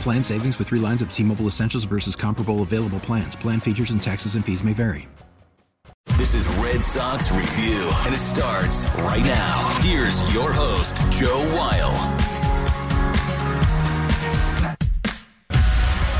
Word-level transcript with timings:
Plan 0.00 0.22
savings 0.22 0.58
with 0.58 0.68
three 0.68 0.78
lines 0.78 1.02
of 1.02 1.12
T 1.12 1.22
Mobile 1.22 1.46
Essentials 1.46 1.84
versus 1.84 2.14
comparable 2.14 2.62
available 2.62 3.00
plans. 3.00 3.34
Plan 3.34 3.60
features 3.60 3.90
and 3.90 4.02
taxes 4.02 4.36
and 4.36 4.44
fees 4.44 4.62
may 4.62 4.72
vary. 4.72 5.08
This 6.16 6.34
is 6.34 6.46
Red 6.58 6.82
Sox 6.82 7.30
Review, 7.30 7.90
and 8.04 8.14
it 8.14 8.18
starts 8.18 8.86
right 8.98 9.22
now. 9.22 9.78
Here's 9.82 10.20
your 10.32 10.52
host, 10.52 10.96
Joe 11.10 11.44
Weil. 11.54 11.92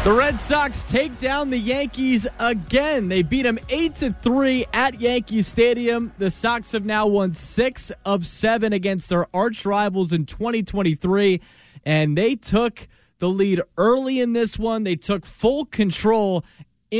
The 0.05 0.13
Red 0.13 0.39
Sox 0.39 0.85
take 0.85 1.19
down 1.19 1.51
the 1.51 1.59
Yankees 1.59 2.29
again. 2.39 3.09
They 3.09 3.23
beat 3.23 3.43
them 3.43 3.59
8 3.69 3.95
to 3.97 4.13
3 4.23 4.67
at 4.73 5.01
Yankee 5.01 5.43
Stadium. 5.43 6.13
The 6.19 6.31
Sox 6.31 6.71
have 6.73 6.85
now 6.85 7.09
won 7.09 7.33
6 7.33 7.93
of 8.05 8.25
7 8.25 8.73
against 8.73 9.09
their 9.09 9.27
arch 9.35 9.65
rivals 9.65 10.13
in 10.13 10.27
2023 10.27 11.41
and 11.87 12.19
they 12.19 12.35
took 12.35 12.89
the 13.19 13.29
lead 13.29 13.63
early 13.79 14.21
in 14.21 14.35
this 14.35 14.59
one. 14.59 14.83
They 14.83 14.97
took 14.97 15.25
full 15.25 15.65
control 15.65 16.45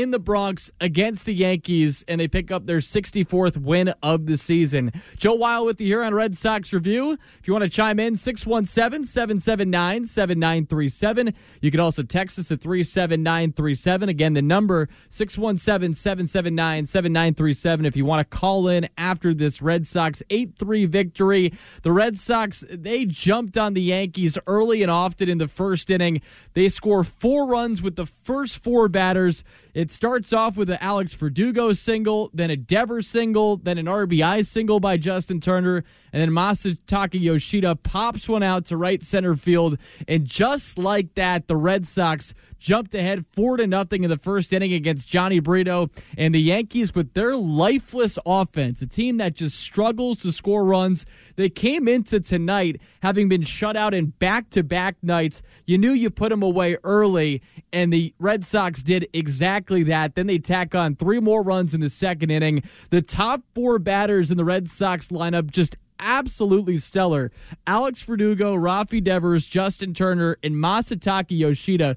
in 0.01 0.11
the 0.11 0.19
Bronx 0.19 0.71
against 0.79 1.25
the 1.25 1.33
Yankees, 1.33 2.05
and 2.07 2.19
they 2.21 2.27
pick 2.27 2.51
up 2.51 2.65
their 2.65 2.77
64th 2.77 3.57
win 3.57 3.93
of 4.03 4.25
the 4.25 4.37
season. 4.37 4.91
Joe 5.17 5.35
Weil 5.35 5.65
with 5.65 5.77
the 5.77 5.85
here 5.85 6.03
on 6.03 6.13
Red 6.13 6.35
Sox 6.35 6.73
Review. 6.73 7.17
If 7.39 7.47
you 7.47 7.53
want 7.53 7.63
to 7.63 7.69
chime 7.69 7.99
in, 7.99 8.17
617 8.17 9.07
779 9.07 10.05
7937. 10.05 11.33
You 11.61 11.71
can 11.71 11.79
also 11.79 12.03
text 12.03 12.37
us 12.37 12.51
at 12.51 12.59
37937. 12.61 14.09
Again, 14.09 14.33
the 14.33 14.41
number 14.41 14.89
617 15.09 15.95
779 15.95 16.85
7937. 16.85 17.85
If 17.85 17.95
you 17.95 18.05
want 18.05 18.29
to 18.29 18.37
call 18.37 18.67
in 18.67 18.89
after 18.97 19.33
this 19.33 19.61
Red 19.61 19.87
Sox 19.87 20.21
8 20.29 20.55
3 20.59 20.85
victory, 20.85 21.53
the 21.83 21.91
Red 21.91 22.17
Sox, 22.17 22.65
they 22.69 23.05
jumped 23.05 23.57
on 23.57 23.73
the 23.73 23.81
Yankees 23.81 24.37
early 24.45 24.81
and 24.81 24.91
often 24.91 25.29
in 25.29 25.37
the 25.37 25.47
first 25.47 25.89
inning. 25.89 26.21
They 26.53 26.69
score 26.69 27.03
four 27.03 27.47
runs 27.47 27.81
with 27.81 27.95
the 27.95 28.05
first 28.05 28.59
four 28.59 28.89
batters. 28.89 29.43
It 29.73 29.86
starts 29.91 30.33
off 30.33 30.57
with 30.57 30.69
an 30.69 30.77
Alex 30.81 31.13
Verdugo 31.13 31.73
single, 31.73 32.29
then 32.33 32.49
a 32.49 32.55
Devers 32.55 33.07
single, 33.07 33.57
then 33.57 33.77
an 33.77 33.85
RBI 33.85 34.45
single 34.45 34.79
by 34.79 34.97
Justin 34.97 35.39
Turner, 35.39 35.83
and 36.13 36.21
then 36.21 36.29
Masataka 36.29 37.19
Yoshida 37.19 37.75
pops 37.75 38.27
one 38.27 38.43
out 38.43 38.65
to 38.65 38.77
right 38.77 39.03
center 39.03 39.35
field. 39.35 39.77
And 40.07 40.25
just 40.25 40.77
like 40.77 41.13
that, 41.15 41.47
the 41.47 41.57
Red 41.57 41.87
Sox 41.87 42.33
jumped 42.59 42.93
ahead 42.93 43.25
four 43.33 43.57
to 43.57 43.67
nothing 43.67 44.03
in 44.03 44.09
the 44.09 44.17
first 44.17 44.51
inning 44.53 44.73
against 44.73 45.09
Jhony 45.09 45.41
Brito. 45.41 45.89
And 46.17 46.33
the 46.33 46.41
Yankees, 46.41 46.93
with 46.93 47.13
their 47.13 47.35
lifeless 47.35 48.17
offense, 48.25 48.81
a 48.81 48.87
team 48.87 49.17
that 49.17 49.35
just 49.35 49.59
struggles 49.59 50.21
to 50.21 50.31
score 50.31 50.65
runs, 50.65 51.05
they 51.35 51.49
came 51.49 51.87
into 51.87 52.19
tonight 52.19 52.81
having 53.01 53.29
been 53.29 53.43
shut 53.43 53.75
out 53.75 53.93
in 53.93 54.07
back 54.07 54.49
to 54.51 54.63
back 54.63 54.97
nights. 55.01 55.41
You 55.65 55.77
knew 55.77 55.91
you 55.91 56.09
put 56.09 56.29
them 56.29 56.43
away 56.43 56.77
early, 56.83 57.41
and 57.71 57.91
the 57.91 58.13
Red 58.19 58.43
Sox 58.43 58.83
did 58.83 59.07
exactly 59.13 59.83
that. 59.83 60.15
Then 60.15 60.27
they 60.27 60.39
tack 60.39 60.75
on 60.75 60.95
three 60.95 61.19
more 61.19 61.43
runs 61.43 61.73
in 61.73 61.81
the 61.81 61.89
second 61.89 62.31
inning. 62.31 62.63
The 62.89 63.01
top 63.01 63.41
four 63.53 63.79
batters 63.79 64.31
in 64.31 64.37
the 64.37 64.45
Red 64.45 64.69
Sox 64.69 65.09
lineup 65.09 65.51
just 65.51 65.75
absolutely 65.99 66.77
stellar. 66.77 67.31
Alex 67.65 68.03
Verdugo, 68.03 68.55
Rafi 68.55 69.03
Devers, 69.03 69.45
Justin 69.45 69.93
Turner, 69.93 70.37
and 70.43 70.55
Masataka 70.55 71.37
Yoshida 71.37 71.95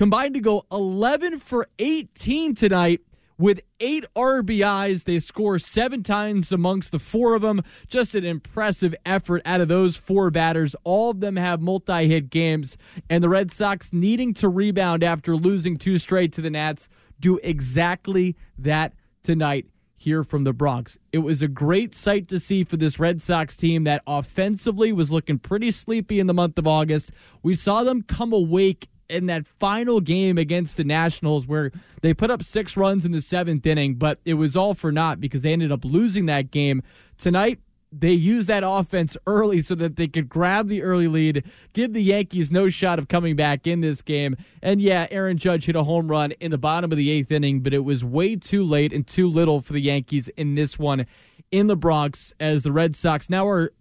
combined 0.00 0.32
to 0.32 0.40
go 0.40 0.64
11 0.72 1.38
for 1.38 1.68
18 1.78 2.54
tonight 2.54 3.02
with 3.36 3.60
eight 3.80 4.06
RBIs. 4.16 5.04
They 5.04 5.18
score 5.18 5.58
seven 5.58 6.02
times 6.02 6.52
amongst 6.52 6.92
the 6.92 6.98
four 6.98 7.34
of 7.34 7.42
them. 7.42 7.60
Just 7.86 8.14
an 8.14 8.24
impressive 8.24 8.94
effort 9.04 9.42
out 9.44 9.60
of 9.60 9.68
those 9.68 9.98
four 9.98 10.30
batters. 10.30 10.74
All 10.84 11.10
of 11.10 11.20
them 11.20 11.36
have 11.36 11.60
multi 11.60 12.08
hit 12.08 12.30
games, 12.30 12.78
and 13.10 13.22
the 13.22 13.28
Red 13.28 13.52
Sox 13.52 13.92
needing 13.92 14.32
to 14.32 14.48
rebound 14.48 15.04
after 15.04 15.36
losing 15.36 15.76
two 15.76 15.98
straight 15.98 16.32
to 16.32 16.40
the 16.40 16.48
Nats 16.48 16.88
do 17.20 17.38
exactly 17.42 18.36
that 18.56 18.94
tonight 19.22 19.66
here 19.98 20.24
from 20.24 20.44
the 20.44 20.54
Bronx. 20.54 20.96
It 21.12 21.18
was 21.18 21.42
a 21.42 21.48
great 21.48 21.94
sight 21.94 22.26
to 22.28 22.40
see 22.40 22.64
for 22.64 22.78
this 22.78 22.98
Red 22.98 23.20
Sox 23.20 23.54
team 23.54 23.84
that 23.84 24.02
offensively 24.06 24.94
was 24.94 25.12
looking 25.12 25.38
pretty 25.38 25.70
sleepy 25.70 26.20
in 26.20 26.26
the 26.26 26.32
month 26.32 26.56
of 26.56 26.66
August. 26.66 27.12
We 27.42 27.54
saw 27.54 27.84
them 27.84 28.00
come 28.00 28.32
awake 28.32 28.88
in 29.10 29.26
that 29.26 29.46
final 29.58 30.00
game 30.00 30.38
against 30.38 30.76
the 30.76 30.84
Nationals 30.84 31.46
where 31.46 31.70
they 32.02 32.14
put 32.14 32.30
up 32.30 32.42
six 32.42 32.76
runs 32.76 33.04
in 33.04 33.12
the 33.12 33.20
seventh 33.20 33.66
inning, 33.66 33.94
but 33.96 34.18
it 34.24 34.34
was 34.34 34.56
all 34.56 34.74
for 34.74 34.92
naught 34.92 35.20
because 35.20 35.42
they 35.42 35.52
ended 35.52 35.72
up 35.72 35.84
losing 35.84 36.26
that 36.26 36.50
game. 36.50 36.82
Tonight, 37.18 37.58
they 37.92 38.12
used 38.12 38.48
that 38.48 38.62
offense 38.64 39.16
early 39.26 39.60
so 39.60 39.74
that 39.74 39.96
they 39.96 40.06
could 40.06 40.28
grab 40.28 40.68
the 40.68 40.82
early 40.82 41.08
lead, 41.08 41.44
give 41.72 41.92
the 41.92 42.02
Yankees 42.02 42.50
no 42.50 42.68
shot 42.68 42.98
of 42.98 43.08
coming 43.08 43.34
back 43.34 43.66
in 43.66 43.80
this 43.80 44.00
game. 44.00 44.36
And 44.62 44.80
yeah, 44.80 45.06
Aaron 45.10 45.38
Judge 45.38 45.66
hit 45.66 45.76
a 45.76 45.82
home 45.82 46.08
run 46.08 46.32
in 46.40 46.52
the 46.52 46.58
bottom 46.58 46.92
of 46.92 46.98
the 46.98 47.10
eighth 47.10 47.32
inning, 47.32 47.60
but 47.60 47.74
it 47.74 47.80
was 47.84 48.04
way 48.04 48.36
too 48.36 48.64
late 48.64 48.92
and 48.92 49.06
too 49.06 49.28
little 49.28 49.60
for 49.60 49.72
the 49.72 49.80
Yankees 49.82 50.28
in 50.36 50.54
this 50.54 50.78
one 50.78 51.06
in 51.50 51.66
the 51.66 51.76
Bronx 51.76 52.32
as 52.38 52.62
the 52.62 52.72
Red 52.72 52.94
Sox 52.94 53.28
now 53.28 53.46
are 53.48 53.72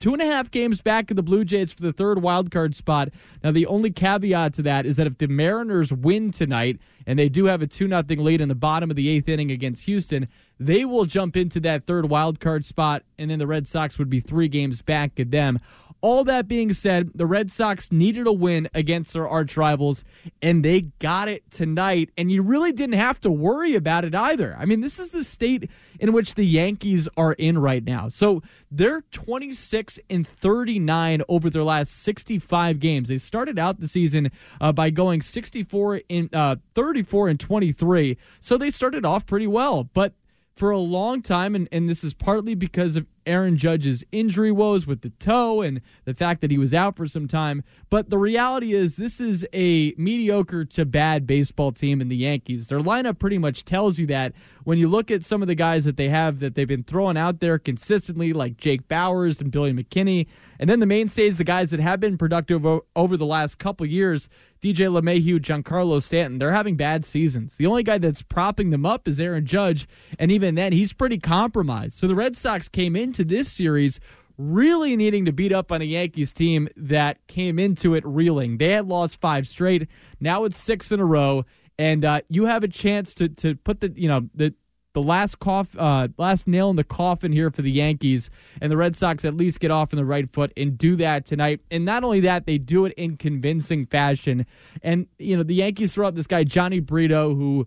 Two 0.00 0.12
and 0.12 0.22
a 0.22 0.26
half 0.26 0.52
games 0.52 0.80
back 0.80 1.10
of 1.10 1.16
the 1.16 1.24
Blue 1.24 1.44
Jays 1.44 1.72
for 1.72 1.82
the 1.82 1.92
third 1.92 2.22
wild 2.22 2.52
card 2.52 2.76
spot. 2.76 3.08
Now, 3.42 3.50
the 3.50 3.66
only 3.66 3.90
caveat 3.90 4.54
to 4.54 4.62
that 4.62 4.86
is 4.86 4.96
that 4.96 5.08
if 5.08 5.18
the 5.18 5.26
Mariners 5.26 5.92
win 5.92 6.30
tonight, 6.30 6.78
and 7.08 7.18
they 7.18 7.28
do 7.28 7.46
have 7.46 7.62
a 7.62 7.66
2 7.66 7.88
0 7.88 8.02
lead 8.22 8.40
in 8.40 8.46
the 8.46 8.54
bottom 8.54 8.90
of 8.90 8.96
the 8.96 9.08
eighth 9.08 9.28
inning 9.28 9.50
against 9.50 9.86
Houston, 9.86 10.28
they 10.60 10.84
will 10.84 11.04
jump 11.04 11.36
into 11.36 11.58
that 11.60 11.84
third 11.84 12.08
wild 12.08 12.38
card 12.38 12.64
spot, 12.64 13.02
and 13.18 13.28
then 13.28 13.40
the 13.40 13.46
Red 13.48 13.66
Sox 13.66 13.98
would 13.98 14.08
be 14.08 14.20
three 14.20 14.46
games 14.46 14.82
back 14.82 15.18
of 15.18 15.32
them. 15.32 15.58
All 16.00 16.22
that 16.24 16.46
being 16.46 16.72
said, 16.72 17.10
the 17.14 17.26
Red 17.26 17.50
Sox 17.50 17.90
needed 17.90 18.26
a 18.26 18.32
win 18.32 18.68
against 18.74 19.12
their 19.12 19.28
arch 19.28 19.56
rivals, 19.56 20.04
and 20.40 20.64
they 20.64 20.82
got 21.00 21.28
it 21.28 21.50
tonight. 21.50 22.10
And 22.16 22.30
you 22.30 22.42
really 22.42 22.72
didn't 22.72 22.98
have 22.98 23.20
to 23.22 23.30
worry 23.30 23.74
about 23.74 24.04
it 24.04 24.14
either. 24.14 24.56
I 24.58 24.64
mean, 24.64 24.80
this 24.80 24.98
is 24.98 25.10
the 25.10 25.24
state 25.24 25.70
in 25.98 26.12
which 26.12 26.34
the 26.34 26.44
Yankees 26.44 27.08
are 27.16 27.32
in 27.32 27.58
right 27.58 27.84
now. 27.84 28.08
So 28.08 28.42
they're 28.70 29.02
26 29.10 29.98
and 30.08 30.26
39 30.26 31.22
over 31.28 31.50
their 31.50 31.64
last 31.64 32.02
65 32.02 32.78
games. 32.78 33.08
They 33.08 33.18
started 33.18 33.58
out 33.58 33.80
the 33.80 33.88
season 33.88 34.30
uh, 34.60 34.72
by 34.72 34.90
going 34.90 35.22
64 35.22 36.02
in 36.08 36.30
uh, 36.32 36.56
34 36.74 37.28
and 37.28 37.40
23. 37.40 38.16
So 38.40 38.56
they 38.56 38.70
started 38.70 39.04
off 39.04 39.26
pretty 39.26 39.48
well, 39.48 39.84
but 39.84 40.12
for 40.58 40.70
a 40.70 40.78
long 40.78 41.22
time, 41.22 41.54
and, 41.54 41.68
and 41.70 41.88
this 41.88 42.02
is 42.02 42.12
partly 42.12 42.54
because 42.54 42.96
of 42.96 43.06
Aaron 43.28 43.56
Judge's 43.56 44.02
injury 44.10 44.50
woes 44.50 44.86
with 44.86 45.02
the 45.02 45.10
toe 45.10 45.60
and 45.60 45.80
the 46.04 46.14
fact 46.14 46.40
that 46.40 46.50
he 46.50 46.58
was 46.58 46.74
out 46.74 46.96
for 46.96 47.06
some 47.06 47.28
time. 47.28 47.62
But 47.90 48.10
the 48.10 48.18
reality 48.18 48.72
is, 48.72 48.96
this 48.96 49.20
is 49.20 49.46
a 49.52 49.94
mediocre 49.96 50.64
to 50.64 50.84
bad 50.84 51.26
baseball 51.26 51.70
team 51.70 52.00
in 52.00 52.08
the 52.08 52.16
Yankees. 52.16 52.68
Their 52.68 52.80
lineup 52.80 53.18
pretty 53.18 53.38
much 53.38 53.64
tells 53.64 53.98
you 53.98 54.06
that 54.06 54.32
when 54.64 54.78
you 54.78 54.88
look 54.88 55.10
at 55.10 55.22
some 55.22 55.42
of 55.42 55.48
the 55.48 55.54
guys 55.54 55.84
that 55.84 55.96
they 55.96 56.08
have 56.08 56.40
that 56.40 56.54
they've 56.54 56.66
been 56.66 56.82
throwing 56.82 57.16
out 57.16 57.40
there 57.40 57.58
consistently, 57.58 58.32
like 58.32 58.56
Jake 58.56 58.88
Bauers 58.88 59.40
and 59.40 59.50
Billy 59.50 59.72
McKinney, 59.72 60.26
and 60.58 60.68
then 60.68 60.80
the 60.80 60.86
mainstays, 60.86 61.38
the 61.38 61.44
guys 61.44 61.70
that 61.70 61.80
have 61.80 62.00
been 62.00 62.18
productive 62.18 62.66
over 62.96 63.16
the 63.16 63.26
last 63.26 63.58
couple 63.58 63.86
years, 63.86 64.28
DJ 64.60 64.90
LeMahieu, 64.90 65.38
Giancarlo 65.38 66.02
Stanton, 66.02 66.38
they're 66.38 66.52
having 66.52 66.76
bad 66.76 67.04
seasons. 67.04 67.56
The 67.56 67.66
only 67.66 67.84
guy 67.84 67.98
that's 67.98 68.22
propping 68.22 68.70
them 68.70 68.84
up 68.84 69.06
is 69.06 69.20
Aaron 69.20 69.46
Judge, 69.46 69.86
and 70.18 70.32
even 70.32 70.56
then, 70.56 70.72
he's 70.72 70.92
pretty 70.92 71.18
compromised. 71.18 71.94
So 71.94 72.08
the 72.08 72.16
Red 72.16 72.36
Sox 72.36 72.68
came 72.68 72.96
into 72.96 73.17
this 73.24 73.50
series 73.50 74.00
really 74.38 74.96
needing 74.96 75.24
to 75.24 75.32
beat 75.32 75.52
up 75.52 75.72
on 75.72 75.82
a 75.82 75.84
Yankees 75.84 76.32
team 76.32 76.68
that 76.76 77.18
came 77.26 77.58
into 77.58 77.94
it 77.94 78.04
reeling. 78.06 78.58
They 78.58 78.70
had 78.70 78.86
lost 78.86 79.20
five 79.20 79.46
straight. 79.48 79.88
Now 80.20 80.44
it's 80.44 80.58
six 80.58 80.92
in 80.92 81.00
a 81.00 81.04
row, 81.04 81.44
and 81.78 82.04
uh, 82.04 82.20
you 82.28 82.46
have 82.46 82.64
a 82.64 82.68
chance 82.68 83.14
to 83.14 83.28
to 83.28 83.56
put 83.56 83.80
the 83.80 83.92
you 83.96 84.08
know 84.08 84.28
the 84.34 84.54
the 84.94 85.02
last 85.02 85.38
cough, 85.38 85.68
uh, 85.78 86.08
last 86.16 86.48
nail 86.48 86.70
in 86.70 86.76
the 86.76 86.84
coffin 86.84 87.30
here 87.30 87.50
for 87.50 87.62
the 87.62 87.70
Yankees, 87.70 88.30
and 88.60 88.72
the 88.72 88.76
Red 88.76 88.96
Sox 88.96 89.24
at 89.24 89.36
least 89.36 89.60
get 89.60 89.70
off 89.70 89.92
on 89.92 89.96
the 89.96 90.04
right 90.04 90.28
foot 90.32 90.52
and 90.56 90.78
do 90.78 90.96
that 90.96 91.26
tonight. 91.26 91.60
And 91.70 91.84
not 91.84 92.04
only 92.04 92.20
that, 92.20 92.46
they 92.46 92.58
do 92.58 92.84
it 92.86 92.94
in 92.94 93.16
convincing 93.16 93.86
fashion. 93.86 94.46
And 94.82 95.06
you 95.18 95.36
know, 95.36 95.42
the 95.42 95.54
Yankees 95.54 95.94
throw 95.94 96.06
out 96.06 96.14
this 96.14 96.26
guy 96.26 96.44
Jhony 96.44 96.84
Brito, 96.84 97.34
who 97.34 97.66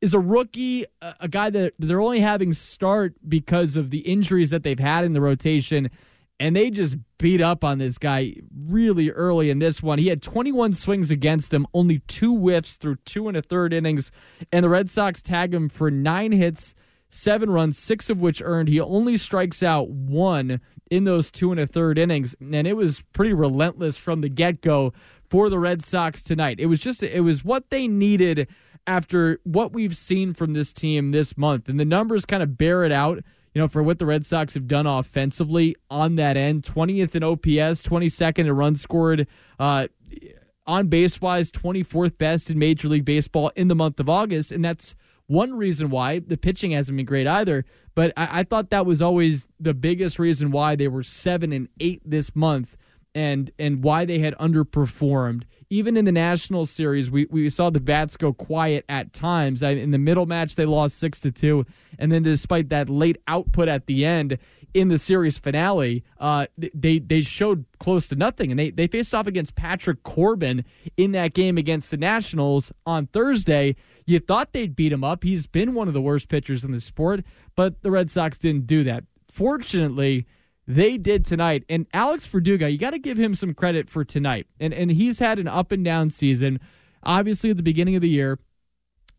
is 0.00 0.14
a 0.14 0.18
rookie, 0.18 0.84
a 1.02 1.28
guy 1.28 1.50
that 1.50 1.74
they're 1.78 2.00
only 2.00 2.20
having 2.20 2.52
start 2.52 3.14
because 3.28 3.76
of 3.76 3.90
the 3.90 3.98
injuries 4.00 4.50
that 4.50 4.62
they've 4.62 4.78
had 4.78 5.04
in 5.04 5.12
the 5.12 5.20
rotation 5.20 5.90
and 6.40 6.54
they 6.54 6.70
just 6.70 6.96
beat 7.18 7.40
up 7.40 7.64
on 7.64 7.78
this 7.78 7.98
guy 7.98 8.34
really 8.68 9.10
early 9.10 9.50
in 9.50 9.58
this 9.58 9.82
one. 9.82 9.98
He 9.98 10.08
had 10.08 10.22
21 10.22 10.72
swings 10.72 11.10
against 11.10 11.52
him, 11.52 11.66
only 11.74 11.98
two 12.06 12.34
whiffs 12.34 12.76
through 12.76 12.96
two 13.04 13.28
and 13.28 13.36
a 13.36 13.42
third 13.42 13.72
innings, 13.72 14.10
and 14.52 14.64
the 14.64 14.68
Red 14.68 14.88
Sox 14.88 15.20
tag 15.20 15.52
him 15.52 15.68
for 15.68 15.90
nine 15.90 16.32
hits, 16.32 16.74
seven 17.10 17.50
runs, 17.50 17.78
six 17.78 18.08
of 18.08 18.20
which 18.20 18.40
earned. 18.44 18.68
He 18.68 18.80
only 18.80 19.16
strikes 19.16 19.62
out 19.62 19.90
one 19.90 20.60
in 20.90 21.04
those 21.04 21.30
two 21.30 21.50
and 21.50 21.60
a 21.60 21.66
third 21.66 21.98
innings, 21.98 22.36
and 22.40 22.66
it 22.66 22.76
was 22.76 23.02
pretty 23.12 23.32
relentless 23.32 23.96
from 23.96 24.20
the 24.20 24.28
get 24.28 24.60
go 24.60 24.92
for 25.28 25.50
the 25.50 25.58
Red 25.58 25.82
Sox 25.82 26.22
tonight. 26.22 26.60
It 26.60 26.66
was 26.66 26.80
just 26.80 27.02
it 27.02 27.22
was 27.22 27.44
what 27.44 27.70
they 27.70 27.88
needed 27.88 28.48
after 28.88 29.38
what 29.44 29.72
we've 29.72 29.96
seen 29.96 30.32
from 30.32 30.54
this 30.54 30.72
team 30.72 31.12
this 31.12 31.36
month, 31.36 31.68
and 31.68 31.78
the 31.78 31.84
numbers 31.84 32.24
kind 32.24 32.42
of 32.42 32.58
bear 32.58 32.84
it 32.84 32.90
out 32.90 33.22
you 33.54 33.62
know, 33.62 33.68
for 33.68 33.82
what 33.82 33.98
the 33.98 34.06
Red 34.06 34.24
Sox 34.24 34.54
have 34.54 34.68
done 34.68 34.86
offensively 34.86 35.74
on 35.90 36.16
that 36.16 36.36
end. 36.36 36.62
20th 36.62 37.14
in 37.14 37.24
OPS, 37.24 37.82
22nd 37.82 38.40
in 38.40 38.52
runs 38.52 38.80
scored. 38.80 39.26
Uh, 39.58 39.88
on 40.66 40.86
base 40.86 41.20
wise, 41.20 41.50
24th 41.50 42.18
best 42.18 42.50
in 42.50 42.58
Major 42.58 42.88
League 42.88 43.04
Baseball 43.04 43.50
in 43.56 43.68
the 43.68 43.74
month 43.74 43.98
of 43.98 44.08
August. 44.08 44.52
And 44.52 44.64
that's 44.64 44.94
one 45.26 45.56
reason 45.56 45.90
why 45.90 46.18
the 46.20 46.36
pitching 46.36 46.72
hasn't 46.72 46.96
been 46.96 47.06
great 47.06 47.26
either. 47.26 47.64
But 47.94 48.12
I, 48.16 48.40
I 48.40 48.42
thought 48.44 48.70
that 48.70 48.86
was 48.86 49.00
always 49.00 49.48
the 49.58 49.74
biggest 49.74 50.18
reason 50.18 50.50
why 50.50 50.76
they 50.76 50.88
were 50.88 51.02
seven 51.02 51.52
and 51.52 51.68
eight 51.80 52.02
this 52.04 52.36
month 52.36 52.76
and 53.14 53.50
and 53.58 53.82
why 53.82 54.04
they 54.04 54.18
had 54.18 54.36
underperformed. 54.36 55.44
Even 55.70 55.96
in 55.98 56.06
the 56.06 56.12
National 56.12 56.64
Series, 56.64 57.10
we, 57.10 57.26
we 57.30 57.48
saw 57.50 57.68
the 57.68 57.80
bats 57.80 58.16
go 58.16 58.32
quiet 58.32 58.84
at 58.88 59.12
times. 59.12 59.62
In 59.62 59.90
the 59.90 59.98
middle 59.98 60.24
match, 60.24 60.54
they 60.54 60.64
lost 60.64 60.98
six 60.98 61.20
to 61.20 61.30
two, 61.30 61.66
and 61.98 62.10
then 62.10 62.22
despite 62.22 62.70
that 62.70 62.88
late 62.88 63.18
output 63.28 63.68
at 63.68 63.86
the 63.86 64.06
end 64.06 64.38
in 64.74 64.88
the 64.88 64.98
series 64.98 65.38
finale, 65.38 66.04
uh, 66.20 66.46
they 66.56 66.98
they 66.98 67.20
showed 67.20 67.64
close 67.80 68.08
to 68.08 68.16
nothing, 68.16 68.50
and 68.50 68.58
they 68.58 68.70
they 68.70 68.86
faced 68.86 69.14
off 69.14 69.26
against 69.26 69.54
Patrick 69.56 70.02
Corbin 70.04 70.64
in 70.96 71.12
that 71.12 71.34
game 71.34 71.58
against 71.58 71.90
the 71.90 71.96
Nationals 71.96 72.72
on 72.86 73.06
Thursday. 73.06 73.76
You 74.06 74.20
thought 74.20 74.52
they'd 74.52 74.74
beat 74.74 74.92
him 74.92 75.04
up. 75.04 75.22
He's 75.22 75.46
been 75.46 75.74
one 75.74 75.88
of 75.88 75.94
the 75.94 76.00
worst 76.00 76.28
pitchers 76.28 76.64
in 76.64 76.72
the 76.72 76.80
sport, 76.80 77.24
but 77.56 77.82
the 77.82 77.90
Red 77.90 78.10
Sox 78.10 78.38
didn't 78.38 78.66
do 78.66 78.84
that. 78.84 79.04
Fortunately 79.30 80.26
they 80.68 80.98
did 80.98 81.24
tonight. 81.24 81.64
And 81.70 81.86
Alex 81.94 82.26
Verdugo, 82.26 82.66
you 82.66 82.78
got 82.78 82.90
to 82.90 82.98
give 82.98 83.16
him 83.16 83.34
some 83.34 83.54
credit 83.54 83.88
for 83.88 84.04
tonight. 84.04 84.46
And 84.60 84.72
and 84.72 84.90
he's 84.90 85.18
had 85.18 85.38
an 85.38 85.48
up 85.48 85.72
and 85.72 85.84
down 85.84 86.10
season. 86.10 86.60
Obviously, 87.02 87.50
at 87.50 87.56
the 87.56 87.62
beginning 87.62 87.96
of 87.96 88.02
the 88.02 88.08
year, 88.08 88.38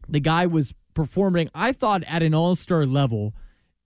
the 0.07 0.19
guy 0.19 0.46
was 0.46 0.74
performing, 0.94 1.50
I 1.56 1.72
thought, 1.72 2.04
at 2.07 2.24
an 2.24 2.36
all 2.36 2.56
star 2.56 2.86
level. 2.86 3.34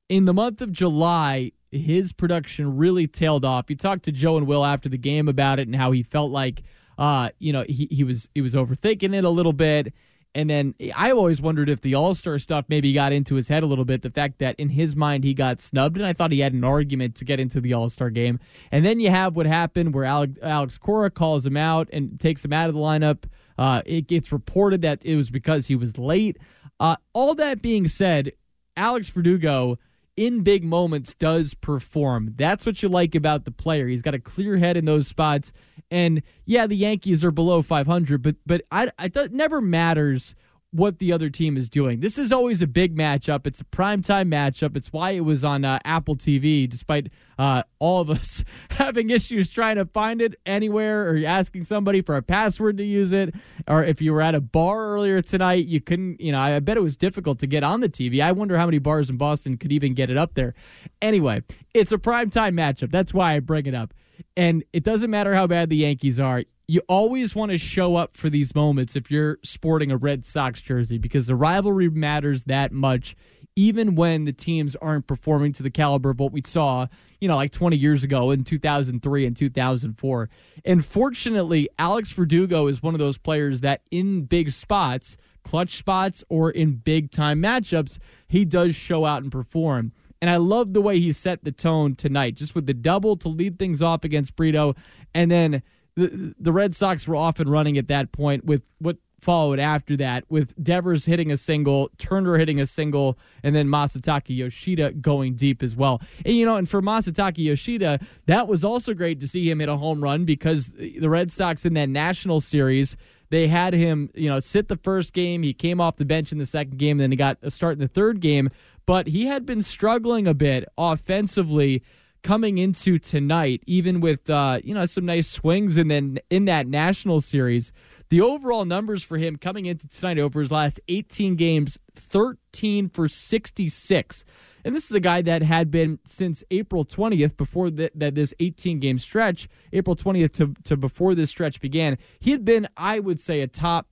In 0.09 0.25
the 0.25 0.33
month 0.33 0.61
of 0.61 0.71
July, 0.71 1.53
his 1.71 2.11
production 2.11 2.75
really 2.75 3.07
tailed 3.07 3.45
off. 3.45 3.69
You 3.69 3.77
talked 3.77 4.03
to 4.03 4.11
Joe 4.11 4.37
and 4.37 4.45
Will 4.45 4.65
after 4.65 4.89
the 4.89 4.97
game 4.97 5.29
about 5.29 5.59
it 5.59 5.67
and 5.67 5.75
how 5.75 5.91
he 5.91 6.03
felt 6.03 6.31
like, 6.31 6.63
uh, 6.97 7.29
you 7.39 7.53
know, 7.53 7.63
he, 7.67 7.87
he 7.89 8.03
was 8.03 8.27
he 8.35 8.41
was 8.41 8.55
overthinking 8.55 9.15
it 9.15 9.23
a 9.23 9.29
little 9.29 9.53
bit 9.53 9.93
and 10.35 10.49
then 10.49 10.73
I 10.95 11.11
always 11.11 11.41
wondered 11.41 11.69
if 11.69 11.81
the 11.81 11.95
All 11.95 12.13
Star 12.15 12.39
stuff 12.39 12.65
maybe 12.67 12.91
got 12.93 13.11
into 13.11 13.35
his 13.35 13.47
head 13.47 13.63
a 13.63 13.65
little 13.65 13.85
bit. 13.85 14.01
The 14.01 14.09
fact 14.09 14.39
that 14.39 14.55
in 14.59 14.69
his 14.69 14.95
mind 14.95 15.23
he 15.23 15.33
got 15.33 15.59
snubbed, 15.59 15.97
and 15.97 16.05
I 16.05 16.13
thought 16.13 16.31
he 16.31 16.39
had 16.39 16.53
an 16.53 16.63
argument 16.63 17.15
to 17.15 17.25
get 17.25 17.39
into 17.39 17.61
the 17.61 17.73
All 17.73 17.89
Star 17.89 18.09
game. 18.09 18.39
And 18.71 18.83
then 18.83 18.99
you 18.99 19.09
have 19.09 19.35
what 19.35 19.45
happened 19.45 19.93
where 19.93 20.05
Alex, 20.05 20.39
Alex 20.41 20.77
Cora 20.77 21.11
calls 21.11 21.45
him 21.45 21.57
out 21.57 21.89
and 21.93 22.19
takes 22.19 22.43
him 22.43 22.53
out 22.53 22.69
of 22.69 22.75
the 22.75 22.81
lineup. 22.81 23.23
Uh, 23.57 23.81
it 23.85 24.07
gets 24.07 24.31
reported 24.31 24.81
that 24.81 24.99
it 25.03 25.15
was 25.15 25.29
because 25.29 25.67
he 25.67 25.75
was 25.75 25.97
late. 25.97 26.37
Uh, 26.79 26.95
all 27.13 27.35
that 27.35 27.61
being 27.61 27.87
said, 27.87 28.31
Alex 28.75 29.09
Verdugo 29.09 29.77
in 30.15 30.41
big 30.41 30.63
moments 30.63 31.13
does 31.15 31.53
perform. 31.53 32.33
That's 32.35 32.65
what 32.65 32.83
you 32.83 32.89
like 32.89 33.15
about 33.15 33.45
the 33.45 33.51
player. 33.51 33.87
He's 33.87 34.01
got 34.01 34.13
a 34.13 34.19
clear 34.19 34.57
head 34.57 34.77
in 34.77 34.85
those 34.85 35.07
spots. 35.07 35.51
And 35.89 36.21
yeah, 36.45 36.67
the 36.67 36.75
Yankees 36.75 37.23
are 37.23 37.31
below 37.31 37.61
500, 37.61 38.21
but 38.21 38.35
but 38.45 38.63
I, 38.71 38.91
I 38.99 39.05
it 39.05 39.33
never 39.33 39.61
matters 39.61 40.35
what 40.73 40.97
the 40.97 41.13
other 41.13 41.29
team 41.29 41.55
is 41.55 41.69
doing. 41.69 41.99
This 41.99 42.17
is 42.17 42.31
always 42.31 42.63
a 42.63 42.67
big 42.67 42.97
matchup. 42.97 43.45
It's 43.45 43.61
a 43.61 43.63
primetime 43.65 44.27
matchup. 44.27 44.75
It's 44.75 44.91
why 44.91 45.11
it 45.11 45.23
was 45.23 45.43
on 45.43 45.63
uh, 45.63 45.77
Apple 45.85 46.15
TV, 46.15 46.67
despite 46.67 47.11
uh, 47.37 47.61
all 47.77 48.01
of 48.01 48.09
us 48.09 48.43
having 48.71 49.11
issues 49.11 49.51
trying 49.51 49.75
to 49.75 49.85
find 49.85 50.19
it 50.19 50.35
anywhere 50.47 51.07
or 51.09 51.21
asking 51.25 51.63
somebody 51.63 52.01
for 52.01 52.17
a 52.17 52.23
password 52.23 52.77
to 52.77 52.83
use 52.83 53.11
it. 53.11 53.35
Or 53.67 53.83
if 53.83 54.01
you 54.01 54.13
were 54.13 54.21
at 54.21 54.33
a 54.33 54.41
bar 54.41 54.93
earlier 54.93 55.21
tonight, 55.21 55.67
you 55.67 55.79
couldn't, 55.79 56.19
you 56.19 56.31
know, 56.31 56.39
I 56.39 56.59
bet 56.59 56.75
it 56.75 56.83
was 56.83 56.95
difficult 56.95 57.37
to 57.39 57.47
get 57.47 57.63
on 57.63 57.81
the 57.81 57.89
TV. 57.89 58.21
I 58.21 58.31
wonder 58.31 58.57
how 58.57 58.65
many 58.65 58.79
bars 58.79 59.11
in 59.11 59.17
Boston 59.17 59.57
could 59.57 59.71
even 59.71 59.93
get 59.93 60.09
it 60.09 60.17
up 60.17 60.33
there. 60.33 60.55
Anyway, 61.03 61.43
it's 61.75 61.91
a 61.91 61.99
primetime 61.99 62.55
matchup. 62.55 62.91
That's 62.91 63.13
why 63.13 63.35
I 63.35 63.41
bring 63.41 63.67
it 63.67 63.75
up. 63.75 63.93
And 64.35 64.63
it 64.73 64.83
doesn't 64.83 65.11
matter 65.11 65.35
how 65.35 65.45
bad 65.45 65.69
the 65.69 65.77
Yankees 65.77 66.19
are 66.19 66.43
you 66.67 66.81
always 66.87 67.35
want 67.35 67.51
to 67.51 67.57
show 67.57 67.95
up 67.95 68.15
for 68.15 68.29
these 68.29 68.55
moments 68.55 68.95
if 68.95 69.11
you're 69.11 69.37
sporting 69.43 69.91
a 69.91 69.97
Red 69.97 70.23
Sox 70.23 70.61
jersey 70.61 70.97
because 70.97 71.27
the 71.27 71.35
rivalry 71.35 71.89
matters 71.89 72.45
that 72.45 72.71
much, 72.71 73.15
even 73.55 73.95
when 73.95 74.23
the 74.23 74.31
teams 74.31 74.75
aren't 74.77 75.05
performing 75.05 75.51
to 75.53 75.63
the 75.63 75.69
caliber 75.69 76.11
of 76.11 76.19
what 76.19 76.31
we 76.31 76.41
saw, 76.45 76.87
you 77.19 77.27
know, 77.27 77.35
like 77.35 77.51
20 77.51 77.75
years 77.75 78.03
ago 78.03 78.31
in 78.31 78.43
2003 78.43 79.25
and 79.25 79.35
2004. 79.35 80.29
And 80.63 80.85
fortunately, 80.85 81.69
Alex 81.77 82.11
Verdugo 82.11 82.67
is 82.67 82.81
one 82.81 82.95
of 82.95 82.99
those 82.99 83.17
players 83.17 83.61
that 83.61 83.81
in 83.91 84.23
big 84.23 84.51
spots, 84.51 85.17
clutch 85.43 85.75
spots, 85.75 86.23
or 86.29 86.49
in 86.49 86.75
big 86.75 87.11
time 87.11 87.41
matchups, 87.41 87.97
he 88.27 88.45
does 88.45 88.73
show 88.73 89.03
out 89.03 89.21
and 89.21 89.31
perform. 89.31 89.91
And 90.21 90.29
I 90.29 90.37
love 90.37 90.71
the 90.71 90.81
way 90.81 91.01
he 91.01 91.11
set 91.11 91.43
the 91.43 91.51
tone 91.51 91.95
tonight, 91.95 92.35
just 92.35 92.55
with 92.55 92.65
the 92.65 92.73
double 92.73 93.17
to 93.17 93.27
lead 93.27 93.59
things 93.59 93.81
off 93.81 94.05
against 94.05 94.37
Brito, 94.37 94.73
and 95.13 95.29
then 95.29 95.61
the, 95.95 96.33
the 96.39 96.51
Red 96.51 96.75
Sox 96.75 97.07
were 97.07 97.15
off 97.15 97.39
and 97.39 97.49
running 97.49 97.77
at 97.77 97.87
that 97.87 98.11
point 98.11 98.45
with 98.45 98.63
what 98.79 98.97
followed 99.23 99.57
after 99.57 99.95
that 99.97 100.25
with 100.29 100.53
Devers 100.61 101.05
hitting 101.05 101.31
a 101.31 101.37
single, 101.37 101.89
Turner 101.97 102.37
hitting 102.37 102.59
a 102.59 102.65
single, 102.67 103.17
and 103.41 103.55
then 103.55 103.67
Masataka 103.67 104.35
Yoshida 104.35 104.91
going 104.93 105.35
deep 105.35 105.63
as 105.63 105.75
well. 105.75 106.01
And 106.25 106.35
you 106.35 106.45
know, 106.45 106.55
and 106.55 106.67
for 106.67 106.81
Masataka 106.81 107.37
Yoshida, 107.37 107.99
that 108.25 108.47
was 108.47 108.63
also 108.63 108.93
great 108.93 109.19
to 109.21 109.27
see 109.27 109.49
him 109.49 109.59
hit 109.59 109.69
a 109.69 109.77
home 109.77 110.03
run 110.03 110.25
because 110.25 110.67
the 110.67 111.09
Red 111.09 111.31
Sox 111.31 111.65
in 111.65 111.73
that 111.75 111.89
national 111.89 112.41
series, 112.41 112.95
they 113.29 113.47
had 113.47 113.73
him, 113.73 114.11
you 114.13 114.29
know, 114.29 114.39
sit 114.39 114.67
the 114.67 114.77
first 114.77 115.13
game. 115.13 115.41
He 115.41 115.53
came 115.53 115.79
off 115.79 115.95
the 115.95 116.05
bench 116.05 116.31
in 116.31 116.37
the 116.37 116.45
second 116.45 116.77
game, 116.77 116.97
and 116.97 117.01
then 117.01 117.11
he 117.11 117.17
got 117.17 117.37
a 117.41 117.49
start 117.49 117.73
in 117.73 117.79
the 117.79 117.87
third 117.87 118.19
game. 118.19 118.49
But 118.85 119.07
he 119.07 119.25
had 119.25 119.45
been 119.45 119.61
struggling 119.61 120.27
a 120.27 120.33
bit 120.33 120.65
offensively 120.77 121.83
coming 122.23 122.57
into 122.57 122.97
tonight, 122.97 123.61
even 123.67 123.99
with 123.99 124.29
uh, 124.29 124.59
you 124.63 124.73
know 124.73 124.85
some 124.85 125.05
nice 125.05 125.29
swings, 125.29 125.77
and 125.77 125.91
then 125.91 126.19
in 126.29 126.45
that 126.45 126.67
national 126.67 127.21
series, 127.21 127.71
the 128.09 128.21
overall 128.21 128.65
numbers 128.65 129.03
for 129.03 129.17
him 129.17 129.35
coming 129.35 129.65
into 129.65 129.87
tonight 129.87 130.17
over 130.17 130.39
his 130.39 130.51
last 130.51 130.79
18 130.87 131.35
games, 131.35 131.77
13 131.95 132.89
for 132.89 133.07
66. 133.07 134.25
And 134.65 134.73
this 134.73 134.85
is 134.85 134.95
a 134.95 135.01
guy 135.01 135.21
that 135.23 135.41
had 135.41 135.69
been 135.69 135.99
since 136.05 136.43
April 136.49 136.85
20th, 136.85 137.35
before 137.35 137.69
that 137.69 138.15
this 138.15 138.33
18 138.39 138.79
game 138.79 138.97
stretch, 138.97 139.49
April 139.73 139.95
20th 139.95 140.31
to, 140.33 140.53
to 140.63 140.77
before 140.77 141.15
this 141.15 141.29
stretch 141.29 141.59
began, 141.59 141.97
he 142.19 142.31
had 142.31 142.45
been, 142.45 142.67
I 142.77 142.99
would 142.99 143.19
say, 143.19 143.41
a 143.41 143.47
top 143.47 143.87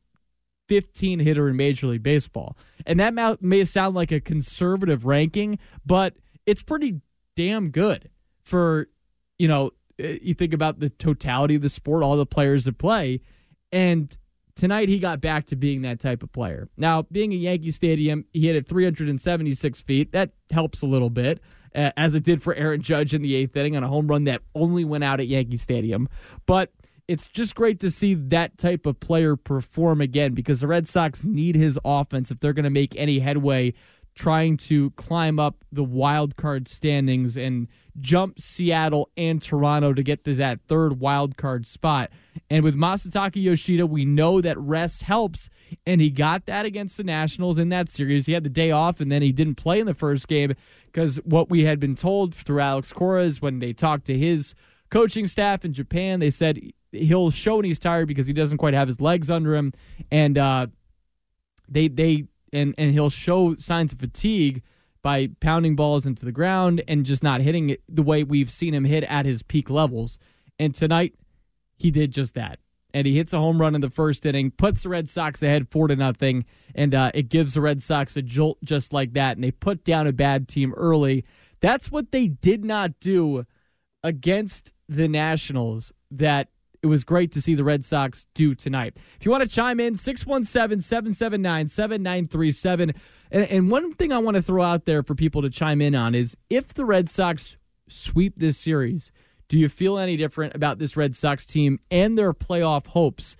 15 0.69 1.19
hitter 1.19 1.49
in 1.49 1.57
Major 1.57 1.87
League 1.87 2.03
Baseball. 2.03 2.55
And 2.85 3.01
that 3.01 3.41
may 3.41 3.65
sound 3.65 3.95
like 3.95 4.13
a 4.13 4.21
conservative 4.21 5.05
ranking, 5.05 5.59
but 5.85 6.13
it's 6.45 6.61
pretty 6.61 7.01
damn 7.35 7.69
good 7.69 8.10
for, 8.43 8.87
you 9.37 9.47
know, 9.47 9.71
uh, 10.01 10.07
you 10.21 10.33
think 10.33 10.53
about 10.53 10.79
the 10.79 10.89
totality 10.89 11.55
of 11.55 11.61
the 11.61 11.69
sport, 11.69 12.03
all 12.03 12.17
the 12.17 12.25
players 12.25 12.65
that 12.65 12.77
play. 12.77 13.21
And 13.71 14.15
tonight 14.55 14.89
he 14.89 14.99
got 14.99 15.21
back 15.21 15.45
to 15.47 15.55
being 15.55 15.81
that 15.83 15.99
type 15.99 16.23
of 16.23 16.31
player. 16.31 16.67
Now, 16.77 17.03
being 17.03 17.31
a 17.33 17.35
Yankee 17.35 17.71
Stadium, 17.71 18.25
he 18.33 18.47
hit 18.47 18.55
at 18.55 18.67
376 18.67 19.81
feet. 19.81 20.11
That 20.11 20.31
helps 20.51 20.81
a 20.81 20.85
little 20.85 21.09
bit, 21.09 21.39
uh, 21.75 21.91
as 21.97 22.15
it 22.15 22.23
did 22.23 22.41
for 22.41 22.53
Aaron 22.55 22.81
Judge 22.81 23.13
in 23.13 23.21
the 23.21 23.35
eighth 23.35 23.55
inning 23.55 23.75
on 23.75 23.83
a 23.83 23.87
home 23.87 24.07
run 24.07 24.25
that 24.25 24.41
only 24.55 24.85
went 24.85 25.03
out 25.03 25.19
at 25.19 25.27
Yankee 25.27 25.57
Stadium. 25.57 26.09
But 26.45 26.71
it's 27.07 27.27
just 27.27 27.55
great 27.55 27.79
to 27.81 27.89
see 27.89 28.13
that 28.13 28.57
type 28.57 28.85
of 28.85 28.99
player 28.99 29.35
perform 29.35 30.01
again 30.01 30.33
because 30.33 30.61
the 30.61 30.67
Red 30.67 30.87
Sox 30.87 31.25
need 31.25 31.55
his 31.55 31.77
offense 31.83 32.31
if 32.31 32.39
they're 32.39 32.53
going 32.53 32.63
to 32.63 32.69
make 32.69 32.95
any 32.95 33.19
headway 33.19 33.73
trying 34.15 34.57
to 34.57 34.91
climb 34.91 35.39
up 35.39 35.63
the 35.71 35.83
wild 35.83 36.35
card 36.35 36.67
standings 36.67 37.37
and 37.37 37.67
jump 37.99 38.39
Seattle 38.39 39.09
and 39.17 39.41
Toronto 39.41 39.93
to 39.93 40.03
get 40.03 40.23
to 40.23 40.35
that 40.35 40.61
third 40.67 40.99
wild 40.99 41.37
card 41.37 41.67
spot. 41.67 42.11
And 42.49 42.63
with 42.63 42.75
Masataka 42.75 43.41
Yoshida, 43.41 43.85
we 43.85 44.05
know 44.05 44.41
that 44.41 44.57
rest 44.57 45.03
helps, 45.03 45.49
and 45.85 45.99
he 45.99 46.09
got 46.09 46.45
that 46.45 46.65
against 46.65 46.97
the 46.97 47.03
Nationals 47.03 47.59
in 47.59 47.69
that 47.69 47.89
series. 47.89 48.25
He 48.25 48.33
had 48.33 48.43
the 48.43 48.49
day 48.49 48.71
off, 48.71 48.99
and 48.99 49.11
then 49.11 49.21
he 49.21 49.31
didn't 49.31 49.55
play 49.55 49.79
in 49.79 49.85
the 49.85 49.93
first 49.93 50.27
game 50.27 50.53
because 50.85 51.17
what 51.17 51.49
we 51.49 51.63
had 51.63 51.79
been 51.79 51.95
told 51.95 52.33
through 52.33 52.59
Alex 52.59 52.93
Cora 52.93 53.23
is 53.23 53.41
when 53.41 53.59
they 53.59 53.73
talked 53.73 54.05
to 54.05 54.17
his 54.17 54.53
coaching 54.89 55.27
staff 55.27 55.65
in 55.65 55.73
Japan, 55.73 56.19
they 56.19 56.29
said 56.29 56.59
he'll 56.91 57.31
show 57.31 57.55
when 57.55 57.65
he's 57.65 57.79
tired 57.79 58.07
because 58.07 58.27
he 58.27 58.33
doesn't 58.33 58.57
quite 58.57 58.73
have 58.73 58.87
his 58.87 59.01
legs 59.01 59.29
under 59.29 59.55
him, 59.55 59.73
and 60.11 60.37
uh, 60.37 60.67
they 61.67 61.87
they 61.87 62.25
and 62.53 62.75
and 62.77 62.91
he'll 62.91 63.09
show 63.09 63.55
signs 63.55 63.93
of 63.93 63.99
fatigue 63.99 64.61
by 65.03 65.29
pounding 65.39 65.75
balls 65.75 66.05
into 66.05 66.25
the 66.25 66.31
ground 66.31 66.83
and 66.87 67.05
just 67.05 67.23
not 67.23 67.41
hitting 67.41 67.71
it 67.71 67.81
the 67.89 68.03
way 68.03 68.23
we've 68.23 68.51
seen 68.51 68.73
him 68.73 68.85
hit 68.85 69.03
at 69.05 69.25
his 69.25 69.41
peak 69.43 69.69
levels. 69.69 70.19
And 70.59 70.73
tonight, 70.75 71.15
he 71.77 71.91
did 71.91 72.11
just 72.11 72.35
that. 72.35 72.59
And 72.93 73.07
he 73.07 73.15
hits 73.15 73.33
a 73.33 73.39
home 73.39 73.59
run 73.59 73.73
in 73.73 73.81
the 73.81 73.89
first 73.89 74.25
inning, 74.25 74.51
puts 74.51 74.83
the 74.83 74.89
Red 74.89 75.09
Sox 75.09 75.41
ahead 75.41 75.69
four 75.69 75.87
to 75.87 75.95
nothing, 75.95 76.45
and 76.75 76.93
uh, 76.93 77.11
it 77.13 77.29
gives 77.29 77.53
the 77.53 77.61
Red 77.61 77.81
Sox 77.81 78.17
a 78.17 78.21
jolt 78.21 78.57
just 78.63 78.91
like 78.91 79.13
that. 79.13 79.37
And 79.37 79.43
they 79.43 79.51
put 79.51 79.83
down 79.83 80.07
a 80.07 80.11
bad 80.11 80.47
team 80.47 80.73
early. 80.75 81.23
That's 81.61 81.91
what 81.91 82.11
they 82.11 82.27
did 82.27 82.65
not 82.65 82.99
do 82.99 83.45
against 84.03 84.73
the 84.89 85.07
Nationals. 85.07 85.93
That 86.11 86.49
it 86.83 86.87
was 86.87 87.03
great 87.03 87.31
to 87.33 87.41
see 87.41 87.53
the 87.53 87.63
Red 87.63 87.85
Sox 87.85 88.25
do 88.33 88.55
tonight. 88.55 88.97
If 89.19 89.25
you 89.25 89.31
want 89.31 89.43
to 89.43 89.49
chime 89.49 89.79
in, 89.79 89.95
617 89.95 90.81
779 90.81 91.67
7937. 91.67 92.93
And 93.31 93.71
one 93.71 93.93
thing 93.93 94.11
I 94.11 94.17
want 94.17 94.35
to 94.35 94.41
throw 94.41 94.63
out 94.63 94.85
there 94.85 95.03
for 95.03 95.15
people 95.15 95.41
to 95.43 95.49
chime 95.49 95.81
in 95.81 95.95
on 95.95 96.15
is 96.15 96.35
if 96.49 96.73
the 96.73 96.85
Red 96.85 97.09
Sox 97.09 97.57
sweep 97.87 98.39
this 98.39 98.57
series, 98.57 99.11
do 99.47 99.57
you 99.57 99.69
feel 99.69 99.97
any 99.97 100.17
different 100.17 100.55
about 100.55 100.79
this 100.79 100.97
Red 100.97 101.15
Sox 101.15 101.45
team 101.45 101.79
and 101.91 102.17
their 102.17 102.33
playoff 102.33 102.87
hopes 102.87 103.35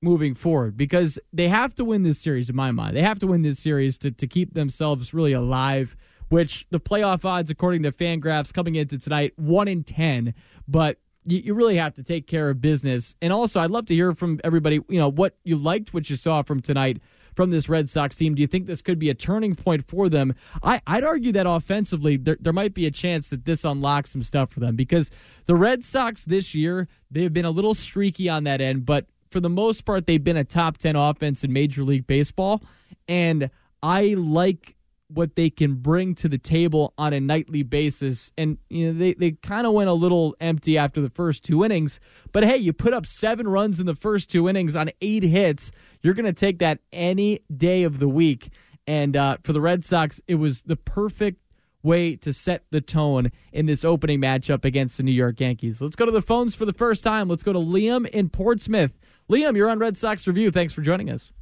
moving 0.00 0.34
forward? 0.34 0.76
Because 0.76 1.18
they 1.32 1.48
have 1.48 1.74
to 1.76 1.84
win 1.84 2.02
this 2.02 2.18
series, 2.18 2.50
in 2.50 2.56
my 2.56 2.72
mind. 2.72 2.96
They 2.96 3.02
have 3.02 3.20
to 3.20 3.26
win 3.26 3.42
this 3.42 3.60
series 3.60 3.96
to, 3.98 4.10
to 4.10 4.26
keep 4.26 4.54
themselves 4.54 5.14
really 5.14 5.34
alive, 5.34 5.94
which 6.30 6.66
the 6.70 6.80
playoff 6.80 7.24
odds, 7.24 7.50
according 7.50 7.84
to 7.84 7.92
Fangraphs, 7.92 8.52
coming 8.52 8.74
into 8.74 8.98
tonight, 8.98 9.34
1 9.36 9.68
in 9.68 9.84
10. 9.84 10.34
But 10.66 10.98
you, 11.24 11.38
you 11.38 11.54
really 11.54 11.76
have 11.76 11.94
to 11.94 12.02
take 12.02 12.26
care 12.26 12.50
of 12.50 12.60
business. 12.60 13.14
And 13.22 13.32
also, 13.32 13.60
I'd 13.60 13.70
love 13.70 13.86
to 13.86 13.94
hear 13.94 14.14
from 14.14 14.40
everybody, 14.44 14.80
you 14.88 14.98
know, 14.98 15.10
what 15.10 15.36
you 15.44 15.56
liked, 15.56 15.94
what 15.94 16.10
you 16.10 16.16
saw 16.16 16.42
from 16.42 16.60
tonight 16.60 17.00
from 17.34 17.50
this 17.50 17.68
Red 17.68 17.88
Sox 17.88 18.16
team. 18.16 18.34
Do 18.34 18.42
you 18.42 18.46
think 18.46 18.66
this 18.66 18.82
could 18.82 18.98
be 18.98 19.10
a 19.10 19.14
turning 19.14 19.54
point 19.54 19.86
for 19.86 20.08
them? 20.08 20.34
I, 20.62 20.80
would 20.88 21.04
argue 21.04 21.32
that 21.32 21.46
offensively, 21.46 22.16
there, 22.16 22.36
there 22.40 22.52
might 22.52 22.74
be 22.74 22.86
a 22.86 22.90
chance 22.90 23.30
that 23.30 23.44
this 23.44 23.64
unlocks 23.64 24.12
some 24.12 24.22
stuff 24.22 24.50
for 24.50 24.60
them 24.60 24.76
because 24.76 25.10
the 25.46 25.54
Red 25.54 25.82
Sox 25.82 26.24
this 26.24 26.54
year, 26.54 26.88
they've 27.10 27.32
been 27.32 27.44
a 27.44 27.50
little 27.50 27.74
streaky 27.74 28.28
on 28.28 28.44
that 28.44 28.60
end, 28.60 28.84
but 28.84 29.06
for 29.30 29.40
the 29.40 29.48
most 29.48 29.84
part, 29.84 30.06
they've 30.06 30.22
been 30.22 30.36
a 30.36 30.44
top 30.44 30.76
10 30.76 30.94
offense 30.94 31.42
in 31.42 31.52
Major 31.52 31.84
League 31.84 32.06
Baseball. 32.06 32.62
And 33.08 33.50
I 33.82 34.14
like 34.18 34.76
what 35.14 35.36
they 35.36 35.50
can 35.50 35.74
bring 35.74 36.14
to 36.16 36.28
the 36.28 36.38
table 36.38 36.94
on 36.98 37.12
a 37.12 37.20
nightly 37.20 37.62
basis. 37.62 38.32
And 38.36 38.58
you 38.68 38.92
know, 38.92 38.98
they, 38.98 39.14
they 39.14 39.32
kind 39.32 39.66
of 39.66 39.72
went 39.72 39.90
a 39.90 39.94
little 39.94 40.34
empty 40.40 40.78
after 40.78 41.00
the 41.00 41.10
first 41.10 41.44
two 41.44 41.64
innings. 41.64 42.00
But 42.32 42.44
hey, 42.44 42.56
you 42.56 42.72
put 42.72 42.92
up 42.92 43.06
seven 43.06 43.48
runs 43.48 43.80
in 43.80 43.86
the 43.86 43.94
first 43.94 44.30
two 44.30 44.48
innings 44.48 44.76
on 44.76 44.90
eight 45.00 45.22
hits. 45.22 45.72
You're 46.02 46.14
going 46.14 46.26
to 46.26 46.32
take 46.32 46.58
that 46.60 46.80
any 46.92 47.40
day 47.54 47.84
of 47.84 47.98
the 47.98 48.08
week. 48.08 48.50
And 48.86 49.16
uh, 49.16 49.36
for 49.44 49.52
the 49.52 49.60
Red 49.60 49.84
Sox, 49.84 50.20
it 50.26 50.34
was 50.36 50.62
the 50.62 50.76
perfect 50.76 51.38
way 51.82 52.16
to 52.16 52.32
set 52.32 52.64
the 52.70 52.80
tone 52.80 53.30
in 53.52 53.66
this 53.66 53.84
opening 53.84 54.20
matchup 54.20 54.64
against 54.64 54.96
the 54.96 55.02
New 55.02 55.12
York 55.12 55.40
Yankees. 55.40 55.80
Let's 55.80 55.96
go 55.96 56.06
to 56.06 56.12
the 56.12 56.22
phones 56.22 56.54
for 56.54 56.64
the 56.64 56.72
first 56.72 57.04
time. 57.04 57.28
Let's 57.28 57.42
go 57.42 57.52
to 57.52 57.58
Liam 57.58 58.08
in 58.08 58.28
Portsmouth. 58.28 58.98
Liam, 59.28 59.56
you're 59.56 59.70
on 59.70 59.78
Red 59.78 59.96
Sox 59.96 60.26
Review. 60.26 60.50
Thanks 60.50 60.72
for 60.72 60.82
joining 60.82 61.10
us. 61.10 61.32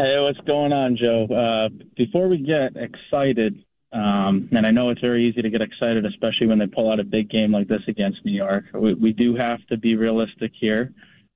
Hey, 0.00 0.18
what's 0.18 0.40
going 0.46 0.72
on, 0.72 0.96
Joe? 0.96 1.26
Uh, 1.26 1.68
before 1.94 2.26
we 2.26 2.38
get 2.38 2.72
excited, 2.74 3.62
um, 3.92 4.48
and 4.50 4.66
I 4.66 4.70
know 4.70 4.88
it's 4.88 5.00
very 5.02 5.28
easy 5.28 5.42
to 5.42 5.50
get 5.50 5.60
excited, 5.60 6.06
especially 6.06 6.46
when 6.46 6.58
they 6.58 6.66
pull 6.66 6.90
out 6.90 6.98
a 6.98 7.04
big 7.04 7.28
game 7.28 7.52
like 7.52 7.68
this 7.68 7.82
against 7.86 8.24
New 8.24 8.32
York. 8.32 8.64
We, 8.72 8.94
we 8.94 9.12
do 9.12 9.36
have 9.36 9.58
to 9.66 9.76
be 9.76 9.96
realistic 9.96 10.52
here. 10.58 10.90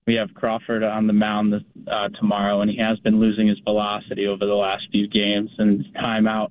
We 0.06 0.14
have 0.14 0.32
Crawford 0.32 0.82
on 0.82 1.06
the 1.06 1.12
mound 1.12 1.52
this, 1.52 1.60
uh, 1.92 2.08
tomorrow, 2.18 2.62
and 2.62 2.70
he 2.70 2.78
has 2.78 2.98
been 3.00 3.20
losing 3.20 3.48
his 3.48 3.58
velocity 3.64 4.26
over 4.26 4.46
the 4.46 4.54
last 4.54 4.84
few 4.90 5.08
games, 5.08 5.50
and 5.58 5.84
his 5.84 5.92
timeout, 6.02 6.50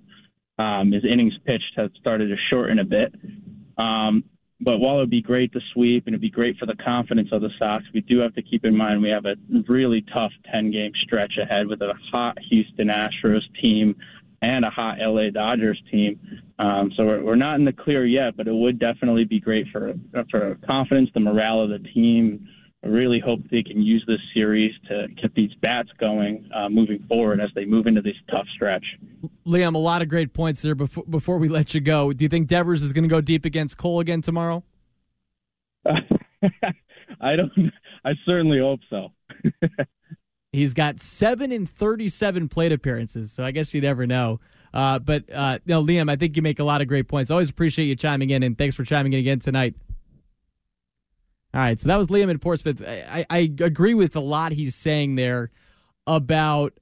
um, 0.60 0.92
his 0.92 1.04
innings 1.04 1.34
pitched 1.48 1.74
has 1.78 1.90
started 2.00 2.28
to 2.28 2.36
shorten 2.52 2.78
a 2.78 2.86
bit. 2.86 3.12
Um, 3.80 4.24
but 4.62 4.78
while 4.78 4.98
it 4.98 5.00
would 5.00 5.10
be 5.10 5.22
great 5.22 5.52
to 5.54 5.60
sweep 5.74 6.06
and 6.06 6.14
it'd 6.14 6.22
be 6.22 6.30
great 6.30 6.58
for 6.58 6.66
the 6.66 6.76
confidence 6.76 7.30
of 7.32 7.42
the 7.42 7.50
Sox, 7.60 7.84
we 7.94 8.02
do 8.02 8.20
have 8.20 8.34
to 8.36 8.42
keep 8.42 8.66
in 8.66 8.76
mind 8.76 9.02
we 9.02 9.10
have 9.10 9.26
a 9.26 9.36
really 9.68 10.04
tough 10.14 10.32
10 10.52 10.72
game 10.72 10.92
stretch 11.04 11.34
ahead 11.42 11.68
with 11.68 11.82
a 11.82 11.94
hot 12.12 12.38
Houston 12.50 12.88
Astros 12.88 13.42
team 13.62 13.96
and 14.42 14.66
a 14.66 14.70
hot 14.70 14.98
LA 15.00 15.30
Dodgers 15.30 15.82
team. 15.90 16.20
Um, 16.60 16.92
so 16.96 17.06
we're, 17.06 17.24
we're 17.24 17.36
not 17.36 17.56
in 17.56 17.66
the 17.66 17.74
clear 17.74 18.06
yet, 18.06 18.36
but 18.36 18.48
it 18.48 18.54
would 18.54 18.78
definitely 18.78 19.24
be 19.24 19.40
great 19.40 19.68
for 19.72 19.94
for 20.30 20.58
confidence, 20.66 21.10
the 21.14 21.20
morale 21.20 21.62
of 21.62 21.70
the 21.70 21.80
team. 21.80 22.48
I 22.84 22.88
really 22.88 23.20
hope 23.20 23.40
they 23.50 23.64
can 23.64 23.82
use 23.82 24.04
this 24.08 24.20
series 24.34 24.74
to 24.90 25.08
get 25.22 25.34
these 25.36 25.52
bats 25.62 25.90
going 26.00 26.50
uh, 26.54 26.68
moving 26.68 27.04
forward 27.08 27.40
as 27.40 27.50
they 27.56 27.64
move 27.64 27.88
into 27.88 28.02
this 28.02 28.16
tough 28.30 28.46
stretch. 28.54 28.84
Liam, 29.48 29.76
a 29.76 29.78
lot 29.78 30.02
of 30.02 30.10
great 30.10 30.34
points 30.34 30.62
there. 30.62 30.76
Before 30.76 31.06
before 31.06 31.38
we 31.38 31.48
let 31.48 31.74
you 31.74 31.80
go, 31.80 32.12
do 32.12 32.26
you 32.26 32.30
think 32.30 32.48
Devers 32.48 32.84
is 32.84 32.92
going 32.92 33.04
to 33.04 33.10
go 33.10 33.22
deep 33.22 33.46
against 33.46 33.78
Cole 33.78 34.02
again 34.02 34.22
tomorrow? 34.22 34.64
I 35.86 37.36
don't. 37.38 37.52
I 38.04 38.14
certainly 38.26 38.60
hope 38.60 38.82
so. 38.90 39.14
He's 40.52 40.74
got 40.74 41.00
seven 41.00 41.54
in 41.54 41.66
thirty-seven 41.66 42.50
plate 42.50 42.74
appearances, 42.74 43.32
so 43.32 43.46
I 43.46 43.52
guess 43.52 43.74
you 43.74 43.80
never 43.80 44.06
know. 44.06 44.42
Uh, 44.74 45.00
but 45.00 45.24
uh, 45.34 45.60
no, 45.66 45.82
Liam, 45.82 46.12
I 46.12 46.18
think 46.18 46.36
you 46.36 46.42
make 46.42 46.60
a 46.60 46.64
lot 46.64 46.82
of 46.82 46.88
great 46.88 47.08
points. 47.08 47.32
Always 47.32 47.50
appreciate 47.50 47.86
you 47.86 47.96
chiming 47.96 48.32
in, 48.32 48.44
and 48.44 48.58
thanks 48.58 48.76
for 48.76 48.84
chiming 48.84 49.14
in 49.14 49.20
again 49.20 49.40
tonight. 49.40 49.74
All 51.54 51.62
right, 51.62 51.80
so 51.80 51.88
that 51.88 51.98
was 51.98 52.08
Liam 52.08 52.30
in 52.30 52.40
Portsmouth. 52.40 52.82
I, 52.82 53.26
I 53.30 53.54
agree 53.60 53.94
with 53.94 54.16
a 54.16 54.20
lot 54.20 54.52
he's 54.52 54.74
saying 54.74 55.16
there 55.16 55.52
about 56.08 56.74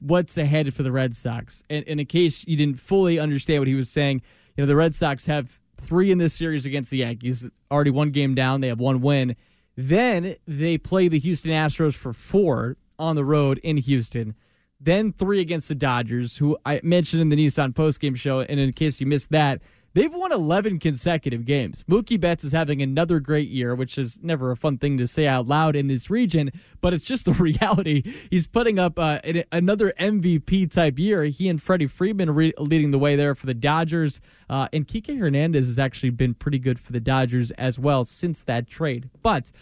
what's 0.00 0.36
ahead 0.36 0.74
for 0.74 0.82
the 0.82 0.90
Red 0.90 1.14
Sox. 1.14 1.62
And, 1.70 1.84
and 1.86 2.00
in 2.00 2.06
case 2.06 2.44
you 2.46 2.56
didn't 2.56 2.80
fully 2.80 3.20
understand 3.20 3.60
what 3.60 3.68
he 3.68 3.74
was 3.74 3.88
saying, 3.88 4.20
you 4.56 4.62
know 4.62 4.66
the 4.66 4.76
Red 4.76 4.94
Sox 4.94 5.26
have 5.26 5.60
three 5.76 6.10
in 6.10 6.18
this 6.18 6.34
series 6.34 6.66
against 6.66 6.90
the 6.90 6.98
Yankees. 6.98 7.48
Already 7.70 7.90
one 7.90 8.10
game 8.10 8.34
down. 8.34 8.60
They 8.60 8.68
have 8.68 8.80
one 8.80 9.00
win. 9.00 9.36
Then 9.76 10.36
they 10.46 10.76
play 10.76 11.08
the 11.08 11.18
Houston 11.18 11.52
Astros 11.52 11.94
for 11.94 12.12
four 12.12 12.76
on 12.98 13.16
the 13.16 13.24
road 13.24 13.58
in 13.58 13.76
Houston. 13.76 14.34
Then 14.80 15.12
three 15.12 15.40
against 15.40 15.68
the 15.68 15.74
Dodgers, 15.74 16.36
who 16.36 16.58
I 16.66 16.80
mentioned 16.82 17.22
in 17.22 17.28
the 17.28 17.36
Nissan 17.36 17.72
postgame 17.72 18.16
show. 18.16 18.40
And 18.40 18.60
in 18.60 18.72
case 18.72 19.00
you 19.00 19.06
missed 19.06 19.30
that, 19.30 19.62
They've 19.94 20.12
won 20.12 20.32
11 20.32 20.80
consecutive 20.80 21.44
games. 21.44 21.84
Mookie 21.88 22.20
Betts 22.20 22.42
is 22.42 22.50
having 22.50 22.82
another 22.82 23.20
great 23.20 23.48
year, 23.48 23.76
which 23.76 23.96
is 23.96 24.18
never 24.22 24.50
a 24.50 24.56
fun 24.56 24.76
thing 24.76 24.98
to 24.98 25.06
say 25.06 25.28
out 25.28 25.46
loud 25.46 25.76
in 25.76 25.86
this 25.86 26.10
region, 26.10 26.50
but 26.80 26.92
it's 26.92 27.04
just 27.04 27.24
the 27.24 27.32
reality. 27.32 28.02
He's 28.28 28.48
putting 28.48 28.80
up 28.80 28.98
uh, 28.98 29.20
another 29.52 29.92
MVP 30.00 30.72
type 30.72 30.98
year. 30.98 31.22
He 31.24 31.48
and 31.48 31.62
Freddie 31.62 31.86
Freeman 31.86 32.34
re- 32.34 32.52
leading 32.58 32.90
the 32.90 32.98
way 32.98 33.14
there 33.14 33.36
for 33.36 33.46
the 33.46 33.54
Dodgers. 33.54 34.20
Uh, 34.50 34.66
and 34.72 34.86
Kike 34.86 35.16
Hernandez 35.16 35.66
has 35.68 35.78
actually 35.78 36.10
been 36.10 36.34
pretty 36.34 36.58
good 36.58 36.80
for 36.80 36.92
the 36.92 37.00
Dodgers 37.00 37.52
as 37.52 37.78
well 37.78 38.04
since 38.04 38.42
that 38.42 38.68
trade. 38.68 39.08
But 39.22 39.52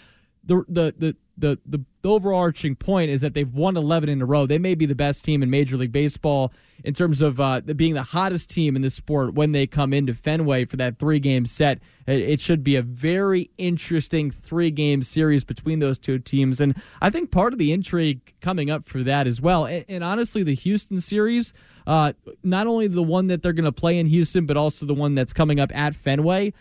the 0.45 0.65
the 0.69 0.95
the 0.99 1.17
the, 1.39 1.59
the, 1.67 1.85
overarching 2.05 2.75
point 2.75 3.11
is 3.13 3.21
that 3.21 3.33
they've 3.33 3.55
won 3.55 3.77
11 3.77 4.09
in 4.09 4.21
a 4.21 4.27
row. 4.27 4.45
They 4.45 4.59
may 4.59 4.75
be 4.75 4.87
the 4.87 4.95
best 4.95 5.25
team 5.25 5.41
in 5.41 5.51
Major 5.51 5.77
League 5.77 5.93
Baseball 5.93 6.53
in 6.83 6.95
terms 6.95 7.23
of 7.23 7.39
uh, 7.39 7.61
being 7.61 7.95
the 7.95 8.03
hottest 8.03 8.51
team 8.51 8.75
in 8.75 8.83
the 8.83 8.91
sport 8.91 9.35
when 9.35 9.53
they 9.53 9.69
come 9.69 9.93
into 9.93 10.13
Fenway 10.13 10.65
for 10.65 10.77
that 10.79 10.99
three 10.99 11.21
game 11.21 11.47
set. 11.47 11.79
It 12.09 12.41
should 12.41 12.65
be 12.65 12.75
a 12.75 12.83
very 12.83 13.51
interesting 13.57 14.33
three 14.33 14.73
game 14.73 15.05
series 15.05 15.45
between 15.45 15.79
those 15.79 15.97
two 15.97 16.19
teams. 16.19 16.61
And 16.61 16.75
I 17.01 17.11
think 17.11 17.31
part 17.31 17.53
of 17.53 17.61
the 17.61 17.73
intrigue 17.73 18.35
coming 18.41 18.69
up 18.69 18.85
for 18.85 19.05
that 19.05 19.29
as 19.29 19.41
well. 19.41 19.67
And, 19.67 19.85
and 19.89 20.03
honestly, 20.03 20.43
the 20.43 20.57
Houston 20.57 21.01
series, 21.01 21.53
uh, 21.87 22.15
not 22.43 22.67
only 22.67 22.89
the 22.89 23.03
one 23.03 23.29
that 23.29 23.45
they're 23.45 23.53
going 23.53 23.65
to 23.65 23.71
play 23.71 23.97
in 23.97 24.07
Houston, 24.07 24.45
but 24.45 24.57
also 24.57 24.87
the 24.87 24.95
one 24.95 25.15
that's 25.15 25.33
coming 25.33 25.61
up 25.61 25.71
at 25.73 25.95
Fenway 25.95 26.53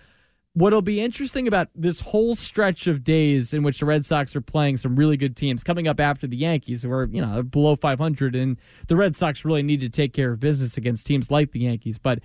what'll 0.53 0.81
be 0.81 0.99
interesting 0.99 1.47
about 1.47 1.69
this 1.75 1.99
whole 1.99 2.35
stretch 2.35 2.87
of 2.87 3.03
days 3.03 3.53
in 3.53 3.63
which 3.63 3.79
the 3.79 3.85
Red 3.85 4.05
Sox 4.05 4.35
are 4.35 4.41
playing 4.41 4.77
some 4.77 4.95
really 4.95 5.17
good 5.17 5.35
teams 5.35 5.63
coming 5.63 5.87
up 5.87 5.99
after 5.99 6.27
the 6.27 6.35
Yankees, 6.35 6.83
who 6.83 6.91
are 6.91 7.07
you 7.11 7.21
know 7.21 7.43
below 7.43 7.75
500, 7.75 8.35
and 8.35 8.57
the 8.87 8.95
Red 8.95 9.15
Sox 9.15 9.45
really 9.45 9.63
need 9.63 9.79
to 9.81 9.89
take 9.89 10.13
care 10.13 10.31
of 10.31 10.39
business 10.39 10.77
against 10.77 11.05
teams 11.05 11.31
like 11.31 11.51
the 11.51 11.59
Yankees, 11.61 11.97
but. 11.97 12.19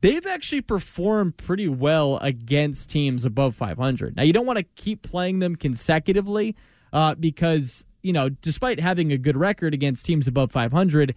They've 0.00 0.26
actually 0.26 0.62
performed 0.62 1.36
pretty 1.36 1.68
well 1.68 2.18
against 2.22 2.90
teams 2.90 3.24
above 3.24 3.54
500. 3.54 4.16
Now, 4.16 4.24
you 4.24 4.32
don't 4.32 4.46
want 4.46 4.58
to 4.58 4.64
keep 4.74 5.02
playing 5.02 5.38
them 5.38 5.54
consecutively 5.54 6.56
uh, 6.92 7.14
because, 7.14 7.84
you 8.02 8.12
know, 8.12 8.28
despite 8.28 8.80
having 8.80 9.12
a 9.12 9.16
good 9.16 9.36
record 9.36 9.74
against 9.74 10.04
teams 10.04 10.26
above 10.26 10.50
500, 10.50 11.14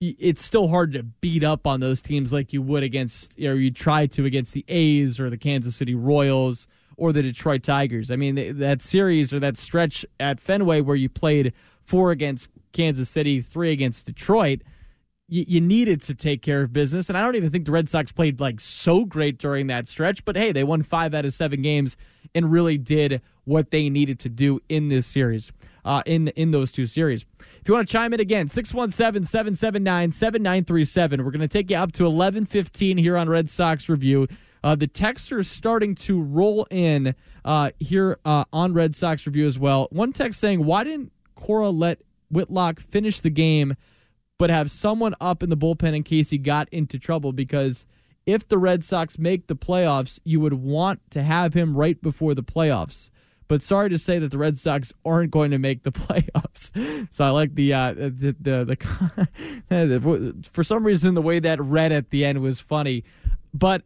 it's 0.00 0.44
still 0.44 0.68
hard 0.68 0.92
to 0.92 1.02
beat 1.02 1.42
up 1.42 1.66
on 1.66 1.80
those 1.80 2.02
teams 2.02 2.32
like 2.32 2.52
you 2.52 2.60
would 2.62 2.82
against, 2.82 3.38
or 3.40 3.54
you 3.54 3.70
try 3.70 4.06
to 4.06 4.24
against 4.24 4.52
the 4.52 4.64
A's 4.68 5.18
or 5.18 5.30
the 5.30 5.38
Kansas 5.38 5.76
City 5.76 5.94
Royals 5.94 6.66
or 6.96 7.12
the 7.12 7.22
Detroit 7.22 7.62
Tigers. 7.62 8.10
I 8.10 8.16
mean, 8.16 8.58
that 8.58 8.82
series 8.82 9.32
or 9.32 9.40
that 9.40 9.56
stretch 9.56 10.04
at 10.20 10.40
Fenway 10.40 10.80
where 10.82 10.96
you 10.96 11.08
played 11.08 11.52
four 11.84 12.10
against 12.10 12.50
Kansas 12.72 13.08
City, 13.08 13.40
three 13.40 13.72
against 13.72 14.06
Detroit, 14.06 14.62
you, 15.28 15.44
you, 15.48 15.60
needed 15.60 16.02
to 16.02 16.14
take 16.14 16.42
care 16.42 16.62
of 16.62 16.72
business. 16.72 17.08
And 17.08 17.18
I 17.18 17.22
don't 17.22 17.34
even 17.34 17.50
think 17.50 17.64
the 17.64 17.72
Red 17.72 17.88
Sox 17.88 18.12
played 18.12 18.38
like 18.40 18.60
so 18.60 19.04
great 19.04 19.38
during 19.38 19.66
that 19.68 19.88
stretch, 19.88 20.24
but 20.24 20.36
hey, 20.36 20.52
they 20.52 20.62
won 20.62 20.82
five 20.82 21.14
out 21.14 21.24
of 21.24 21.32
seven 21.32 21.62
games 21.62 21.96
and 22.34 22.50
really 22.50 22.78
did 22.78 23.20
what 23.44 23.70
they 23.70 23.88
needed 23.88 24.20
to 24.20 24.28
do 24.28 24.60
in 24.68 24.88
this 24.88 25.06
series, 25.06 25.50
uh, 25.84 26.02
in, 26.06 26.28
in 26.28 26.50
those 26.50 26.70
two 26.70 26.86
series. 26.86 27.24
If 27.66 27.70
you 27.70 27.74
want 27.74 27.88
to 27.88 27.92
chime 27.92 28.14
in 28.14 28.20
again, 28.20 28.46
617 28.46 29.26
779 29.26 30.12
7937. 30.12 31.24
We're 31.24 31.32
going 31.32 31.40
to 31.40 31.48
take 31.48 31.68
you 31.68 31.76
up 31.76 31.90
to 31.94 32.04
1115 32.04 32.96
here 32.96 33.16
on 33.16 33.28
Red 33.28 33.50
Sox 33.50 33.88
Review. 33.88 34.28
Uh, 34.62 34.76
the 34.76 34.86
texts 34.86 35.32
are 35.32 35.42
starting 35.42 35.96
to 35.96 36.22
roll 36.22 36.68
in 36.70 37.16
uh, 37.44 37.72
here 37.80 38.20
uh, 38.24 38.44
on 38.52 38.72
Red 38.72 38.94
Sox 38.94 39.26
Review 39.26 39.48
as 39.48 39.58
well. 39.58 39.88
One 39.90 40.12
text 40.12 40.38
saying, 40.38 40.64
Why 40.64 40.84
didn't 40.84 41.10
Cora 41.34 41.70
let 41.70 42.02
Whitlock 42.30 42.78
finish 42.78 43.18
the 43.18 43.30
game, 43.30 43.74
but 44.38 44.48
have 44.48 44.70
someone 44.70 45.16
up 45.20 45.42
in 45.42 45.50
the 45.50 45.56
bullpen 45.56 45.92
in 45.92 46.04
case 46.04 46.30
he 46.30 46.38
got 46.38 46.68
into 46.68 47.00
trouble? 47.00 47.32
Because 47.32 47.84
if 48.26 48.46
the 48.46 48.58
Red 48.58 48.84
Sox 48.84 49.18
make 49.18 49.48
the 49.48 49.56
playoffs, 49.56 50.20
you 50.22 50.38
would 50.38 50.54
want 50.54 51.00
to 51.10 51.24
have 51.24 51.54
him 51.54 51.76
right 51.76 52.00
before 52.00 52.32
the 52.32 52.44
playoffs. 52.44 53.10
But 53.48 53.62
sorry 53.62 53.90
to 53.90 53.98
say 53.98 54.18
that 54.18 54.30
the 54.30 54.38
Red 54.38 54.58
Sox 54.58 54.92
aren't 55.04 55.30
going 55.30 55.52
to 55.52 55.58
make 55.58 55.82
the 55.82 55.92
playoffs. 55.92 57.12
So 57.12 57.24
I 57.24 57.30
like 57.30 57.54
the 57.54 57.72
uh, 57.72 57.94
the 57.94 58.36
the, 58.40 58.76
the 59.68 60.48
for 60.52 60.64
some 60.64 60.84
reason 60.84 61.14
the 61.14 61.22
way 61.22 61.38
that 61.38 61.60
read 61.60 61.92
at 61.92 62.10
the 62.10 62.24
end 62.24 62.40
was 62.40 62.60
funny, 62.60 63.04
but 63.54 63.82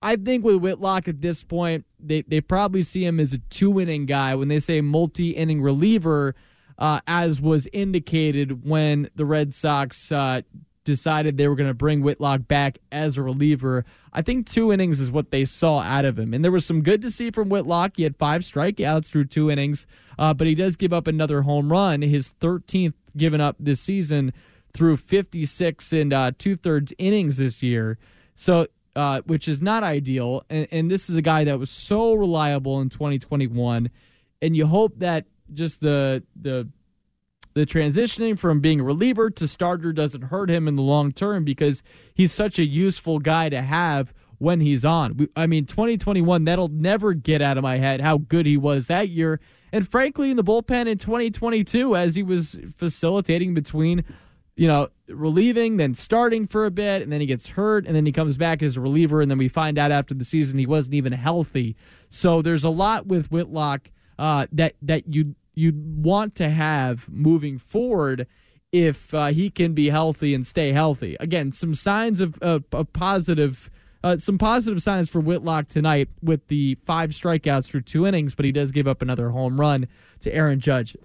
I 0.00 0.16
think 0.16 0.44
with 0.44 0.56
Whitlock 0.56 1.08
at 1.08 1.20
this 1.20 1.42
point, 1.42 1.84
they 1.98 2.22
they 2.22 2.40
probably 2.40 2.82
see 2.82 3.04
him 3.04 3.18
as 3.18 3.32
a 3.32 3.38
two 3.38 3.80
inning 3.80 4.06
guy 4.06 4.34
when 4.34 4.48
they 4.48 4.60
say 4.60 4.80
multi 4.80 5.30
inning 5.30 5.60
reliever. 5.60 6.34
Uh, 6.80 7.00
as 7.08 7.40
was 7.40 7.66
indicated 7.72 8.64
when 8.64 9.10
the 9.16 9.24
Red 9.24 9.52
Sox 9.52 10.12
uh, 10.12 10.42
decided 10.88 11.36
they 11.36 11.48
were 11.48 11.54
going 11.54 11.68
to 11.68 11.74
bring 11.74 12.00
Whitlock 12.00 12.48
back 12.48 12.78
as 12.90 13.18
a 13.18 13.22
reliever. 13.22 13.84
I 14.14 14.22
think 14.22 14.46
two 14.46 14.72
innings 14.72 15.00
is 15.00 15.10
what 15.10 15.30
they 15.30 15.44
saw 15.44 15.80
out 15.80 16.06
of 16.06 16.18
him. 16.18 16.32
And 16.32 16.42
there 16.42 16.50
was 16.50 16.64
some 16.64 16.80
good 16.80 17.02
to 17.02 17.10
see 17.10 17.30
from 17.30 17.50
Whitlock. 17.50 17.98
He 17.98 18.04
had 18.04 18.16
five 18.16 18.40
strikeouts 18.40 19.04
through 19.10 19.26
two 19.26 19.50
innings, 19.50 19.86
uh, 20.18 20.32
but 20.32 20.46
he 20.46 20.54
does 20.54 20.76
give 20.76 20.94
up 20.94 21.06
another 21.06 21.42
home 21.42 21.70
run, 21.70 22.00
his 22.00 22.32
13th 22.40 22.94
given 23.18 23.38
up 23.38 23.56
this 23.60 23.82
season 23.82 24.32
through 24.72 24.96
56 24.96 25.92
and 25.92 26.12
uh, 26.14 26.32
two 26.38 26.56
thirds 26.56 26.94
innings 26.96 27.36
this 27.36 27.62
year. 27.62 27.98
So, 28.34 28.66
uh, 28.96 29.20
which 29.26 29.46
is 29.46 29.60
not 29.60 29.82
ideal. 29.82 30.42
And, 30.48 30.66
and 30.72 30.90
this 30.90 31.10
is 31.10 31.16
a 31.16 31.22
guy 31.22 31.44
that 31.44 31.58
was 31.58 31.68
so 31.70 32.14
reliable 32.14 32.80
in 32.80 32.88
2021. 32.88 33.90
And 34.40 34.56
you 34.56 34.66
hope 34.66 35.00
that 35.00 35.26
just 35.52 35.80
the 35.80 36.22
the 36.40 36.68
the 37.54 37.66
transitioning 37.66 38.38
from 38.38 38.60
being 38.60 38.80
a 38.80 38.84
reliever 38.84 39.30
to 39.30 39.48
starter 39.48 39.92
doesn't 39.92 40.22
hurt 40.22 40.50
him 40.50 40.68
in 40.68 40.76
the 40.76 40.82
long 40.82 41.12
term 41.12 41.44
because 41.44 41.82
he's 42.14 42.32
such 42.32 42.58
a 42.58 42.64
useful 42.64 43.18
guy 43.18 43.48
to 43.48 43.62
have 43.62 44.12
when 44.38 44.60
he's 44.60 44.84
on. 44.84 45.28
I 45.36 45.46
mean, 45.46 45.66
2021, 45.66 46.44
that'll 46.44 46.68
never 46.68 47.12
get 47.12 47.42
out 47.42 47.58
of 47.58 47.62
my 47.62 47.78
head 47.78 48.00
how 48.00 48.18
good 48.18 48.46
he 48.46 48.56
was 48.56 48.86
that 48.86 49.08
year. 49.08 49.40
And 49.72 49.88
frankly, 49.88 50.30
in 50.30 50.36
the 50.36 50.44
bullpen 50.44 50.86
in 50.86 50.98
2022, 50.98 51.96
as 51.96 52.14
he 52.14 52.22
was 52.22 52.56
facilitating 52.76 53.52
between, 53.52 54.04
you 54.56 54.66
know, 54.66 54.88
relieving, 55.08 55.76
then 55.76 55.94
starting 55.94 56.46
for 56.46 56.66
a 56.66 56.70
bit, 56.70 57.02
and 57.02 57.12
then 57.12 57.20
he 57.20 57.26
gets 57.26 57.46
hurt, 57.46 57.86
and 57.86 57.94
then 57.94 58.06
he 58.06 58.12
comes 58.12 58.36
back 58.36 58.62
as 58.62 58.76
a 58.76 58.80
reliever, 58.80 59.20
and 59.20 59.30
then 59.30 59.38
we 59.38 59.48
find 59.48 59.78
out 59.78 59.90
after 59.90 60.14
the 60.14 60.24
season 60.24 60.58
he 60.58 60.66
wasn't 60.66 60.94
even 60.94 61.12
healthy. 61.12 61.76
So 62.08 62.40
there's 62.40 62.64
a 62.64 62.70
lot 62.70 63.06
with 63.06 63.30
Whitlock 63.30 63.90
uh, 64.18 64.46
that 64.52 64.74
that 64.82 65.12
you 65.12 65.34
you'd 65.58 66.04
want 66.04 66.36
to 66.36 66.48
have 66.48 67.08
moving 67.08 67.58
forward 67.58 68.26
if 68.72 69.12
uh, 69.12 69.26
he 69.26 69.50
can 69.50 69.72
be 69.72 69.88
healthy 69.88 70.34
and 70.34 70.46
stay 70.46 70.72
healthy. 70.72 71.16
Again, 71.20 71.52
some 71.52 71.74
signs 71.74 72.20
of, 72.20 72.38
of 72.42 72.64
positive. 72.92 73.70
Uh, 74.04 74.16
some 74.16 74.38
positive 74.38 74.80
signs 74.80 75.08
for 75.10 75.18
Whitlock 75.20 75.66
tonight 75.66 76.08
with 76.22 76.46
the 76.46 76.76
five 76.86 77.10
strikeouts 77.10 77.68
for 77.68 77.80
two 77.80 78.06
innings, 78.06 78.32
but 78.32 78.44
he 78.44 78.52
does 78.52 78.70
give 78.70 78.86
up 78.86 79.02
another 79.02 79.28
home 79.28 79.60
run 79.60 79.88
to 80.20 80.32
Aaron 80.32 80.60
Judge, 80.60 80.96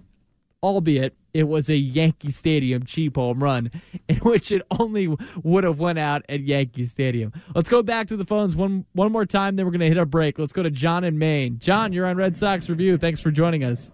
albeit 0.62 1.12
it 1.32 1.48
was 1.48 1.68
a 1.68 1.74
Yankee 1.74 2.30
Stadium 2.30 2.84
cheap 2.84 3.16
home 3.16 3.42
run 3.42 3.72
in 4.08 4.18
which 4.18 4.52
it 4.52 4.62
only 4.78 5.12
would 5.42 5.64
have 5.64 5.80
went 5.80 5.98
out 5.98 6.22
at 6.28 6.42
Yankee 6.42 6.84
Stadium. 6.84 7.32
Let's 7.56 7.68
go 7.68 7.82
back 7.82 8.06
to 8.06 8.16
the 8.16 8.24
phones 8.24 8.54
one 8.54 8.86
one 8.92 9.10
more 9.10 9.26
time, 9.26 9.56
then 9.56 9.66
we're 9.66 9.72
going 9.72 9.80
to 9.80 9.88
hit 9.88 9.98
a 9.98 10.06
break. 10.06 10.38
Let's 10.38 10.52
go 10.52 10.62
to 10.62 10.70
John 10.70 11.02
in 11.02 11.18
Maine. 11.18 11.58
John, 11.58 11.92
you're 11.92 12.06
on 12.06 12.16
Red 12.16 12.36
Sox 12.36 12.68
Review. 12.68 12.96
Thanks 12.96 13.18
for 13.18 13.32
joining 13.32 13.64
us. 13.64 13.90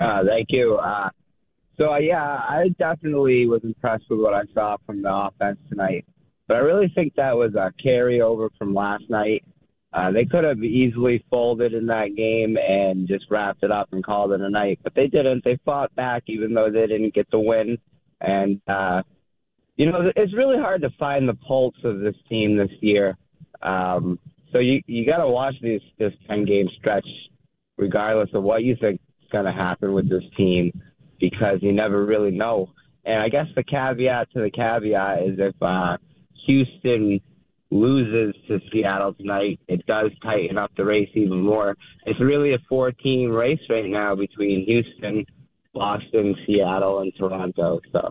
Uh, 0.00 0.22
thank 0.26 0.48
you. 0.50 0.76
Uh, 0.76 1.08
so, 1.76 1.92
uh, 1.92 1.98
yeah, 1.98 2.22
I 2.22 2.68
definitely 2.78 3.46
was 3.46 3.60
impressed 3.62 4.04
with 4.10 4.20
what 4.20 4.34
I 4.34 4.42
saw 4.52 4.76
from 4.84 5.02
the 5.02 5.12
offense 5.12 5.58
tonight. 5.68 6.04
But 6.46 6.56
I 6.56 6.60
really 6.60 6.90
think 6.94 7.14
that 7.14 7.36
was 7.36 7.54
a 7.54 7.72
carryover 7.84 8.48
from 8.58 8.74
last 8.74 9.04
night. 9.08 9.44
Uh, 9.92 10.10
they 10.10 10.24
could 10.24 10.44
have 10.44 10.62
easily 10.62 11.24
folded 11.30 11.72
in 11.72 11.86
that 11.86 12.14
game 12.16 12.56
and 12.58 13.08
just 13.08 13.24
wrapped 13.30 13.62
it 13.62 13.70
up 13.70 13.88
and 13.92 14.04
called 14.04 14.32
it 14.32 14.40
a 14.40 14.50
night, 14.50 14.78
but 14.82 14.94
they 14.94 15.06
didn't. 15.06 15.44
They 15.44 15.58
fought 15.64 15.94
back 15.94 16.24
even 16.26 16.52
though 16.52 16.70
they 16.70 16.86
didn't 16.86 17.14
get 17.14 17.30
the 17.30 17.38
win. 17.38 17.78
And, 18.20 18.60
uh, 18.68 19.02
you 19.76 19.90
know, 19.90 20.10
it's 20.14 20.34
really 20.34 20.58
hard 20.58 20.82
to 20.82 20.90
find 20.98 21.28
the 21.28 21.34
pulse 21.34 21.76
of 21.84 22.00
this 22.00 22.16
team 22.28 22.56
this 22.56 22.70
year. 22.80 23.16
Um, 23.62 24.18
so 24.52 24.58
you 24.58 24.80
you 24.86 25.04
got 25.06 25.18
to 25.18 25.28
watch 25.28 25.54
this 25.62 25.82
this 25.98 26.12
ten 26.26 26.44
game 26.44 26.68
stretch, 26.78 27.06
regardless 27.76 28.30
of 28.34 28.42
what 28.42 28.62
you 28.62 28.76
think 28.80 29.00
going 29.30 29.44
to 29.44 29.52
happen 29.52 29.92
with 29.92 30.08
this 30.08 30.24
team 30.36 30.72
because 31.20 31.58
you 31.60 31.72
never 31.72 32.04
really 32.04 32.30
know. 32.30 32.70
And 33.04 33.22
I 33.22 33.28
guess 33.28 33.46
the 33.54 33.62
caveat 33.62 34.30
to 34.32 34.40
the 34.40 34.50
caveat 34.50 35.22
is 35.22 35.38
if 35.38 35.54
uh, 35.62 35.96
Houston 36.46 37.20
loses 37.70 38.34
to 38.48 38.58
Seattle 38.72 39.14
tonight, 39.14 39.60
it 39.68 39.84
does 39.86 40.10
tighten 40.22 40.58
up 40.58 40.70
the 40.76 40.84
race 40.84 41.10
even 41.14 41.40
more. 41.40 41.76
It's 42.06 42.20
really 42.20 42.54
a 42.54 42.58
four 42.68 42.92
team 42.92 43.30
race 43.30 43.60
right 43.68 43.88
now 43.88 44.14
between 44.14 44.64
Houston, 44.66 45.26
Boston, 45.74 46.34
Seattle, 46.46 47.00
and 47.00 47.12
Toronto. 47.18 47.80
So, 47.92 48.10